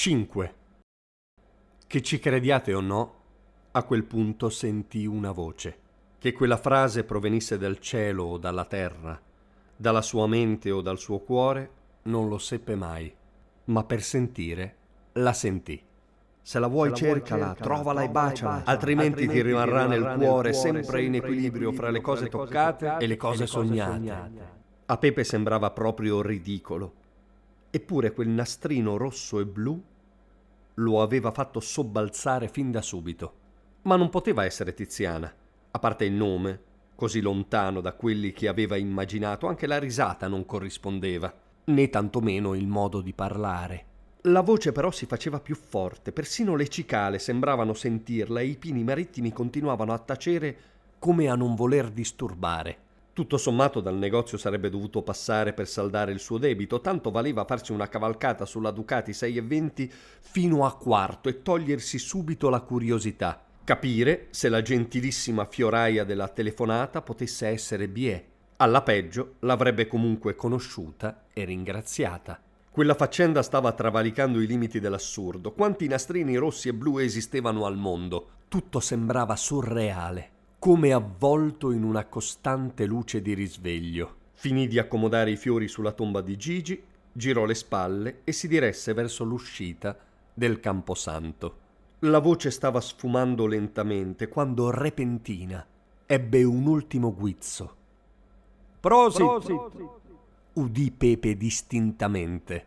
5. 0.00 0.54
Che 1.88 2.02
ci 2.02 2.20
crediate 2.20 2.72
o 2.72 2.80
no, 2.80 3.14
a 3.72 3.82
quel 3.82 4.04
punto 4.04 4.48
sentì 4.48 5.06
una 5.06 5.32
voce. 5.32 5.76
Che 6.20 6.32
quella 6.32 6.56
frase 6.56 7.02
provenisse 7.02 7.58
dal 7.58 7.80
cielo 7.80 8.22
o 8.22 8.38
dalla 8.38 8.64
terra, 8.64 9.20
dalla 9.74 10.00
sua 10.00 10.28
mente 10.28 10.70
o 10.70 10.82
dal 10.82 11.00
suo 11.00 11.18
cuore, 11.18 11.70
non 12.02 12.28
lo 12.28 12.38
seppe 12.38 12.76
mai, 12.76 13.12
ma 13.64 13.82
per 13.82 14.00
sentire 14.00 14.76
la 15.14 15.32
sentì. 15.32 15.82
Se 16.42 16.60
la 16.60 16.68
vuoi, 16.68 16.90
Se 16.94 17.04
la 17.04 17.14
cercala, 17.14 17.44
vuoi 17.46 17.56
cercala, 17.56 17.74
trovala 17.74 18.02
e 18.04 18.08
baciala, 18.08 18.62
altrimenti, 18.66 18.70
altrimenti 18.70 19.26
ti 19.26 19.42
rimarrà 19.42 19.86
nel 19.86 20.02
cuore, 20.02 20.16
cuore 20.16 20.52
sempre 20.52 21.02
in 21.02 21.16
equilibrio 21.16 21.72
fra 21.72 21.90
le 21.90 22.00
cose 22.00 22.28
toccate 22.28 22.98
e 23.00 23.06
le 23.08 23.16
cose 23.16 23.48
sognate. 23.48 24.30
A 24.86 24.96
Pepe 24.96 25.24
sembrava 25.24 25.72
proprio 25.72 26.22
ridicolo 26.22 26.97
Eppure 27.70 28.12
quel 28.12 28.28
nastrino 28.28 28.96
rosso 28.96 29.40
e 29.40 29.46
blu 29.46 29.82
lo 30.74 31.02
aveva 31.02 31.30
fatto 31.30 31.60
sobbalzare 31.60 32.48
fin 32.48 32.70
da 32.70 32.82
subito. 32.82 33.32
Ma 33.82 33.96
non 33.96 34.08
poteva 34.10 34.44
essere 34.44 34.74
Tiziana, 34.74 35.32
a 35.70 35.78
parte 35.78 36.04
il 36.04 36.12
nome, 36.12 36.60
così 36.94 37.20
lontano 37.20 37.80
da 37.80 37.92
quelli 37.92 38.32
che 38.32 38.48
aveva 38.48 38.76
immaginato, 38.76 39.46
anche 39.46 39.66
la 39.66 39.78
risata 39.78 40.28
non 40.28 40.46
corrispondeva, 40.46 41.32
né 41.64 41.90
tantomeno 41.90 42.54
il 42.54 42.66
modo 42.66 43.00
di 43.00 43.12
parlare. 43.12 43.84
La 44.22 44.40
voce 44.40 44.72
però 44.72 44.90
si 44.90 45.06
faceva 45.06 45.38
più 45.38 45.54
forte, 45.54 46.10
persino 46.10 46.56
le 46.56 46.68
cicale 46.68 47.18
sembravano 47.18 47.72
sentirla 47.72 48.40
e 48.40 48.46
i 48.46 48.56
pini 48.56 48.82
marittimi 48.82 49.32
continuavano 49.32 49.92
a 49.92 49.98
tacere 49.98 50.56
come 50.98 51.28
a 51.28 51.36
non 51.36 51.54
voler 51.54 51.90
disturbare. 51.90 52.86
Tutto 53.18 53.36
sommato 53.36 53.80
dal 53.80 53.96
negozio 53.96 54.38
sarebbe 54.38 54.70
dovuto 54.70 55.02
passare 55.02 55.52
per 55.52 55.66
saldare 55.66 56.12
il 56.12 56.20
suo 56.20 56.38
debito, 56.38 56.80
tanto 56.80 57.10
valeva 57.10 57.44
farsi 57.44 57.72
una 57.72 57.88
cavalcata 57.88 58.44
sulla 58.44 58.70
Ducati 58.70 59.10
6,20 59.10 59.90
fino 60.20 60.64
a 60.64 60.72
quarto 60.76 61.28
e 61.28 61.42
togliersi 61.42 61.98
subito 61.98 62.48
la 62.48 62.60
curiosità. 62.60 63.42
Capire 63.64 64.28
se 64.30 64.48
la 64.48 64.62
gentilissima 64.62 65.46
fioraia 65.46 66.04
della 66.04 66.28
telefonata 66.28 67.02
potesse 67.02 67.48
essere 67.48 67.88
Bie. 67.88 68.24
Alla 68.58 68.82
peggio 68.82 69.34
l'avrebbe 69.40 69.88
comunque 69.88 70.36
conosciuta 70.36 71.24
e 71.32 71.44
ringraziata. 71.44 72.40
Quella 72.70 72.94
faccenda 72.94 73.42
stava 73.42 73.72
travalicando 73.72 74.40
i 74.40 74.46
limiti 74.46 74.78
dell'assurdo. 74.78 75.50
Quanti 75.50 75.88
nastrini 75.88 76.36
rossi 76.36 76.68
e 76.68 76.72
blu 76.72 76.98
esistevano 76.98 77.66
al 77.66 77.76
mondo? 77.76 78.28
Tutto 78.46 78.78
sembrava 78.78 79.34
surreale 79.34 80.36
come 80.58 80.92
avvolto 80.92 81.70
in 81.70 81.84
una 81.84 82.06
costante 82.06 82.84
luce 82.84 83.22
di 83.22 83.32
risveglio. 83.32 84.16
Finì 84.34 84.66
di 84.66 84.78
accomodare 84.78 85.30
i 85.30 85.36
fiori 85.36 85.68
sulla 85.68 85.92
tomba 85.92 86.20
di 86.20 86.36
Gigi, 86.36 86.82
girò 87.12 87.44
le 87.44 87.54
spalle 87.54 88.20
e 88.24 88.32
si 88.32 88.48
diresse 88.48 88.92
verso 88.92 89.24
l'uscita 89.24 89.96
del 90.34 90.58
Camposanto. 90.60 91.66
La 92.00 92.18
voce 92.18 92.50
stava 92.50 92.80
sfumando 92.80 93.46
lentamente 93.46 94.28
quando 94.28 94.70
repentina 94.70 95.64
ebbe 96.06 96.42
un 96.42 96.66
ultimo 96.66 97.14
guizzo. 97.14 97.76
Prosit! 98.80 99.24
Prosit! 99.24 99.88
udì 100.54 100.90
Pepe 100.90 101.36
distintamente. 101.36 102.66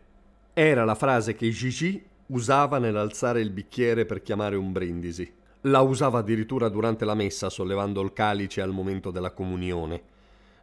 Era 0.54 0.84
la 0.84 0.94
frase 0.94 1.34
che 1.34 1.50
Gigi 1.50 2.02
usava 2.26 2.78
nell'alzare 2.78 3.40
il 3.40 3.50
bicchiere 3.50 4.06
per 4.06 4.22
chiamare 4.22 4.56
un 4.56 4.72
brindisi. 4.72 5.40
La 5.66 5.80
usava 5.80 6.18
addirittura 6.18 6.68
durante 6.68 7.04
la 7.04 7.14
messa, 7.14 7.48
sollevando 7.48 8.00
il 8.00 8.12
calice 8.12 8.60
al 8.60 8.72
momento 8.72 9.12
della 9.12 9.30
comunione. 9.30 10.02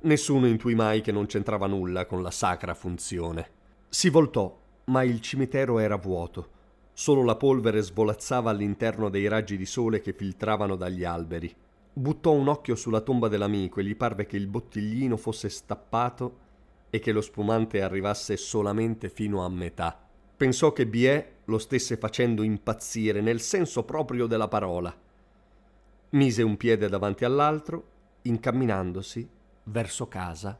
Nessuno 0.01 0.45
intuì 0.45 0.75
mai 0.75 0.99
che 0.99 1.13
non 1.13 1.25
c'entrava 1.25 1.67
nulla 1.67 2.05
con 2.05 2.21
la 2.21 2.31
sacra 2.31 2.73
funzione. 2.73 3.49
Si 3.87 4.09
voltò, 4.09 4.59
ma 4.85 5.03
il 5.03 5.21
cimitero 5.21 5.79
era 5.79 5.95
vuoto. 5.95 6.57
Solo 6.91 7.23
la 7.23 7.37
polvere 7.37 7.81
svolazzava 7.81 8.49
all'interno 8.49 9.07
dei 9.07 9.29
raggi 9.29 9.55
di 9.55 9.65
sole 9.65 10.01
che 10.01 10.11
filtravano 10.11 10.75
dagli 10.75 11.05
alberi. 11.05 11.55
Buttò 11.93 12.33
un 12.33 12.49
occhio 12.49 12.75
sulla 12.75 12.99
tomba 12.99 13.29
dell'amico 13.29 13.79
e 13.79 13.85
gli 13.85 13.95
parve 13.95 14.25
che 14.25 14.35
il 14.35 14.47
bottiglino 14.47 15.15
fosse 15.15 15.47
stappato 15.47 16.37
e 16.89 16.99
che 16.99 17.13
lo 17.13 17.21
spumante 17.21 17.81
arrivasse 17.81 18.35
solamente 18.35 19.07
fino 19.07 19.45
a 19.45 19.49
metà. 19.49 20.08
Pensò 20.39 20.71
che 20.71 20.87
Biet 20.87 21.31
lo 21.47 21.57
stesse 21.57 21.97
facendo 21.97 22.43
impazzire 22.43 23.19
nel 23.19 23.41
senso 23.41 23.83
proprio 23.83 24.25
della 24.25 24.47
parola. 24.47 24.95
Mise 26.11 26.43
un 26.43 26.55
piede 26.55 26.87
davanti 26.87 27.25
all'altro, 27.25 27.83
incamminandosi 28.21 29.27
verso 29.63 30.07
casa 30.07 30.57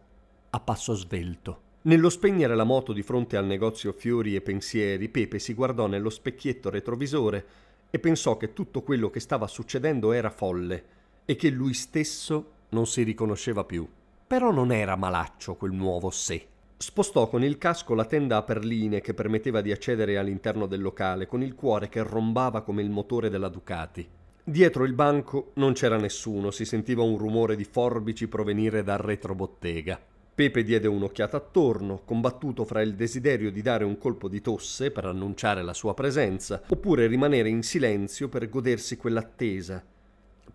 a 0.50 0.60
passo 0.60 0.94
svelto. 0.96 1.62
Nello 1.84 2.10
spegnere 2.10 2.58
la 2.58 2.66
moto 2.66 2.92
di 2.92 3.02
fronte 3.04 3.38
al 3.38 3.46
negozio 3.46 3.94
fiori 3.94 4.36
e 4.36 4.42
pensieri, 4.42 5.08
Pepe 5.08 5.40
si 5.40 5.54
guardò 5.54 5.88
nello 5.88 6.10
specchietto 6.10 6.70
retrovisore 6.70 7.46
e 7.90 8.00
pensò 8.00 8.36
che 8.36 8.52
tutto 8.52 8.82
quello 8.82 9.10
che 9.10 9.22
stava 9.22 9.48
succedendo 9.48 10.12
era 10.12 10.30
folle 10.30 10.84
e 11.24 11.38
che 11.38 11.50
lui 11.50 11.74
stesso 11.74 12.52
non 12.72 12.86
si 12.86 13.04
riconosceva 13.04 13.64
più. 13.64 13.88
Però 14.28 14.52
non 14.52 14.74
era 14.74 14.98
malaccio 14.98 15.56
quel 15.56 15.72
nuovo 15.72 16.10
sé. 16.10 16.48
Spostò 16.82 17.28
con 17.28 17.44
il 17.44 17.58
casco 17.58 17.94
la 17.94 18.06
tenda 18.06 18.38
a 18.38 18.44
perline 18.44 19.02
che 19.02 19.14
permetteva 19.14 19.60
di 19.60 19.70
accedere 19.70 20.18
all'interno 20.18 20.66
del 20.66 20.82
locale, 20.82 21.28
con 21.28 21.44
il 21.44 21.54
cuore 21.54 21.90
che 21.90 22.02
rombava 22.02 22.62
come 22.62 22.82
il 22.82 22.90
motore 22.90 23.30
della 23.30 23.50
Ducati. 23.50 24.08
Dietro 24.42 24.86
il 24.86 24.94
banco 24.94 25.52
non 25.56 25.74
c'era 25.74 25.98
nessuno, 25.98 26.52
si 26.52 26.64
sentiva 26.64 27.04
un 27.04 27.18
rumore 27.18 27.58
di 27.58 27.66
forbici 27.66 28.30
provenire 28.30 28.82
dal 28.82 29.00
retrobottega. 29.00 30.00
Pepe 30.34 30.64
diede 30.64 30.88
un'occhiata 30.88 31.36
attorno, 31.36 32.04
combattuto 32.06 32.64
fra 32.64 32.82
il 32.82 32.96
desiderio 32.96 33.52
di 33.52 33.62
dare 33.62 33.84
un 33.84 33.98
colpo 33.98 34.30
di 34.30 34.40
tosse 34.40 34.90
per 34.92 35.04
annunciare 35.04 35.62
la 35.62 35.74
sua 35.74 35.94
presenza, 35.94 36.62
oppure 36.66 37.08
rimanere 37.08 37.50
in 37.50 37.62
silenzio 37.62 38.30
per 38.30 38.48
godersi 38.48 38.96
quell'attesa, 38.96 39.84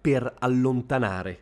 per 0.00 0.36
allontanare 0.38 1.40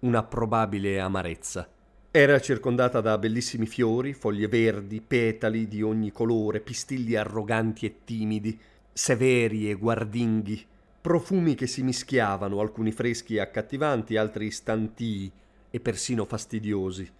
una 0.00 0.22
probabile 0.22 1.00
amarezza. 1.00 1.68
Era 2.12 2.40
circondata 2.40 3.00
da 3.00 3.18
bellissimi 3.18 3.66
fiori, 3.66 4.14
foglie 4.14 4.48
verdi, 4.48 5.00
petali 5.00 5.68
di 5.68 5.82
ogni 5.82 6.10
colore, 6.10 6.60
pistilli 6.60 7.14
arroganti 7.14 7.86
e 7.86 8.04
timidi, 8.04 8.58
severi 8.92 9.70
e 9.70 9.74
guardinghi, 9.74 10.66
profumi 11.00 11.54
che 11.54 11.66
si 11.66 11.82
mischiavano, 11.82 12.60
alcuni 12.60 12.90
freschi 12.92 13.36
e 13.36 13.40
accattivanti, 13.40 14.16
altri 14.16 14.50
stantii 14.50 15.30
e 15.70 15.80
persino 15.80 16.24
fastidiosi 16.24 17.18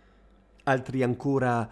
altri 0.65 1.03
ancora 1.03 1.69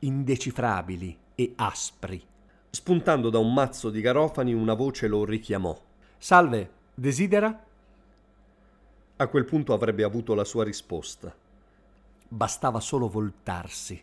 indecifrabili 0.00 1.16
e 1.34 1.52
aspri. 1.56 2.22
Spuntando 2.70 3.30
da 3.30 3.38
un 3.38 3.52
mazzo 3.52 3.90
di 3.90 4.00
garofani 4.00 4.52
una 4.52 4.74
voce 4.74 5.08
lo 5.08 5.24
richiamò. 5.24 5.78
Salve, 6.16 6.70
desidera? 6.94 7.64
A 9.16 9.26
quel 9.26 9.44
punto 9.44 9.72
avrebbe 9.72 10.04
avuto 10.04 10.34
la 10.34 10.44
sua 10.44 10.64
risposta. 10.64 11.34
Bastava 12.30 12.78
solo 12.78 13.08
voltarsi. 13.08 13.98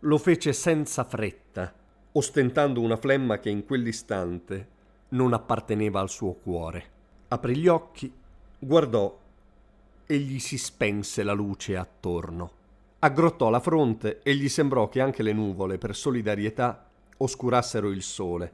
Lo 0.00 0.18
fece 0.18 0.54
senza 0.54 1.04
fretta, 1.04 1.70
ostentando 2.12 2.80
una 2.80 2.96
flemma 2.96 3.38
che 3.38 3.50
in 3.50 3.66
quell'istante 3.66 4.68
non 5.10 5.34
apparteneva 5.34 6.00
al 6.00 6.08
suo 6.08 6.32
cuore. 6.32 6.96
Aprì 7.28 7.56
gli 7.56 7.68
occhi, 7.68 8.10
guardò 8.58 9.18
e 10.06 10.16
gli 10.16 10.38
si 10.38 10.56
spense 10.56 11.22
la 11.22 11.34
luce 11.34 11.76
attorno. 11.76 12.52
Aggrottò 13.00 13.50
la 13.50 13.60
fronte 13.60 14.20
e 14.22 14.34
gli 14.34 14.48
sembrò 14.48 14.88
che 14.88 15.02
anche 15.02 15.22
le 15.22 15.34
nuvole, 15.34 15.76
per 15.76 15.94
solidarietà, 15.94 16.86
oscurassero 17.18 17.90
il 17.90 18.02
sole. 18.02 18.50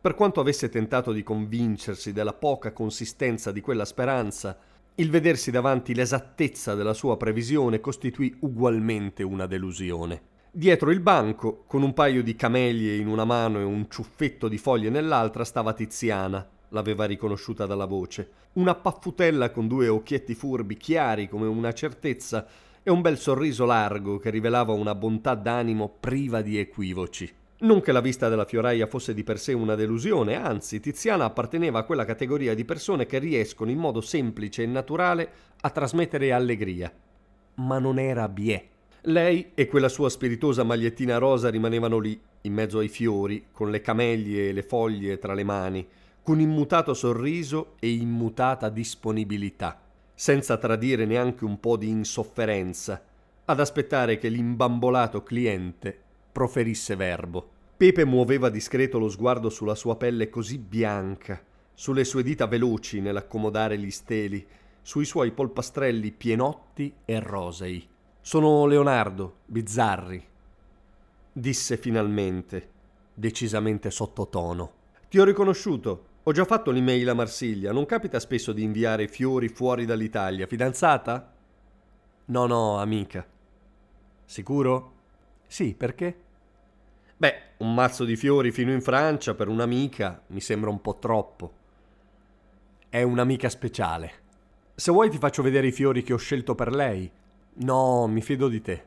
Per 0.00 0.14
quanto 0.14 0.38
avesse 0.38 0.68
tentato 0.68 1.10
di 1.10 1.24
convincersi 1.24 2.12
della 2.12 2.34
poca 2.34 2.72
consistenza 2.72 3.50
di 3.50 3.60
quella 3.60 3.84
speranza, 3.84 4.56
il 4.96 5.10
vedersi 5.10 5.50
davanti 5.50 5.92
l'esattezza 5.92 6.76
della 6.76 6.94
sua 6.94 7.16
previsione 7.16 7.80
costituì 7.80 8.32
ugualmente 8.40 9.24
una 9.24 9.46
delusione. 9.46 10.22
Dietro 10.52 10.92
il 10.92 11.00
banco, 11.00 11.64
con 11.66 11.82
un 11.82 11.92
paio 11.92 12.22
di 12.22 12.36
camelie 12.36 12.94
in 12.94 13.08
una 13.08 13.24
mano 13.24 13.58
e 13.58 13.64
un 13.64 13.90
ciuffetto 13.90 14.46
di 14.46 14.56
foglie 14.56 14.90
nell'altra, 14.90 15.44
stava 15.44 15.72
Tiziana, 15.72 16.48
l'aveva 16.68 17.06
riconosciuta 17.06 17.66
dalla 17.66 17.86
voce. 17.86 18.30
Una 18.52 18.76
paffutella 18.76 19.50
con 19.50 19.66
due 19.66 19.88
occhietti 19.88 20.36
furbi, 20.36 20.76
chiari 20.76 21.28
come 21.28 21.46
una 21.46 21.72
certezza, 21.72 22.46
e 22.80 22.90
un 22.90 23.00
bel 23.00 23.18
sorriso 23.18 23.64
largo 23.64 24.18
che 24.18 24.30
rivelava 24.30 24.74
una 24.74 24.94
bontà 24.94 25.34
d'animo 25.34 25.96
priva 25.98 26.40
di 26.40 26.56
equivoci. 26.58 27.28
Non 27.56 27.80
che 27.80 27.92
la 27.92 28.00
vista 28.00 28.28
della 28.28 28.44
fioraia 28.44 28.86
fosse 28.86 29.14
di 29.14 29.22
per 29.22 29.38
sé 29.38 29.52
una 29.52 29.74
delusione, 29.74 30.34
anzi, 30.34 30.80
Tiziana 30.80 31.24
apparteneva 31.24 31.78
a 31.78 31.84
quella 31.84 32.04
categoria 32.04 32.54
di 32.54 32.64
persone 32.64 33.06
che 33.06 33.18
riescono 33.18 33.70
in 33.70 33.78
modo 33.78 34.00
semplice 34.00 34.64
e 34.64 34.66
naturale 34.66 35.30
a 35.60 35.70
trasmettere 35.70 36.32
allegria. 36.32 36.92
Ma 37.56 37.78
non 37.78 37.98
era 37.98 38.28
Biet. 38.28 38.72
Lei 39.02 39.52
e 39.54 39.66
quella 39.66 39.88
sua 39.88 40.08
spiritosa 40.08 40.62
magliettina 40.64 41.18
rosa 41.18 41.50
rimanevano 41.50 41.98
lì, 41.98 42.20
in 42.42 42.52
mezzo 42.52 42.78
ai 42.78 42.88
fiori, 42.88 43.46
con 43.52 43.70
le 43.70 43.80
camellie 43.80 44.48
e 44.48 44.52
le 44.52 44.62
foglie 44.62 45.18
tra 45.18 45.34
le 45.34 45.44
mani, 45.44 45.86
con 46.22 46.40
immutato 46.40 46.94
sorriso 46.94 47.76
e 47.78 47.92
immutata 47.92 48.68
disponibilità 48.68 49.78
senza 50.14 50.56
tradire 50.56 51.04
neanche 51.06 51.44
un 51.44 51.58
po' 51.58 51.76
di 51.76 51.88
insofferenza, 51.88 53.02
ad 53.46 53.60
aspettare 53.60 54.16
che 54.16 54.28
l'imbambolato 54.28 55.22
cliente 55.22 56.03
proferisse 56.34 56.96
verbo. 56.96 57.48
Pepe 57.76 58.04
muoveva 58.04 58.48
discreto 58.48 58.98
lo 58.98 59.08
sguardo 59.08 59.50
sulla 59.50 59.76
sua 59.76 59.94
pelle 59.94 60.28
così 60.28 60.58
bianca, 60.58 61.40
sulle 61.72 62.02
sue 62.02 62.24
dita 62.24 62.48
veloci 62.48 63.00
nell'accomodare 63.00 63.78
gli 63.78 63.90
steli, 63.92 64.44
sui 64.82 65.04
suoi 65.04 65.30
polpastrelli 65.30 66.10
pienotti 66.10 66.92
e 67.04 67.20
rosei. 67.20 67.88
Sono 68.20 68.66
Leonardo, 68.66 69.36
bizzarri, 69.46 70.26
disse 71.32 71.76
finalmente, 71.76 72.70
decisamente 73.14 73.92
sottotono. 73.92 74.72
Ti 75.08 75.20
ho 75.20 75.24
riconosciuto, 75.24 76.06
ho 76.24 76.32
già 76.32 76.44
fatto 76.44 76.72
l'email 76.72 77.10
a 77.10 77.14
Marsiglia, 77.14 77.70
non 77.70 77.86
capita 77.86 78.18
spesso 78.18 78.52
di 78.52 78.64
inviare 78.64 79.06
fiori 79.06 79.48
fuori 79.48 79.84
dall'Italia. 79.84 80.48
Fidanzata? 80.48 81.32
No, 82.24 82.46
no, 82.46 82.78
amica. 82.78 83.24
Sicuro? 84.24 84.93
Sì, 85.54 85.72
perché? 85.72 86.16
Beh, 87.16 87.34
un 87.58 87.74
mazzo 87.74 88.04
di 88.04 88.16
fiori 88.16 88.50
fino 88.50 88.72
in 88.72 88.80
Francia 88.80 89.34
per 89.34 89.46
un'amica 89.46 90.24
mi 90.30 90.40
sembra 90.40 90.68
un 90.68 90.80
po' 90.80 90.98
troppo. 90.98 91.52
È 92.88 93.00
un'amica 93.02 93.48
speciale. 93.48 94.10
Se 94.74 94.90
vuoi 94.90 95.10
ti 95.10 95.18
faccio 95.18 95.42
vedere 95.42 95.68
i 95.68 95.70
fiori 95.70 96.02
che 96.02 96.12
ho 96.12 96.16
scelto 96.16 96.56
per 96.56 96.74
lei. 96.74 97.08
No, 97.58 98.08
mi 98.08 98.20
fido 98.20 98.48
di 98.48 98.60
te. 98.60 98.84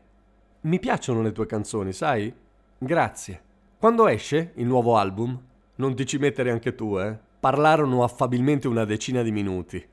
Mi 0.64 0.78
piacciono 0.78 1.22
le 1.22 1.32
tue 1.32 1.46
canzoni, 1.46 1.94
sai? 1.94 2.34
Grazie. 2.78 3.42
Quando 3.78 4.06
esce 4.10 4.52
il 4.56 4.66
nuovo 4.66 4.98
album? 4.98 5.42
Non 5.76 5.96
ti 5.96 6.06
ci 6.06 6.18
mettere 6.18 6.52
anche 6.52 6.76
tu, 6.76 6.98
eh? 7.00 7.18
Parlarono 7.40 8.04
affabilmente 8.04 8.68
una 8.68 8.84
decina 8.84 9.22
di 9.22 9.32
minuti, 9.32 9.88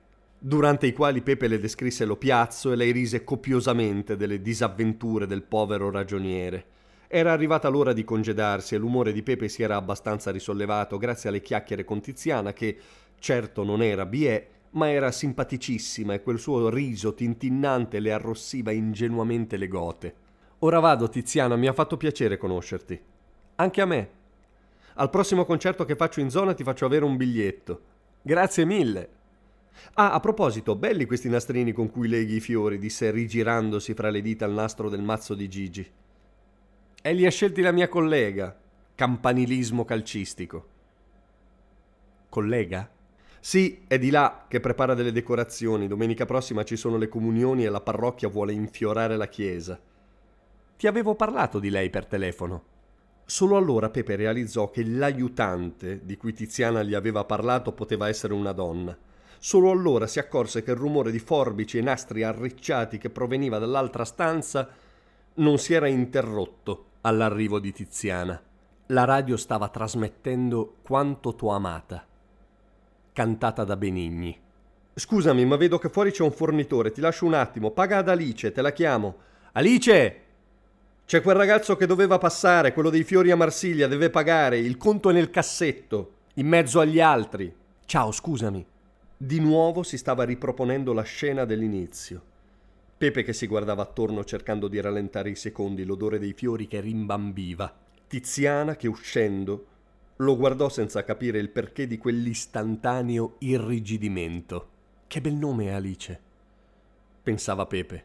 durante 0.46 0.86
i 0.86 0.92
quali 0.92 1.22
Pepe 1.22 1.48
le 1.48 1.58
descrisse 1.58 2.04
lo 2.04 2.16
piazzo 2.16 2.70
e 2.70 2.76
lei 2.76 2.92
rise 2.92 3.24
copiosamente 3.24 4.14
delle 4.14 4.42
disavventure 4.42 5.26
del 5.26 5.42
povero 5.42 5.90
ragioniere. 5.90 6.66
Era 7.06 7.32
arrivata 7.32 7.70
l'ora 7.70 7.94
di 7.94 8.04
congedarsi 8.04 8.74
e 8.74 8.78
l'umore 8.78 9.14
di 9.14 9.22
Pepe 9.22 9.48
si 9.48 9.62
era 9.62 9.76
abbastanza 9.76 10.30
risollevato 10.30 10.98
grazie 10.98 11.30
alle 11.30 11.40
chiacchiere 11.40 11.86
con 11.86 12.02
Tiziana 12.02 12.52
che, 12.52 12.76
certo 13.18 13.64
non 13.64 13.80
era 13.80 14.04
Biet, 14.04 14.46
ma 14.72 14.90
era 14.90 15.10
simpaticissima 15.10 16.12
e 16.12 16.20
quel 16.20 16.38
suo 16.38 16.68
riso 16.68 17.14
tintinnante 17.14 17.98
le 17.98 18.12
arrossiva 18.12 18.70
ingenuamente 18.70 19.56
le 19.56 19.68
gote. 19.68 20.14
Ora 20.58 20.78
vado, 20.78 21.08
Tiziana, 21.08 21.56
mi 21.56 21.68
ha 21.68 21.72
fatto 21.72 21.96
piacere 21.96 22.36
conoscerti. 22.36 23.00
Anche 23.54 23.80
a 23.80 23.86
me, 23.86 24.08
al 24.96 25.08
prossimo 25.08 25.46
concerto 25.46 25.86
che 25.86 25.96
faccio 25.96 26.20
in 26.20 26.28
zona 26.28 26.52
ti 26.52 26.64
faccio 26.64 26.84
avere 26.84 27.06
un 27.06 27.16
biglietto. 27.16 27.80
Grazie 28.20 28.66
mille. 28.66 29.22
Ah, 29.94 30.12
a 30.12 30.20
proposito, 30.20 30.76
belli 30.76 31.04
questi 31.04 31.28
nastrini 31.28 31.72
con 31.72 31.90
cui 31.90 32.08
leghi 32.08 32.36
i 32.36 32.40
fiori, 32.40 32.78
disse 32.78 33.10
rigirandosi 33.10 33.94
fra 33.94 34.10
le 34.10 34.20
dita 34.20 34.44
il 34.44 34.52
nastro 34.52 34.88
del 34.88 35.02
mazzo 35.02 35.34
di 35.34 35.48
Gigi. 35.48 35.90
E 37.02 37.12
li 37.12 37.26
ha 37.26 37.30
scelti 37.30 37.60
la 37.60 37.72
mia 37.72 37.88
collega. 37.88 38.58
Campanilismo 38.94 39.84
calcistico. 39.84 40.66
Collega? 42.28 42.90
Sì, 43.40 43.82
è 43.86 43.98
di 43.98 44.10
là 44.10 44.46
che 44.48 44.58
prepara 44.60 44.94
delle 44.94 45.12
decorazioni. 45.12 45.86
Domenica 45.86 46.24
prossima 46.24 46.64
ci 46.64 46.76
sono 46.76 46.96
le 46.96 47.08
comunioni 47.08 47.64
e 47.64 47.68
la 47.68 47.80
parrocchia 47.80 48.28
vuole 48.28 48.52
infiorare 48.52 49.16
la 49.16 49.28
chiesa. 49.28 49.78
Ti 50.76 50.86
avevo 50.86 51.14
parlato 51.14 51.58
di 51.58 51.68
lei 51.68 51.90
per 51.90 52.06
telefono. 52.06 52.64
Solo 53.26 53.56
allora 53.56 53.90
Pepe 53.90 54.16
realizzò 54.16 54.70
che 54.70 54.84
l'aiutante 54.84 56.04
di 56.04 56.16
cui 56.16 56.32
Tiziana 56.32 56.82
gli 56.82 56.94
aveva 56.94 57.24
parlato 57.24 57.72
poteva 57.72 58.08
essere 58.08 58.32
una 58.32 58.52
donna. 58.52 58.96
Solo 59.38 59.70
allora 59.70 60.06
si 60.06 60.18
accorse 60.18 60.62
che 60.62 60.70
il 60.70 60.76
rumore 60.76 61.10
di 61.10 61.18
forbici 61.18 61.78
e 61.78 61.82
nastri 61.82 62.22
arricciati 62.22 62.98
che 62.98 63.10
proveniva 63.10 63.58
dall'altra 63.58 64.04
stanza 64.04 64.68
non 65.34 65.58
si 65.58 65.74
era 65.74 65.88
interrotto 65.88 66.86
all'arrivo 67.02 67.58
di 67.58 67.72
Tiziana. 67.72 68.40
La 68.88 69.04
radio 69.04 69.36
stava 69.36 69.68
trasmettendo 69.68 70.76
Quanto 70.82 71.34
t'ho 71.34 71.48
amata, 71.48 72.06
cantata 73.12 73.64
da 73.64 73.76
Benigni. 73.76 74.38
Scusami, 74.94 75.44
ma 75.44 75.56
vedo 75.56 75.78
che 75.78 75.88
fuori 75.88 76.12
c'è 76.12 76.22
un 76.22 76.30
fornitore, 76.30 76.92
ti 76.92 77.00
lascio 77.00 77.26
un 77.26 77.34
attimo, 77.34 77.70
paga 77.70 77.98
ad 77.98 78.08
Alice, 78.08 78.52
te 78.52 78.62
la 78.62 78.72
chiamo. 78.72 79.16
Alice! 79.52 80.20
C'è 81.06 81.20
quel 81.20 81.36
ragazzo 81.36 81.76
che 81.76 81.86
doveva 81.86 82.18
passare, 82.18 82.72
quello 82.72 82.90
dei 82.90 83.04
fiori 83.04 83.30
a 83.30 83.36
Marsiglia, 83.36 83.88
deve 83.88 84.08
pagare, 84.08 84.58
il 84.58 84.76
conto 84.76 85.10
è 85.10 85.12
nel 85.12 85.30
cassetto, 85.30 86.12
in 86.34 86.46
mezzo 86.46 86.80
agli 86.80 87.00
altri. 87.00 87.54
Ciao, 87.84 88.12
scusami. 88.12 88.64
Di 89.16 89.38
nuovo 89.38 89.82
si 89.82 89.96
stava 89.96 90.24
riproponendo 90.24 90.92
la 90.92 91.02
scena 91.02 91.44
dell'inizio. 91.44 92.32
Pepe 92.96 93.22
che 93.22 93.32
si 93.32 93.46
guardava 93.46 93.82
attorno 93.82 94.24
cercando 94.24 94.66
di 94.66 94.80
rallentare 94.80 95.30
i 95.30 95.36
secondi, 95.36 95.84
l'odore 95.84 96.18
dei 96.18 96.32
fiori 96.32 96.66
che 96.66 96.80
rimbambiva. 96.80 97.72
Tiziana 98.08 98.76
che 98.76 98.88
uscendo 98.88 99.66
lo 100.16 100.36
guardò 100.36 100.68
senza 100.68 101.04
capire 101.04 101.38
il 101.38 101.50
perché 101.50 101.86
di 101.86 101.98
quell'istantaneo 101.98 103.36
irrigidimento. 103.38 104.68
Che 105.06 105.20
bel 105.20 105.34
nome 105.34 105.72
Alice, 105.72 106.20
pensava 107.22 107.66
Pepe. 107.66 108.04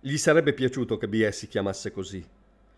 Gli 0.00 0.16
sarebbe 0.16 0.52
piaciuto 0.52 0.98
che 0.98 1.08
B.S. 1.08 1.36
si 1.36 1.48
chiamasse 1.48 1.92
così. 1.92 2.24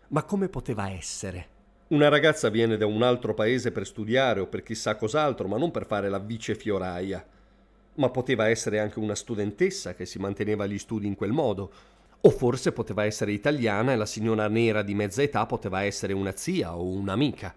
Ma 0.09 0.23
come 0.23 0.47
poteva 0.47 0.89
essere? 0.89 1.54
Una 1.87 2.09
ragazza 2.09 2.49
viene 2.49 2.77
da 2.77 2.87
un 2.87 3.03
altro 3.03 3.35
paese 3.35 3.71
per 3.71 3.85
studiare 3.85 4.39
o 4.39 4.47
per 4.47 4.63
chissà 4.63 4.95
cos'altro, 4.95 5.47
ma 5.47 5.57
non 5.57 5.69
per 5.69 5.85
fare 5.85 6.09
la 6.09 6.17
vice 6.17 6.55
fioraia. 6.55 7.23
Ma 7.97 8.09
poteva 8.09 8.49
essere 8.49 8.79
anche 8.79 8.97
una 8.97 9.13
studentessa 9.13 9.93
che 9.93 10.07
si 10.07 10.17
manteneva 10.17 10.63
agli 10.63 10.79
studi 10.79 11.05
in 11.05 11.13
quel 11.13 11.31
modo, 11.31 11.71
o 12.21 12.29
forse 12.31 12.71
poteva 12.71 13.05
essere 13.05 13.33
italiana 13.33 13.93
e 13.93 13.97
la 13.97 14.07
signora 14.07 14.47
nera 14.47 14.81
di 14.81 14.95
mezza 14.95 15.21
età 15.21 15.45
poteva 15.45 15.83
essere 15.83 16.13
una 16.13 16.35
zia 16.35 16.75
o 16.75 16.85
un'amica. 16.85 17.53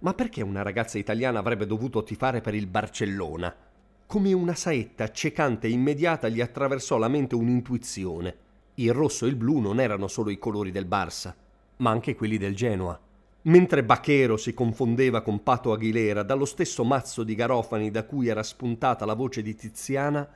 Ma 0.00 0.12
perché 0.12 0.42
una 0.42 0.60
ragazza 0.60 0.98
italiana 0.98 1.38
avrebbe 1.38 1.64
dovuto 1.64 2.02
tifare 2.04 2.42
per 2.42 2.54
il 2.54 2.66
Barcellona? 2.66 3.56
Come 4.04 4.32
una 4.34 4.54
saetta 4.54 5.04
accecante 5.04 5.68
e 5.68 5.70
immediata 5.70 6.28
gli 6.28 6.42
attraversò 6.42 6.98
la 6.98 7.08
mente 7.08 7.34
un'intuizione. 7.34 8.36
Il 8.74 8.92
rosso 8.92 9.24
e 9.24 9.28
il 9.30 9.36
blu 9.36 9.58
non 9.60 9.80
erano 9.80 10.06
solo 10.06 10.28
i 10.28 10.38
colori 10.38 10.70
del 10.70 10.86
Barça, 10.86 11.32
ma 11.78 11.88
anche 11.88 12.14
quelli 12.14 12.36
del 12.36 12.54
Genoa. 12.54 13.00
Mentre 13.46 13.84
Bachero 13.84 14.38
si 14.38 14.54
confondeva 14.54 15.20
con 15.20 15.42
Pato 15.42 15.72
Aguilera 15.72 16.22
dallo 16.22 16.46
stesso 16.46 16.82
mazzo 16.82 17.22
di 17.22 17.34
garofani 17.34 17.90
da 17.90 18.04
cui 18.04 18.28
era 18.28 18.42
spuntata 18.42 19.04
la 19.04 19.12
voce 19.12 19.42
di 19.42 19.54
Tiziana, 19.54 20.26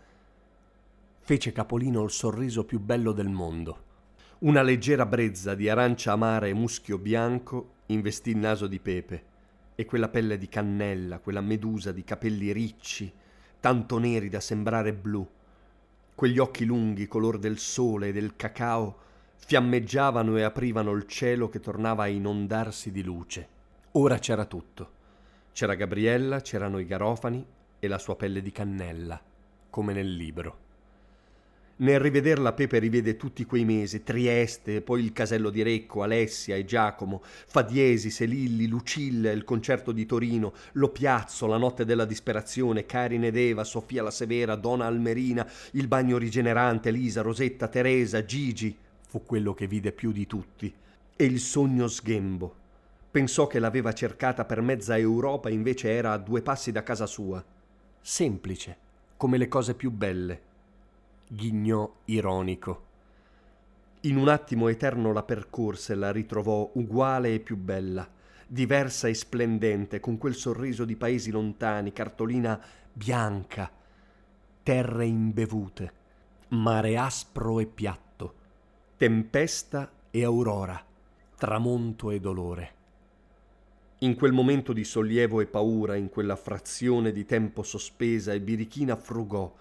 fece 1.18 1.52
Capolino 1.52 2.02
il 2.02 2.10
sorriso 2.10 2.66
più 2.66 2.78
bello 2.78 3.12
del 3.12 3.30
mondo. 3.30 3.84
Una 4.40 4.60
leggera 4.60 5.06
brezza 5.06 5.54
di 5.54 5.70
arancia 5.70 6.12
amara 6.12 6.48
e 6.48 6.52
muschio 6.52 6.98
bianco 6.98 7.76
investì 7.86 8.30
il 8.30 8.36
naso 8.36 8.66
di 8.66 8.78
Pepe 8.78 9.22
e 9.74 9.86
quella 9.86 10.10
pelle 10.10 10.36
di 10.36 10.50
cannella, 10.50 11.18
quella 11.18 11.40
medusa 11.40 11.92
di 11.92 12.04
capelli 12.04 12.52
ricci, 12.52 13.10
tanto 13.58 13.96
neri 13.96 14.28
da 14.28 14.40
sembrare 14.40 14.92
blu, 14.92 15.26
quegli 16.14 16.38
occhi 16.38 16.66
lunghi 16.66 17.08
color 17.08 17.38
del 17.38 17.56
sole 17.56 18.08
e 18.08 18.12
del 18.12 18.36
cacao 18.36 19.06
fiammeggiavano 19.38 20.36
e 20.36 20.42
aprivano 20.42 20.92
il 20.92 21.06
cielo 21.06 21.48
che 21.48 21.60
tornava 21.60 22.02
a 22.02 22.08
inondarsi 22.08 22.90
di 22.90 23.02
luce. 23.02 23.48
Ora 23.92 24.18
c'era 24.18 24.44
tutto. 24.44 24.90
C'era 25.52 25.74
Gabriella, 25.74 26.40
c'erano 26.40 26.78
i 26.78 26.86
garofani 26.86 27.44
e 27.78 27.88
la 27.88 27.98
sua 27.98 28.16
pelle 28.16 28.42
di 28.42 28.52
cannella, 28.52 29.20
come 29.70 29.92
nel 29.92 30.14
libro. 30.14 30.66
Nel 31.80 32.00
rivederla 32.00 32.54
Pepe 32.54 32.80
rivede 32.80 33.16
tutti 33.16 33.44
quei 33.44 33.64
mesi, 33.64 34.02
Trieste, 34.02 34.82
poi 34.82 35.04
il 35.04 35.12
casello 35.12 35.48
di 35.48 35.62
Recco, 35.62 36.02
Alessia 36.02 36.56
e 36.56 36.64
Giacomo, 36.64 37.22
Fadiesi, 37.22 38.10
Selilli, 38.10 38.66
Lucilla, 38.66 39.30
il 39.30 39.44
concerto 39.44 39.92
di 39.92 40.04
Torino, 40.04 40.54
Lo 40.72 40.88
Piazzo, 40.88 41.46
la 41.46 41.56
notte 41.56 41.84
della 41.84 42.04
disperazione, 42.04 42.84
Karin 42.84 43.22
ed 43.22 43.36
Eva, 43.36 43.62
Sofia 43.62 44.02
la 44.02 44.10
Severa, 44.10 44.56
Donna 44.56 44.86
Almerina, 44.86 45.48
il 45.72 45.86
bagno 45.86 46.18
rigenerante, 46.18 46.90
Lisa, 46.90 47.22
Rosetta, 47.22 47.68
Teresa, 47.68 48.24
Gigi. 48.24 48.76
Fu 49.08 49.24
quello 49.24 49.52
che 49.52 49.66
vide 49.66 49.92
più 49.92 50.12
di 50.12 50.26
tutti. 50.26 50.72
E 51.14 51.24
il 51.24 51.40
sogno 51.40 51.86
sghembo. 51.86 52.54
Pensò 53.10 53.46
che 53.46 53.58
l'aveva 53.58 53.92
cercata 53.92 54.46
per 54.46 54.62
mezza 54.62 54.96
Europa, 54.96 55.50
invece 55.50 55.90
era 55.90 56.12
a 56.12 56.18
due 56.18 56.40
passi 56.40 56.72
da 56.72 56.82
casa 56.82 57.06
sua. 57.06 57.44
Semplice, 58.00 58.76
come 59.18 59.36
le 59.36 59.48
cose 59.48 59.74
più 59.74 59.90
belle 59.90 60.46
ghignò 61.28 61.90
ironico. 62.06 62.86
In 64.02 64.16
un 64.16 64.28
attimo 64.28 64.68
eterno 64.68 65.12
la 65.12 65.22
percorse 65.22 65.92
e 65.92 65.96
la 65.96 66.10
ritrovò 66.10 66.70
uguale 66.74 67.34
e 67.34 67.40
più 67.40 67.56
bella, 67.56 68.08
diversa 68.46 69.08
e 69.08 69.14
splendente, 69.14 70.00
con 70.00 70.16
quel 70.16 70.34
sorriso 70.34 70.84
di 70.84 70.96
paesi 70.96 71.30
lontani, 71.30 71.92
cartolina 71.92 72.58
bianca, 72.92 73.70
terre 74.62 75.04
imbevute, 75.04 75.92
mare 76.48 76.96
aspro 76.96 77.60
e 77.60 77.66
piatto, 77.66 78.07
tempesta 78.98 79.92
e 80.10 80.24
aurora, 80.24 80.84
tramonto 81.36 82.10
e 82.10 82.18
dolore. 82.18 82.72
In 83.98 84.16
quel 84.16 84.32
momento 84.32 84.72
di 84.72 84.82
sollievo 84.82 85.40
e 85.40 85.46
paura, 85.46 85.94
in 85.94 86.08
quella 86.08 86.34
frazione 86.34 87.12
di 87.12 87.24
tempo 87.24 87.62
sospesa 87.62 88.32
e 88.32 88.40
birichina 88.40 88.96
frugò, 88.96 89.54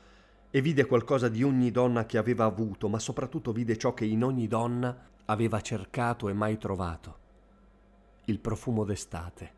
e 0.50 0.60
vide 0.60 0.88
qualcosa 0.88 1.30
di 1.30 1.44
ogni 1.44 1.70
donna 1.70 2.08
che 2.08 2.18
aveva 2.18 2.46
avuto, 2.46 2.90
ma 2.90 2.98
soprattutto 2.98 3.52
vide 3.52 3.78
ciò 3.78 3.94
che 3.94 4.06
in 4.06 4.24
ogni 4.24 4.48
donna 4.48 4.98
aveva 5.26 5.62
cercato 5.62 6.30
e 6.30 6.34
mai 6.34 6.58
trovato. 6.58 7.18
Il 8.26 8.40
profumo 8.40 8.86
d'estate. 8.86 9.52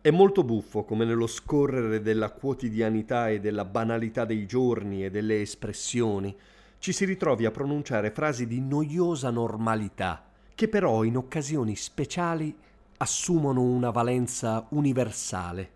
È 0.00 0.10
molto 0.10 0.44
buffo 0.44 0.84
come 0.84 1.04
nello 1.04 1.26
scorrere 1.26 2.00
della 2.00 2.30
quotidianità 2.30 3.28
e 3.28 3.40
della 3.40 3.64
banalità 3.64 4.24
dei 4.24 4.46
giorni 4.46 5.04
e 5.04 5.10
delle 5.10 5.40
espressioni 5.40 6.32
ci 6.80 6.94
si 6.94 7.04
ritrovi 7.04 7.44
a 7.44 7.50
pronunciare 7.50 8.10
frasi 8.10 8.46
di 8.46 8.58
noiosa 8.58 9.28
normalità, 9.28 10.24
che 10.54 10.66
però 10.66 11.04
in 11.04 11.18
occasioni 11.18 11.76
speciali 11.76 12.56
assumono 12.96 13.60
una 13.60 13.90
valenza 13.90 14.66
universale 14.70 15.70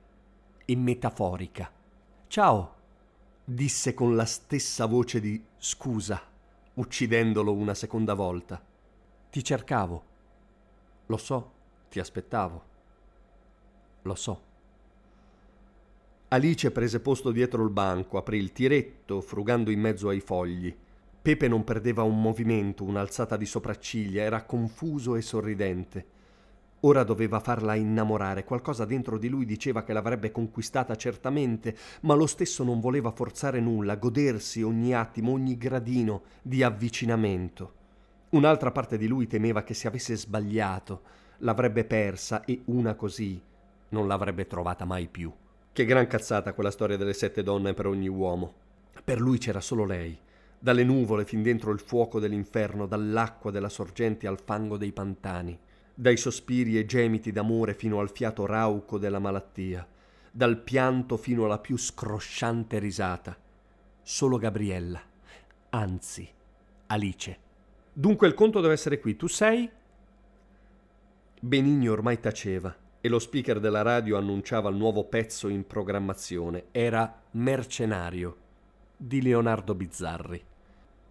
e 0.64 0.74
metaforica. 0.74 1.70
Ciao, 2.26 2.74
disse 3.44 3.92
con 3.92 4.16
la 4.16 4.24
stessa 4.24 4.86
voce 4.86 5.20
di 5.20 5.44
scusa, 5.58 6.22
uccidendolo 6.72 7.52
una 7.52 7.74
seconda 7.74 8.14
volta. 8.14 8.58
Ti 9.30 9.44
cercavo. 9.44 10.04
Lo 11.06 11.16
so, 11.18 11.52
ti 11.90 12.00
aspettavo. 12.00 12.62
Lo 14.02 14.14
so. 14.14 14.40
Alice 16.28 16.70
prese 16.70 17.00
posto 17.00 17.30
dietro 17.30 17.62
il 17.62 17.70
banco, 17.70 18.16
aprì 18.16 18.38
il 18.38 18.52
tiretto, 18.52 19.20
frugando 19.20 19.70
in 19.70 19.80
mezzo 19.80 20.08
ai 20.08 20.20
fogli. 20.20 20.74
Pepe 21.24 21.48
non 21.48 21.64
perdeva 21.64 22.02
un 22.02 22.20
movimento, 22.20 22.84
un'alzata 22.84 23.38
di 23.38 23.46
sopracciglia, 23.46 24.24
era 24.24 24.42
confuso 24.42 25.16
e 25.16 25.22
sorridente. 25.22 26.06
Ora 26.80 27.02
doveva 27.02 27.40
farla 27.40 27.74
innamorare, 27.76 28.44
qualcosa 28.44 28.84
dentro 28.84 29.16
di 29.16 29.30
lui 29.30 29.46
diceva 29.46 29.84
che 29.84 29.94
l'avrebbe 29.94 30.30
conquistata 30.30 30.94
certamente, 30.96 31.74
ma 32.02 32.12
lo 32.12 32.26
stesso 32.26 32.62
non 32.62 32.78
voleva 32.78 33.10
forzare 33.10 33.58
nulla, 33.58 33.96
godersi 33.96 34.60
ogni 34.60 34.92
attimo, 34.92 35.32
ogni 35.32 35.56
gradino 35.56 36.24
di 36.42 36.62
avvicinamento. 36.62 37.72
Un'altra 38.32 38.70
parte 38.70 38.98
di 38.98 39.06
lui 39.06 39.26
temeva 39.26 39.62
che 39.62 39.72
se 39.72 39.88
avesse 39.88 40.16
sbagliato, 40.16 41.00
l'avrebbe 41.38 41.86
persa 41.86 42.44
e 42.44 42.60
una 42.66 42.96
così 42.96 43.40
non 43.88 44.06
l'avrebbe 44.06 44.46
trovata 44.46 44.84
mai 44.84 45.08
più. 45.08 45.32
Che 45.72 45.84
gran 45.86 46.06
cazzata 46.06 46.52
quella 46.52 46.70
storia 46.70 46.98
delle 46.98 47.14
sette 47.14 47.42
donne 47.42 47.72
per 47.72 47.86
ogni 47.86 48.08
uomo. 48.08 48.52
Per 49.02 49.18
lui 49.18 49.38
c'era 49.38 49.62
solo 49.62 49.86
lei, 49.86 50.18
dalle 50.64 50.82
nuvole 50.82 51.26
fin 51.26 51.42
dentro 51.42 51.72
il 51.72 51.78
fuoco 51.78 52.18
dell'inferno, 52.18 52.86
dall'acqua 52.86 53.50
della 53.50 53.68
sorgente 53.68 54.26
al 54.26 54.40
fango 54.40 54.78
dei 54.78 54.92
pantani 54.92 55.58
dai 55.94 56.16
sospiri 56.16 56.78
e 56.78 56.86
gemiti 56.86 57.30
d'amore 57.30 57.74
fino 57.74 58.00
al 58.00 58.10
fiato 58.10 58.46
rauco 58.46 58.98
della 58.98 59.20
malattia, 59.20 59.86
dal 60.30 60.58
pianto 60.58 61.16
fino 61.16 61.44
alla 61.44 61.58
più 61.58 61.76
scrosciante 61.76 62.78
risata. 62.78 63.36
Solo 64.02 64.36
Gabriella, 64.36 65.00
anzi, 65.70 66.28
Alice. 66.86 67.38
Dunque 67.92 68.26
il 68.26 68.34
conto 68.34 68.60
deve 68.60 68.72
essere 68.72 68.98
qui. 68.98 69.14
Tu 69.16 69.28
sei? 69.28 69.70
Benigno 71.40 71.92
ormai 71.92 72.18
taceva 72.18 72.74
e 73.00 73.08
lo 73.08 73.18
speaker 73.18 73.60
della 73.60 73.82
radio 73.82 74.16
annunciava 74.16 74.70
il 74.70 74.76
nuovo 74.76 75.04
pezzo 75.04 75.46
in 75.48 75.64
programmazione. 75.66 76.64
Era 76.72 77.22
Mercenario 77.32 78.36
di 78.96 79.22
Leonardo 79.22 79.74
Bizzarri. 79.74 80.44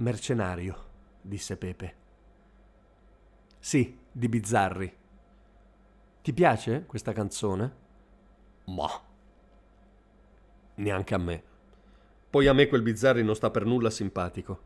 Mercenario, 0.03 0.75
disse 1.21 1.55
Pepe. 1.55 1.95
Sì, 3.57 3.97
di 4.11 4.27
Bizzarri. 4.27 4.93
Ti 6.21 6.33
piace 6.33 6.83
questa 6.85 7.13
canzone? 7.13 7.75
Ma. 8.65 8.89
Neanche 10.75 11.13
a 11.13 11.17
me. 11.17 11.43
Poi 12.29 12.47
a 12.47 12.53
me 12.53 12.67
quel 12.67 12.81
Bizzarri 12.81 13.23
non 13.23 13.33
sta 13.33 13.49
per 13.49 13.63
nulla 13.63 13.89
simpatico. 13.89 14.61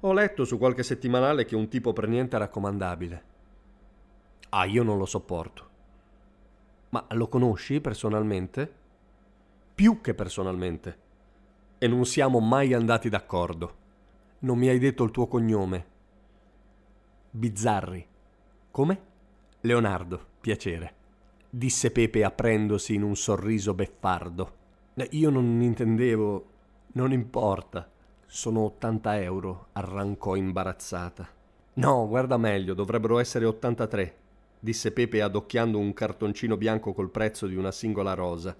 Ho 0.00 0.12
letto 0.12 0.44
su 0.44 0.58
qualche 0.58 0.82
settimanale 0.82 1.46
che 1.46 1.54
è 1.54 1.58
un 1.58 1.68
tipo 1.68 1.94
per 1.94 2.06
niente 2.06 2.36
raccomandabile. 2.36 3.24
Ah, 4.50 4.66
io 4.66 4.82
non 4.82 4.98
lo 4.98 5.06
sopporto. 5.06 5.70
Ma 6.90 7.06
lo 7.12 7.28
conosci 7.28 7.80
personalmente? 7.80 8.74
Più 9.74 10.02
che 10.02 10.12
personalmente. 10.12 10.98
E 11.78 11.88
non 11.88 12.04
siamo 12.04 12.40
mai 12.40 12.74
andati 12.74 13.08
d'accordo. 13.08 13.84
Non 14.46 14.58
mi 14.58 14.68
hai 14.68 14.78
detto 14.78 15.02
il 15.02 15.10
tuo 15.10 15.26
cognome. 15.26 15.86
Bizzarri. 17.32 18.06
Come? 18.70 19.00
Leonardo, 19.62 20.24
piacere, 20.40 20.94
disse 21.50 21.90
Pepe 21.90 22.22
aprendosi 22.22 22.94
in 22.94 23.02
un 23.02 23.16
sorriso 23.16 23.74
beffardo. 23.74 24.52
Io 25.10 25.30
non 25.30 25.60
intendevo. 25.60 26.46
Non 26.92 27.10
importa. 27.10 27.90
Sono 28.24 28.60
80 28.60 29.20
euro, 29.20 29.66
arrancò 29.72 30.36
imbarazzata. 30.36 31.28
No, 31.74 32.06
guarda 32.06 32.36
meglio, 32.36 32.72
dovrebbero 32.72 33.18
essere 33.18 33.46
83, 33.46 34.16
disse 34.60 34.92
Pepe 34.92 35.22
adocchiando 35.22 35.76
un 35.76 35.92
cartoncino 35.92 36.56
bianco 36.56 36.92
col 36.92 37.10
prezzo 37.10 37.48
di 37.48 37.56
una 37.56 37.72
singola 37.72 38.14
rosa. 38.14 38.56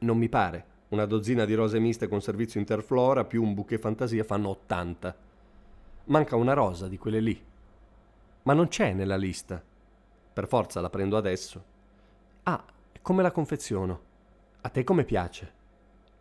Non 0.00 0.18
mi 0.18 0.28
pare. 0.28 0.66
Una 0.92 1.06
dozzina 1.06 1.46
di 1.46 1.54
rose 1.54 1.78
miste 1.78 2.06
con 2.06 2.20
servizio 2.20 2.60
interflora 2.60 3.24
più 3.24 3.42
un 3.42 3.54
bouquet 3.54 3.80
fantasia 3.80 4.24
fanno 4.24 4.50
80. 4.50 5.16
Manca 6.04 6.36
una 6.36 6.52
rosa 6.52 6.86
di 6.86 6.98
quelle 6.98 7.20
lì. 7.20 7.42
Ma 8.42 8.52
non 8.52 8.68
c'è 8.68 8.92
nella 8.92 9.16
lista. 9.16 9.62
Per 10.34 10.46
forza 10.46 10.82
la 10.82 10.90
prendo 10.90 11.16
adesso. 11.16 11.64
Ah, 12.42 12.62
come 13.00 13.22
la 13.22 13.30
confeziono? 13.30 14.00
A 14.60 14.68
te 14.68 14.84
come 14.84 15.04
piace? 15.04 15.52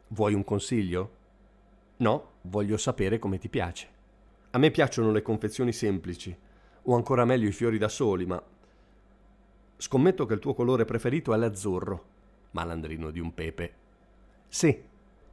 Vuoi 0.08 0.34
un 0.34 0.46
consiglio? 0.46 1.12
No, 1.98 2.30
voglio 2.44 2.78
sapere 2.78 3.20
come 3.20 3.40
ti 3.40 3.50
piace. 3.50 3.90
A 4.52 4.58
me 4.58 4.72
piacciono 4.72 5.12
le 5.12 5.22
confezioni 5.22 5.74
semplici, 5.74 6.34
o 6.84 6.96
ancora 6.96 7.26
meglio 7.26 7.50
i 7.50 7.54
fiori 7.54 7.78
da 7.78 7.90
soli, 7.90 8.26
ma 8.26 8.42
scommetto 9.76 10.26
che 10.26 10.34
il 10.34 10.40
tuo 10.40 10.54
colore 10.54 10.86
preferito 10.86 11.34
è 11.34 11.38
l'azzurro, 11.38 12.06
malandrino 12.52 13.12
di 13.12 13.20
un 13.20 13.34
pepe. 13.34 13.81
Sì, 14.54 14.78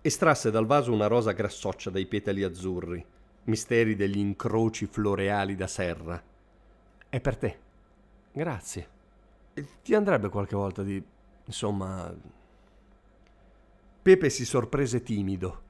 estrasse 0.01 0.53
dal 0.53 0.65
vaso 0.65 0.93
una 0.93 1.09
rosa 1.09 1.33
grassoccia 1.33 1.91
dai 1.91 2.07
petali 2.07 2.45
azzurri, 2.45 3.05
misteri 3.47 3.97
degli 3.97 4.17
incroci 4.17 4.87
floreali 4.87 5.57
da 5.57 5.67
serra. 5.67 6.23
È 7.09 7.21
per 7.21 7.37
te. 7.37 7.59
Grazie. 8.31 8.89
Ti 9.83 9.93
andrebbe 9.93 10.29
qualche 10.29 10.55
volta 10.55 10.85
di... 10.85 11.03
insomma... 11.47 12.15
Pepe 14.01 14.31
si 14.31 14.45
sorprese 14.45 15.03
timido. 15.03 15.63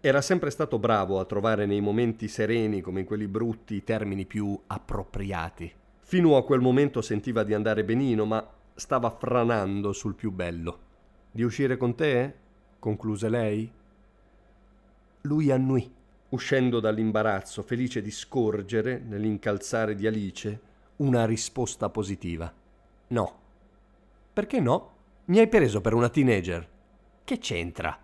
Era 0.00 0.20
sempre 0.20 0.50
stato 0.50 0.80
bravo 0.80 1.20
a 1.20 1.26
trovare 1.26 1.66
nei 1.66 1.80
momenti 1.80 2.26
sereni 2.26 2.80
come 2.80 3.00
in 3.00 3.06
quelli 3.06 3.28
brutti 3.28 3.76
i 3.76 3.84
termini 3.84 4.26
più 4.26 4.60
appropriati. 4.66 5.72
Fino 6.00 6.36
a 6.36 6.44
quel 6.44 6.60
momento 6.60 7.02
sentiva 7.02 7.44
di 7.44 7.54
andare 7.54 7.84
benino, 7.84 8.24
ma 8.24 8.44
stava 8.74 9.10
franando 9.10 9.92
sul 9.92 10.16
più 10.16 10.32
bello. 10.32 10.78
Di 11.30 11.44
uscire 11.44 11.76
con 11.76 11.94
te? 11.94 12.42
Concluse 12.84 13.30
lei. 13.30 13.72
Lui 15.22 15.50
annui, 15.50 15.90
uscendo 16.28 16.80
dall'imbarazzo, 16.80 17.62
felice 17.62 18.02
di 18.02 18.10
scorgere, 18.10 18.98
nell'incalzare 18.98 19.94
di 19.94 20.06
Alice, 20.06 20.60
una 20.96 21.24
risposta 21.24 21.88
positiva. 21.88 22.52
No. 23.06 23.38
Perché 24.34 24.60
no? 24.60 24.90
Mi 25.26 25.38
hai 25.38 25.48
preso 25.48 25.80
per 25.80 25.94
una 25.94 26.10
teenager. 26.10 26.68
Che 27.24 27.38
c'entra? 27.38 27.98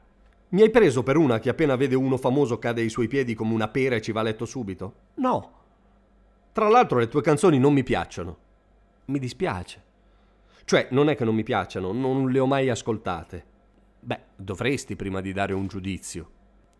Mi 0.49 0.63
hai 0.63 0.71
preso 0.71 1.03
per 1.03 1.19
una 1.19 1.39
che 1.41 1.51
appena 1.51 1.77
vede 1.77 1.95
uno 1.95 2.17
famoso 2.17 2.59
cade 2.59 2.81
ai 2.81 2.89
suoi 2.89 3.07
piedi 3.07 3.35
come 3.35 3.53
una 3.53 3.69
pera 3.69 3.97
e 3.97 4.01
ci 4.01 4.13
va 4.13 4.21
a 4.21 4.23
letto 4.23 4.47
subito? 4.47 4.95
No. 5.17 5.53
Tra 6.53 6.71
l'altro 6.71 6.99
le 6.99 7.09
tue 7.09 7.21
canzoni 7.21 7.59
non 7.59 7.75
mi 7.75 7.83
piacciono. 7.83 8.39
Mi 9.05 9.19
dispiace. 9.19 9.83
Cioè, 10.65 10.89
non 10.93 11.11
è 11.11 11.17
che 11.17 11.27
non 11.27 11.35
mi 11.35 11.43
piacciono, 11.43 11.93
non 11.93 12.31
le 12.31 12.39
ho 12.39 12.47
mai 12.47 12.71
ascoltate. 12.71 13.50
Beh, 14.01 14.21
dovresti 14.35 14.97
prima 14.97 15.21
di 15.21 15.33
dare 15.33 15.53
un 15.53 15.67
giudizio. 15.67 16.31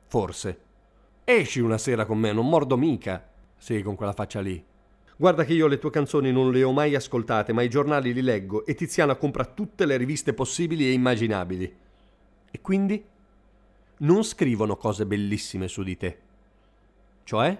Forse. 0.07 0.61
Esci 1.25 1.61
una 1.61 1.79
sera 1.79 2.07
con 2.07 2.19
me, 2.19 2.33
non 2.33 2.49
mordo 2.49 2.77
mica. 2.77 3.29
Sì, 3.57 3.83
con 3.83 3.95
quella 3.95 4.13
faccia 4.13 4.41
lì. 4.41 4.65
Guarda 5.17 5.45
che 5.45 5.53
io 5.53 5.67
le 5.67 5.79
tue 5.79 5.91
canzoni 5.91 6.33
non 6.33 6.51
le 6.51 6.63
ho 6.63 6.73
mai 6.73 6.95
ascoltate, 6.95 7.53
ma 7.53 7.61
i 7.61 7.69
giornali 7.69 8.15
li 8.15 8.23
leggo 8.23 8.65
e 8.65 8.75
Tiziana 8.75 9.17
compra 9.17 9.45
tutte 9.45 9.85
le 9.85 9.99
riviste 9.99 10.33
possibili 10.33 10.87
e 10.87 10.93
immaginabili. 10.93 11.77
E 12.51 12.61
quindi? 12.63 13.05
Non 13.99 14.25
scrivono 14.25 14.77
cose 14.77 15.05
bellissime 15.05 15.69
su 15.69 15.83
di 15.83 15.97
te. 15.99 16.19
Cioè? 17.25 17.59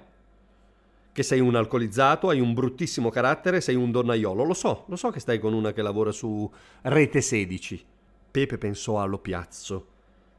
Che 1.13 1.23
sei 1.23 1.41
un 1.41 1.55
alcolizzato, 1.55 2.31
hai 2.31 2.41
un 2.41 2.55
bruttissimo 2.55 3.11
carattere, 3.11 3.61
sei 3.61 3.75
un 3.75 3.91
donnaiolo. 3.91 4.43
Lo 4.43 4.55
so, 4.55 4.85
lo 4.89 4.97
so 4.97 5.11
che 5.11 5.21
stai 5.21 5.39
con 5.39 5.53
una 5.53 5.73
che 5.73 5.83
lavora 5.83 6.13
su 6.13 6.51
Rete 6.81 7.21
16. 7.21 7.85
Pepe 8.31 8.59
pensò 8.59 9.01
allo 9.01 9.19
piazzo, 9.19 9.87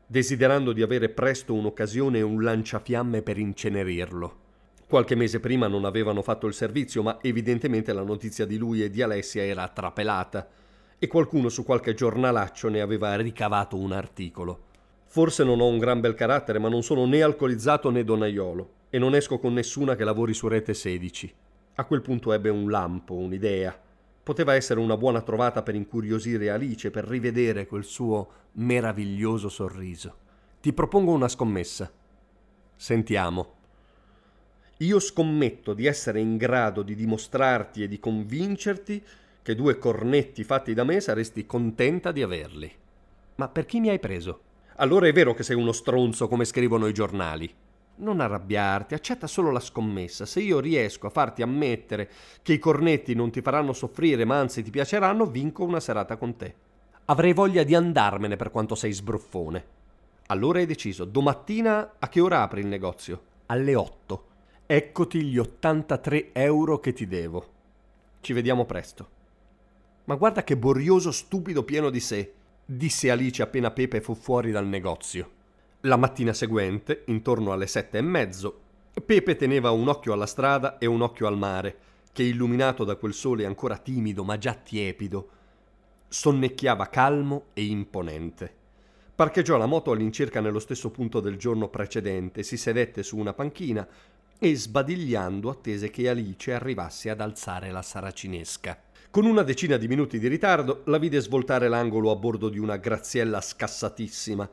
desiderando 0.08 0.72
di 0.72 0.82
avere 0.82 1.10
presto 1.10 1.54
un'occasione 1.54 2.20
e 2.20 2.22
un 2.22 2.42
lanciafiamme 2.42 3.22
per 3.22 3.38
incenerirlo. 3.38 4.38
Qualche 4.88 5.16
mese 5.16 5.42
prima 5.42 5.68
non 5.68 5.84
avevano 5.84 6.22
fatto 6.22 6.48
il 6.48 6.54
servizio, 6.54 7.04
ma 7.04 7.20
evidentemente 7.22 7.92
la 7.92 8.04
notizia 8.04 8.46
di 8.46 8.58
lui 8.58 8.82
e 8.82 8.90
di 8.90 9.02
Alessia 9.02 9.44
era 9.44 9.68
trapelata 9.68 10.48
e 10.98 11.08
qualcuno 11.08 11.50
su 11.50 11.66
qualche 11.66 11.94
giornalaccio 11.94 12.70
ne 12.70 12.80
aveva 12.80 13.14
ricavato 13.18 13.76
un 13.76 13.92
articolo. 13.92 14.70
Forse 15.08 15.44
non 15.44 15.60
ho 15.60 15.68
un 15.68 15.78
gran 15.78 16.00
bel 16.00 16.14
carattere, 16.14 16.60
ma 16.60 16.70
non 16.70 16.84
sono 16.84 17.06
né 17.06 17.22
alcolizzato 17.22 17.90
né 17.90 18.06
donnaiolo 18.06 18.74
e 18.90 19.00
non 19.00 19.16
esco 19.16 19.38
con 19.38 19.52
nessuna 19.52 19.98
che 19.98 20.06
lavori 20.06 20.34
su 20.34 20.48
rete 20.48 20.74
16. 20.74 21.34
A 21.76 21.84
quel 21.84 22.02
punto 22.02 22.32
ebbe 22.32 22.48
un 22.48 22.70
lampo, 22.70 23.16
un'idea. 23.16 23.78
Poteva 24.24 24.54
essere 24.54 24.80
una 24.80 24.98
buona 24.98 25.22
trovata 25.22 25.64
per 25.64 25.76
incuriosire 25.76 26.50
Alice, 26.50 26.92
per 26.92 27.06
rivedere 27.06 27.66
quel 27.66 27.84
suo 27.84 28.30
meraviglioso 28.54 29.50
sorriso. 29.50 30.16
Ti 30.62 30.74
propongo 30.74 31.12
una 31.12 31.28
scommessa. 31.28 31.92
Sentiamo. 32.76 33.54
Io 34.78 35.00
scommetto 35.00 35.74
di 35.74 35.86
essere 35.86 36.20
in 36.20 36.38
grado 36.38 36.82
di 36.82 36.96
dimostrarti 36.96 37.84
e 37.84 37.88
di 37.88 38.00
convincerti 38.00 39.04
che 39.42 39.56
due 39.56 39.78
cornetti 39.78 40.44
fatti 40.44 40.74
da 40.74 40.84
me 40.84 41.00
saresti 41.00 41.46
contenta 41.46 42.12
di 42.12 42.22
averli. 42.22 42.72
Ma 43.36 43.48
per 43.48 43.66
chi 43.66 43.80
mi 43.80 43.90
hai 43.90 44.00
preso? 44.00 44.42
Allora 44.76 45.08
è 45.08 45.14
vero 45.14 45.34
che 45.34 45.44
sei 45.44 45.56
uno 45.56 45.72
stronzo 45.72 46.28
come 46.28 46.46
scrivono 46.46 46.88
i 46.88 46.94
giornali. 46.94 47.52
Non 47.98 48.20
arrabbiarti, 48.20 48.94
accetta 48.94 49.28
solo 49.28 49.52
la 49.52 49.60
scommessa. 49.60 50.26
Se 50.26 50.40
io 50.40 50.60
riesco 50.60 51.08
a 51.08 51.12
farti 51.12 51.42
ammettere 51.42 52.10
che 52.42 52.54
i 52.54 52.60
cornetti 52.60 53.14
non 53.14 53.32
ti 53.32 53.42
faranno 53.42 53.74
soffrire, 53.74 54.26
ma 54.26 54.40
anzi 54.40 54.64
ti 54.64 54.72
piaceranno, 54.72 55.26
vinco 55.26 55.64
una 55.64 55.80
serata 55.80 56.18
con 56.18 56.36
te. 56.36 56.56
Avrei 57.06 57.34
voglia 57.34 57.64
di 57.64 57.76
andarmene 57.76 58.38
per 58.38 58.50
quanto 58.50 58.74
sei 58.74 58.92
sbruffone. 58.92 59.66
Allora 60.28 60.60
hai 60.60 60.66
deciso, 60.66 61.06
domattina 61.06 61.96
a 62.00 62.08
che 62.08 62.22
ora 62.22 62.42
apri 62.42 62.62
il 62.62 62.68
negozio? 62.68 63.22
Alle 63.48 63.76
8. 63.76 64.26
Eccoti 64.66 65.24
gli 65.24 65.38
83 65.38 66.30
euro 66.32 66.80
che 66.80 66.94
ti 66.94 67.06
devo. 67.06 67.46
Ci 68.22 68.34
vediamo 68.34 68.66
presto. 68.66 69.10
Ma 70.06 70.16
guarda 70.16 70.44
che 70.44 70.56
borioso 70.58 71.12
stupido 71.12 71.64
pieno 71.64 71.90
di 71.90 72.00
sé, 72.00 72.34
disse 72.66 73.12
Alice 73.12 73.42
appena 73.42 73.72
Pepe 73.72 74.00
fu 74.00 74.16
fuori 74.16 74.52
dal 74.52 74.66
negozio. 74.66 75.40
La 75.86 75.98
mattina 75.98 76.32
seguente, 76.32 77.06
intorno 77.08 77.52
alle 77.52 77.66
sette 77.66 77.98
e 77.98 78.02
mezzo, 78.02 78.60
Pepe 79.04 79.36
teneva 79.36 79.72
un 79.72 79.88
occhio 79.88 80.14
alla 80.14 80.28
strada 80.28 80.78
e 80.78 80.86
un 80.86 81.02
occhio 81.02 81.26
al 81.26 81.40
mare, 81.40 81.76
che 82.14 82.22
illuminato 82.22 82.84
da 82.84 82.98
quel 82.98 83.16
sole 83.16 83.48
ancora 83.48 83.78
timido 83.78 84.24
ma 84.24 84.38
già 84.38 84.54
tiepido, 84.54 85.30
sonnecchiava 86.08 86.88
calmo 86.88 87.46
e 87.54 87.64
imponente. 87.64 88.54
Parcheggiò 89.16 89.58
la 89.58 89.66
moto 89.66 89.90
all'incirca 89.90 90.40
nello 90.40 90.60
stesso 90.60 90.92
punto 90.92 91.20
del 91.20 91.38
giorno 91.38 91.68
precedente, 91.68 92.44
si 92.44 92.58
sedette 92.58 93.02
su 93.02 93.18
una 93.18 93.34
panchina 93.34 93.88
e 94.38 94.56
sbadigliando 94.56 95.50
attese 95.50 95.90
che 95.90 96.08
Alice 96.10 96.54
arrivasse 96.54 97.10
ad 97.10 97.22
alzare 97.22 97.72
la 97.72 97.82
saracinesca. 97.82 98.80
Con 99.10 99.26
una 99.26 99.42
decina 99.42 99.78
di 99.78 99.88
minuti 99.88 100.20
di 100.20 100.28
ritardo 100.28 100.84
la 100.86 101.00
vide 101.00 101.20
svoltare 101.22 101.68
l'angolo 101.68 102.12
a 102.12 102.16
bordo 102.16 102.50
di 102.50 102.60
una 102.60 102.78
graziella 102.78 103.42
scassatissima, 103.42 104.48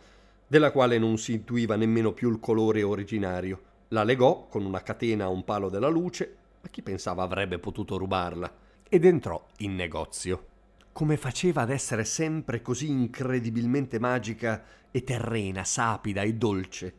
della 0.48 0.72
quale 0.72 0.98
non 0.98 1.18
si 1.18 1.34
intuiva 1.34 1.76
nemmeno 1.76 2.12
più 2.12 2.30
il 2.30 2.40
colore 2.40 2.82
originario. 2.82 3.60
La 3.88 4.02
legò 4.02 4.48
con 4.48 4.64
una 4.64 4.82
catena 4.82 5.26
a 5.26 5.28
un 5.28 5.44
palo 5.44 5.68
della 5.68 5.88
luce, 5.88 6.36
ma 6.62 6.68
chi 6.70 6.82
pensava 6.82 7.22
avrebbe 7.22 7.58
potuto 7.58 7.98
rubarla, 7.98 8.52
ed 8.88 9.04
entrò 9.04 9.46
in 9.58 9.76
negozio. 9.76 10.46
Come 10.92 11.16
faceva 11.18 11.62
ad 11.62 11.70
essere 11.70 12.04
sempre 12.04 12.62
così 12.62 12.90
incredibilmente 12.90 14.00
magica 14.00 14.64
e 14.90 15.04
terrena, 15.04 15.62
sapida 15.64 16.22
e 16.22 16.34
dolce? 16.34 16.94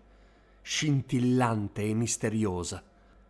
scintillante 0.62 1.82
e 1.82 1.94
misteriosa. 1.96 2.84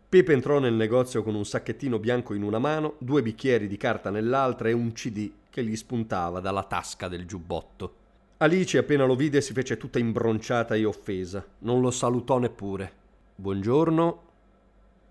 Pepe 0.08 0.32
entrò 0.32 0.58
nel 0.58 0.74
negozio 0.74 1.22
con 1.22 1.34
un 1.34 1.46
sacchettino 1.46 1.98
bianco 1.98 2.34
in 2.34 2.42
una 2.42 2.58
mano, 2.58 2.96
due 2.98 3.22
bicchieri 3.22 3.66
di 3.66 3.76
carta 3.76 4.10
nell'altra 4.10 4.68
e 4.68 4.72
un 4.72 4.92
CD 4.92 5.30
che 5.48 5.64
gli 5.64 5.76
spuntava 5.76 6.40
dalla 6.40 6.64
tasca 6.64 7.08
del 7.08 7.26
giubbotto. 7.26 7.99
Alice 8.42 8.78
appena 8.78 9.04
lo 9.04 9.16
vide 9.16 9.42
si 9.42 9.52
fece 9.52 9.76
tutta 9.76 9.98
imbronciata 9.98 10.74
e 10.74 10.86
offesa. 10.86 11.46
Non 11.58 11.82
lo 11.82 11.90
salutò 11.90 12.38
neppure. 12.38 12.90
Buongiorno. 13.34 14.22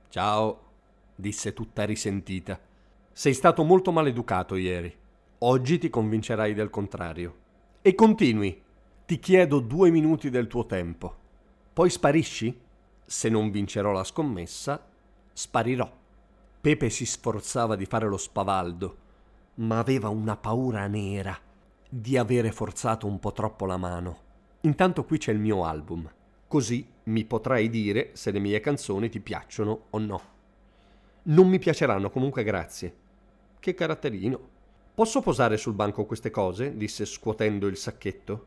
Ciao, 0.09 0.61
disse 1.13 1.53
tutta 1.53 1.85
risentita. 1.85 2.59
Sei 3.11 3.35
stato 3.35 3.63
molto 3.63 3.91
maleducato 3.91 4.55
ieri. 4.55 4.91
Oggi 5.39 5.77
ti 5.77 5.91
convincerai 5.91 6.55
del 6.55 6.71
contrario. 6.71 7.35
E 7.83 7.93
continui. 7.93 8.59
Ti 9.05 9.19
chiedo 9.19 9.59
due 9.59 9.91
minuti 9.91 10.31
del 10.31 10.47
tuo 10.47 10.65
tempo. 10.65 11.15
Poi 11.71 11.91
sparisci? 11.91 12.59
Se 13.05 13.29
non 13.29 13.51
vincerò 13.51 13.91
la 13.91 14.03
scommessa, 14.03 14.83
sparirò. 15.31 15.87
Pepe 16.61 16.89
si 16.89 17.05
sforzava 17.05 17.75
di 17.75 17.85
fare 17.85 18.07
lo 18.07 18.17
spavaldo, 18.17 18.97
ma 19.57 19.77
aveva 19.77 20.09
una 20.09 20.35
paura 20.35 20.87
nera 20.87 21.39
di 21.91 22.17
avere 22.17 22.51
forzato 22.51 23.07
un 23.07 23.19
po' 23.19 23.31
troppo 23.31 23.65
la 23.65 23.77
mano. 23.77 24.27
Intanto 24.61 25.03
qui 25.05 25.17
c'è 25.17 25.31
il 25.31 25.39
mio 25.39 25.65
album, 25.65 26.07
così 26.47 26.87
mi 27.05 27.25
potrai 27.25 27.67
dire 27.67 28.11
se 28.13 28.29
le 28.29 28.37
mie 28.37 28.59
canzoni 28.59 29.09
ti 29.09 29.19
piacciono 29.19 29.85
o 29.89 29.97
no. 29.97 30.21
Non 31.23 31.47
mi 31.47 31.57
piaceranno 31.57 32.11
comunque, 32.11 32.43
grazie. 32.43 32.95
Che 33.59 33.73
caratterino. 33.73 34.57
Posso 34.93 35.21
posare 35.21 35.57
sul 35.57 35.73
banco 35.73 36.05
queste 36.05 36.29
cose? 36.29 36.77
disse 36.77 37.05
scuotendo 37.05 37.65
il 37.65 37.77
sacchetto. 37.77 38.45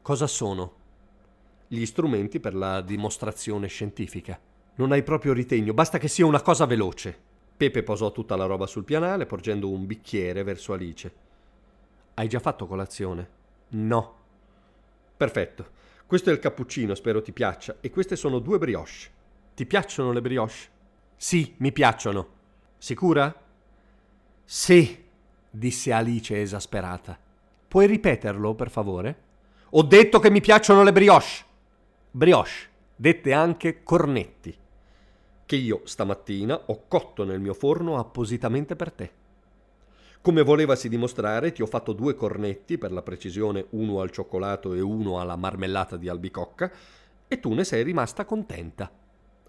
Cosa 0.00 0.26
sono? 0.26 0.74
Gli 1.66 1.84
strumenti 1.84 2.40
per 2.40 2.54
la 2.54 2.80
dimostrazione 2.80 3.66
scientifica. 3.66 4.40
Non 4.76 4.92
hai 4.92 5.02
proprio 5.02 5.34
ritegno, 5.34 5.74
basta 5.74 5.98
che 5.98 6.08
sia 6.08 6.24
una 6.24 6.40
cosa 6.40 6.64
veloce. 6.64 7.26
Pepe 7.56 7.82
posò 7.82 8.10
tutta 8.10 8.36
la 8.36 8.46
roba 8.46 8.66
sul 8.66 8.84
pianale, 8.84 9.26
porgendo 9.26 9.68
un 9.68 9.84
bicchiere 9.84 10.44
verso 10.44 10.72
Alice. 10.72 11.26
Hai 12.18 12.26
già 12.26 12.40
fatto 12.40 12.66
colazione? 12.66 13.28
No. 13.68 14.14
Perfetto. 15.16 15.76
Questo 16.04 16.30
è 16.30 16.32
il 16.32 16.40
cappuccino, 16.40 16.96
spero 16.96 17.22
ti 17.22 17.30
piaccia, 17.30 17.76
e 17.80 17.90
queste 17.90 18.16
sono 18.16 18.40
due 18.40 18.58
brioche. 18.58 19.08
Ti 19.54 19.64
piacciono 19.66 20.10
le 20.10 20.20
brioche? 20.20 20.68
Sì, 21.16 21.54
mi 21.58 21.70
piacciono. 21.70 22.28
Sicura? 22.76 23.32
Sì, 24.44 25.04
disse 25.48 25.92
Alice 25.92 26.40
esasperata. 26.40 27.16
Puoi 27.68 27.86
ripeterlo, 27.86 28.52
per 28.56 28.70
favore? 28.70 29.22
Ho 29.70 29.84
detto 29.84 30.18
che 30.18 30.30
mi 30.30 30.40
piacciono 30.40 30.82
le 30.82 30.90
brioche. 30.90 31.44
Brioche, 32.10 32.68
dette 32.96 33.32
anche 33.32 33.84
cornetti 33.84 34.58
che 35.46 35.56
io 35.56 35.82
stamattina 35.84 36.62
ho 36.66 36.82
cotto 36.88 37.22
nel 37.22 37.38
mio 37.38 37.54
forno 37.54 37.96
appositamente 37.96 38.74
per 38.74 38.90
te. 38.90 39.12
Come 40.20 40.42
volevasi 40.42 40.88
dimostrare, 40.88 41.52
ti 41.52 41.62
ho 41.62 41.66
fatto 41.66 41.92
due 41.92 42.14
cornetti, 42.14 42.76
per 42.76 42.92
la 42.92 43.02
precisione 43.02 43.66
uno 43.70 44.00
al 44.00 44.10
cioccolato 44.10 44.74
e 44.74 44.80
uno 44.80 45.20
alla 45.20 45.36
marmellata 45.36 45.96
di 45.96 46.08
albicocca, 46.08 46.70
e 47.28 47.40
tu 47.40 47.54
ne 47.54 47.64
sei 47.64 47.82
rimasta 47.82 48.24
contenta. 48.24 48.90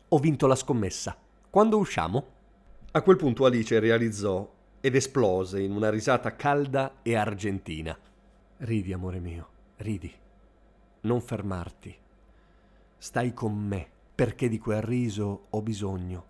Ho 0.09 0.17
vinto 0.19 0.47
la 0.47 0.55
scommessa. 0.55 1.17
Quando 1.49 1.77
usciamo? 1.77 2.25
A 2.91 3.01
quel 3.01 3.17
punto 3.17 3.45
Alice 3.45 3.79
realizzò 3.79 4.49
ed 4.79 4.95
esplose 4.95 5.61
in 5.61 5.71
una 5.71 5.89
risata 5.89 6.35
calda 6.35 6.99
e 7.01 7.15
argentina. 7.15 7.97
Ridi, 8.57 8.93
amore 8.93 9.19
mio, 9.19 9.49
ridi. 9.77 10.13
Non 11.01 11.21
fermarti. 11.21 11.95
Stai 12.97 13.33
con 13.33 13.55
me 13.55 13.87
perché 14.13 14.49
di 14.49 14.59
quel 14.59 14.81
riso 14.81 15.45
ho 15.49 15.61
bisogno, 15.61 16.25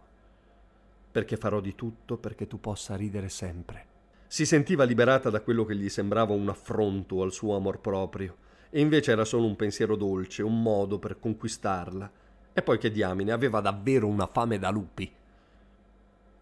perché 1.11 1.37
farò 1.37 1.59
di 1.59 1.73
tutto 1.73 2.17
perché 2.17 2.45
tu 2.47 2.59
possa 2.59 2.95
ridere 2.95 3.29
sempre. 3.29 3.88
Si 4.31 4.45
sentiva 4.45 4.83
liberata 4.83 5.31
da 5.31 5.41
quello 5.41 5.65
che 5.65 5.75
gli 5.75 5.89
sembrava 5.89 6.33
un 6.35 6.47
affronto 6.49 7.23
al 7.23 7.33
suo 7.33 7.55
amor 7.55 7.79
proprio, 7.79 8.35
e 8.69 8.79
invece 8.79 9.11
era 9.11 9.25
solo 9.25 9.47
un 9.47 9.55
pensiero 9.55 9.95
dolce, 9.95 10.43
un 10.43 10.61
modo 10.61 10.99
per 10.99 11.19
conquistarla. 11.19 12.11
E 12.53 12.61
poi 12.61 12.77
che 12.77 12.91
diamine, 12.91 13.31
aveva 13.31 13.59
davvero 13.59 14.05
una 14.05 14.27
fame 14.27 14.59
da 14.59 14.69
lupi. 14.69 15.11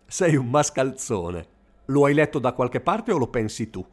Sei 0.05 0.35
un 0.35 0.49
mascalzone. 0.49 1.47
Lo 1.85 2.03
hai 2.03 2.13
letto 2.13 2.39
da 2.39 2.51
qualche 2.51 2.81
parte 2.81 3.13
o 3.13 3.17
lo 3.17 3.27
pensi 3.27 3.69
tu? 3.69 3.85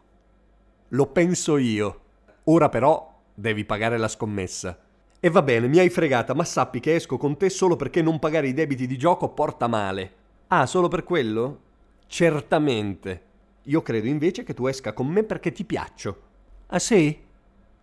Lo 0.88 1.06
penso 1.06 1.56
io. 1.56 2.00
Ora 2.44 2.68
però 2.68 3.20
devi 3.32 3.64
pagare 3.64 3.96
la 3.96 4.08
scommessa. 4.08 4.76
E 5.20 5.30
va 5.30 5.42
bene, 5.42 5.68
mi 5.68 5.78
hai 5.78 5.88
fregata, 5.88 6.34
ma 6.34 6.42
sappi 6.42 6.80
che 6.80 6.96
esco 6.96 7.16
con 7.16 7.36
te 7.36 7.48
solo 7.48 7.76
perché 7.76 8.02
non 8.02 8.18
pagare 8.18 8.48
i 8.48 8.54
debiti 8.54 8.88
di 8.88 8.98
gioco 8.98 9.28
porta 9.28 9.68
male. 9.68 10.14
Ah, 10.48 10.66
solo 10.66 10.88
per 10.88 11.04
quello? 11.04 11.60
Certamente. 12.08 13.32
Io 13.64 13.82
credo 13.82 14.06
invece 14.08 14.44
che 14.44 14.54
tu 14.54 14.66
esca 14.66 14.92
con 14.92 15.06
me 15.06 15.22
perché 15.22 15.52
ti 15.52 15.64
piaccio. 15.64 16.22
Ah 16.66 16.78
sì? 16.78 17.18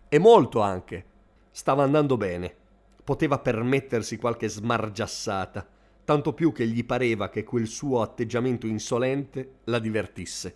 E 0.08 0.18
molto 0.18 0.60
anche. 0.60 1.04
Stava 1.50 1.82
andando 1.82 2.16
bene. 2.16 2.54
Poteva 3.02 3.38
permettersi 3.40 4.16
qualche 4.16 4.48
smargiassata, 4.48 5.66
tanto 6.04 6.32
più 6.34 6.52
che 6.52 6.66
gli 6.68 6.84
pareva 6.84 7.30
che 7.30 7.42
quel 7.42 7.66
suo 7.66 8.00
atteggiamento 8.00 8.66
insolente 8.66 9.54
la 9.64 9.80
divertisse. 9.80 10.54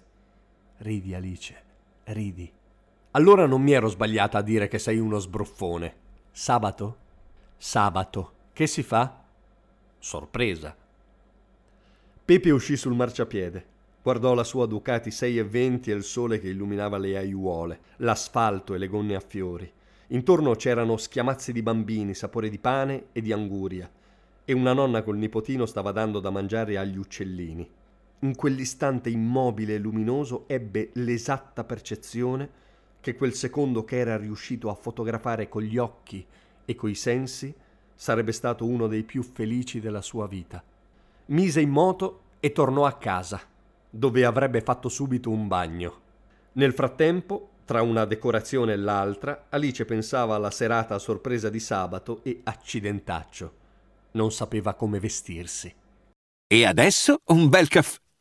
Ridi, 0.79 1.14
Alice, 1.14 1.62
ridi. 2.05 2.53
Allora 3.12 3.47
non 3.47 3.62
mi 3.62 3.72
ero 3.72 3.89
sbagliata 3.89 4.39
a 4.39 4.43
dire 4.43 4.68
che 4.68 4.79
sei 4.79 4.99
uno 4.99 5.18
sbruffone. 5.18 5.95
Sabato? 6.31 6.97
Sabato. 7.57 8.33
Che 8.53 8.66
si 8.66 8.83
fa? 8.83 9.24
Sorpresa. 9.99 10.77
Pepe 12.24 12.51
uscì 12.51 12.77
sul 12.77 12.95
marciapiede. 12.95 13.74
Guardò 14.07 14.35
la 14.35 14.45
sua 14.45 14.67
Ducati 14.67 15.11
620 15.11 15.91
e 15.91 15.95
il 15.95 16.05
sole 16.05 16.39
che 16.39 16.51
illuminava 16.51 16.97
le 16.97 17.17
aiuole, 17.17 17.81
l'asfalto 17.97 18.73
e 18.73 18.79
le 18.79 18.87
gonne 18.87 19.17
a 19.17 19.21
fiori. 19.21 19.69
Intorno 20.11 20.55
c'erano 20.55 20.97
schiamazzi 20.97 21.53
di 21.53 21.61
bambini, 21.61 22.15
sapore 22.15 22.49
di 22.49 22.61
pane 22.61 23.07
e 23.11 23.21
di 23.21 23.33
anguria, 23.33 23.91
e 24.45 24.53
una 24.53 24.73
nonna 24.73 25.03
col 25.03 25.17
nipotino 25.17 25.67
stava 25.67 25.91
dando 25.91 26.21
da 26.21 26.31
mangiare 26.31 26.79
agli 26.79 26.97
uccellini. 26.97 27.69
In 28.21 28.37
quell'istante 28.37 29.11
immobile 29.11 29.75
e 29.75 29.79
luminoso 29.79 30.45
ebbe 30.47 30.91
l'esatta 30.93 31.65
percezione 31.65 32.49
che 33.01 33.17
quel 33.17 33.35
secondo 33.35 33.83
che 33.83 33.97
era 33.97 34.17
riuscito 34.17 34.71
a 34.71 34.77
fotografare 34.77 35.49
con 35.49 35.63
gli 35.63 35.79
occhi 35.79 36.25
e 36.65 36.75
coi 36.77 36.95
sensi 36.95 37.53
sarebbe 37.93 38.31
stato 38.31 38.67
uno 38.67 38.87
dei 38.87 39.03
più 39.03 39.25
felici 39.25 39.81
della 39.81 40.01
sua 40.01 40.29
vita. 40.29 40.63
Mise 41.27 41.61
in 41.61 41.71
moto 41.71 42.21
e 42.39 42.53
tornò 42.53 42.87
a 42.87 42.93
casa, 42.93 43.55
dove 43.97 44.24
avrebbe 44.24 44.61
fatto 44.61 44.88
subito 44.88 45.30
un 45.30 45.49
bagno. 45.49 46.01
Nel 46.53 46.72
frattempo, 46.72 47.51
tra 47.64 47.82
una 47.82 48.05
decorazione 48.05 48.72
e 48.72 48.76
l'altra, 48.76 49.47
Alice 49.49 49.84
pensava 49.84 50.34
alla 50.34 50.51
serata 50.51 50.94
a 50.94 50.99
sorpresa 50.99 51.51
di 51.51 51.61
sabato 51.61 52.20
e 52.22 52.40
accidentaccio. 52.44 53.53
Non 54.12 54.32
sapeva 54.32 54.74
come 54.74 55.01
vestirsi. 55.01 55.74
E 56.47 56.64
adesso 56.64 57.18
un 57.26 57.49
bel 57.49 57.68
caffè 57.68 57.99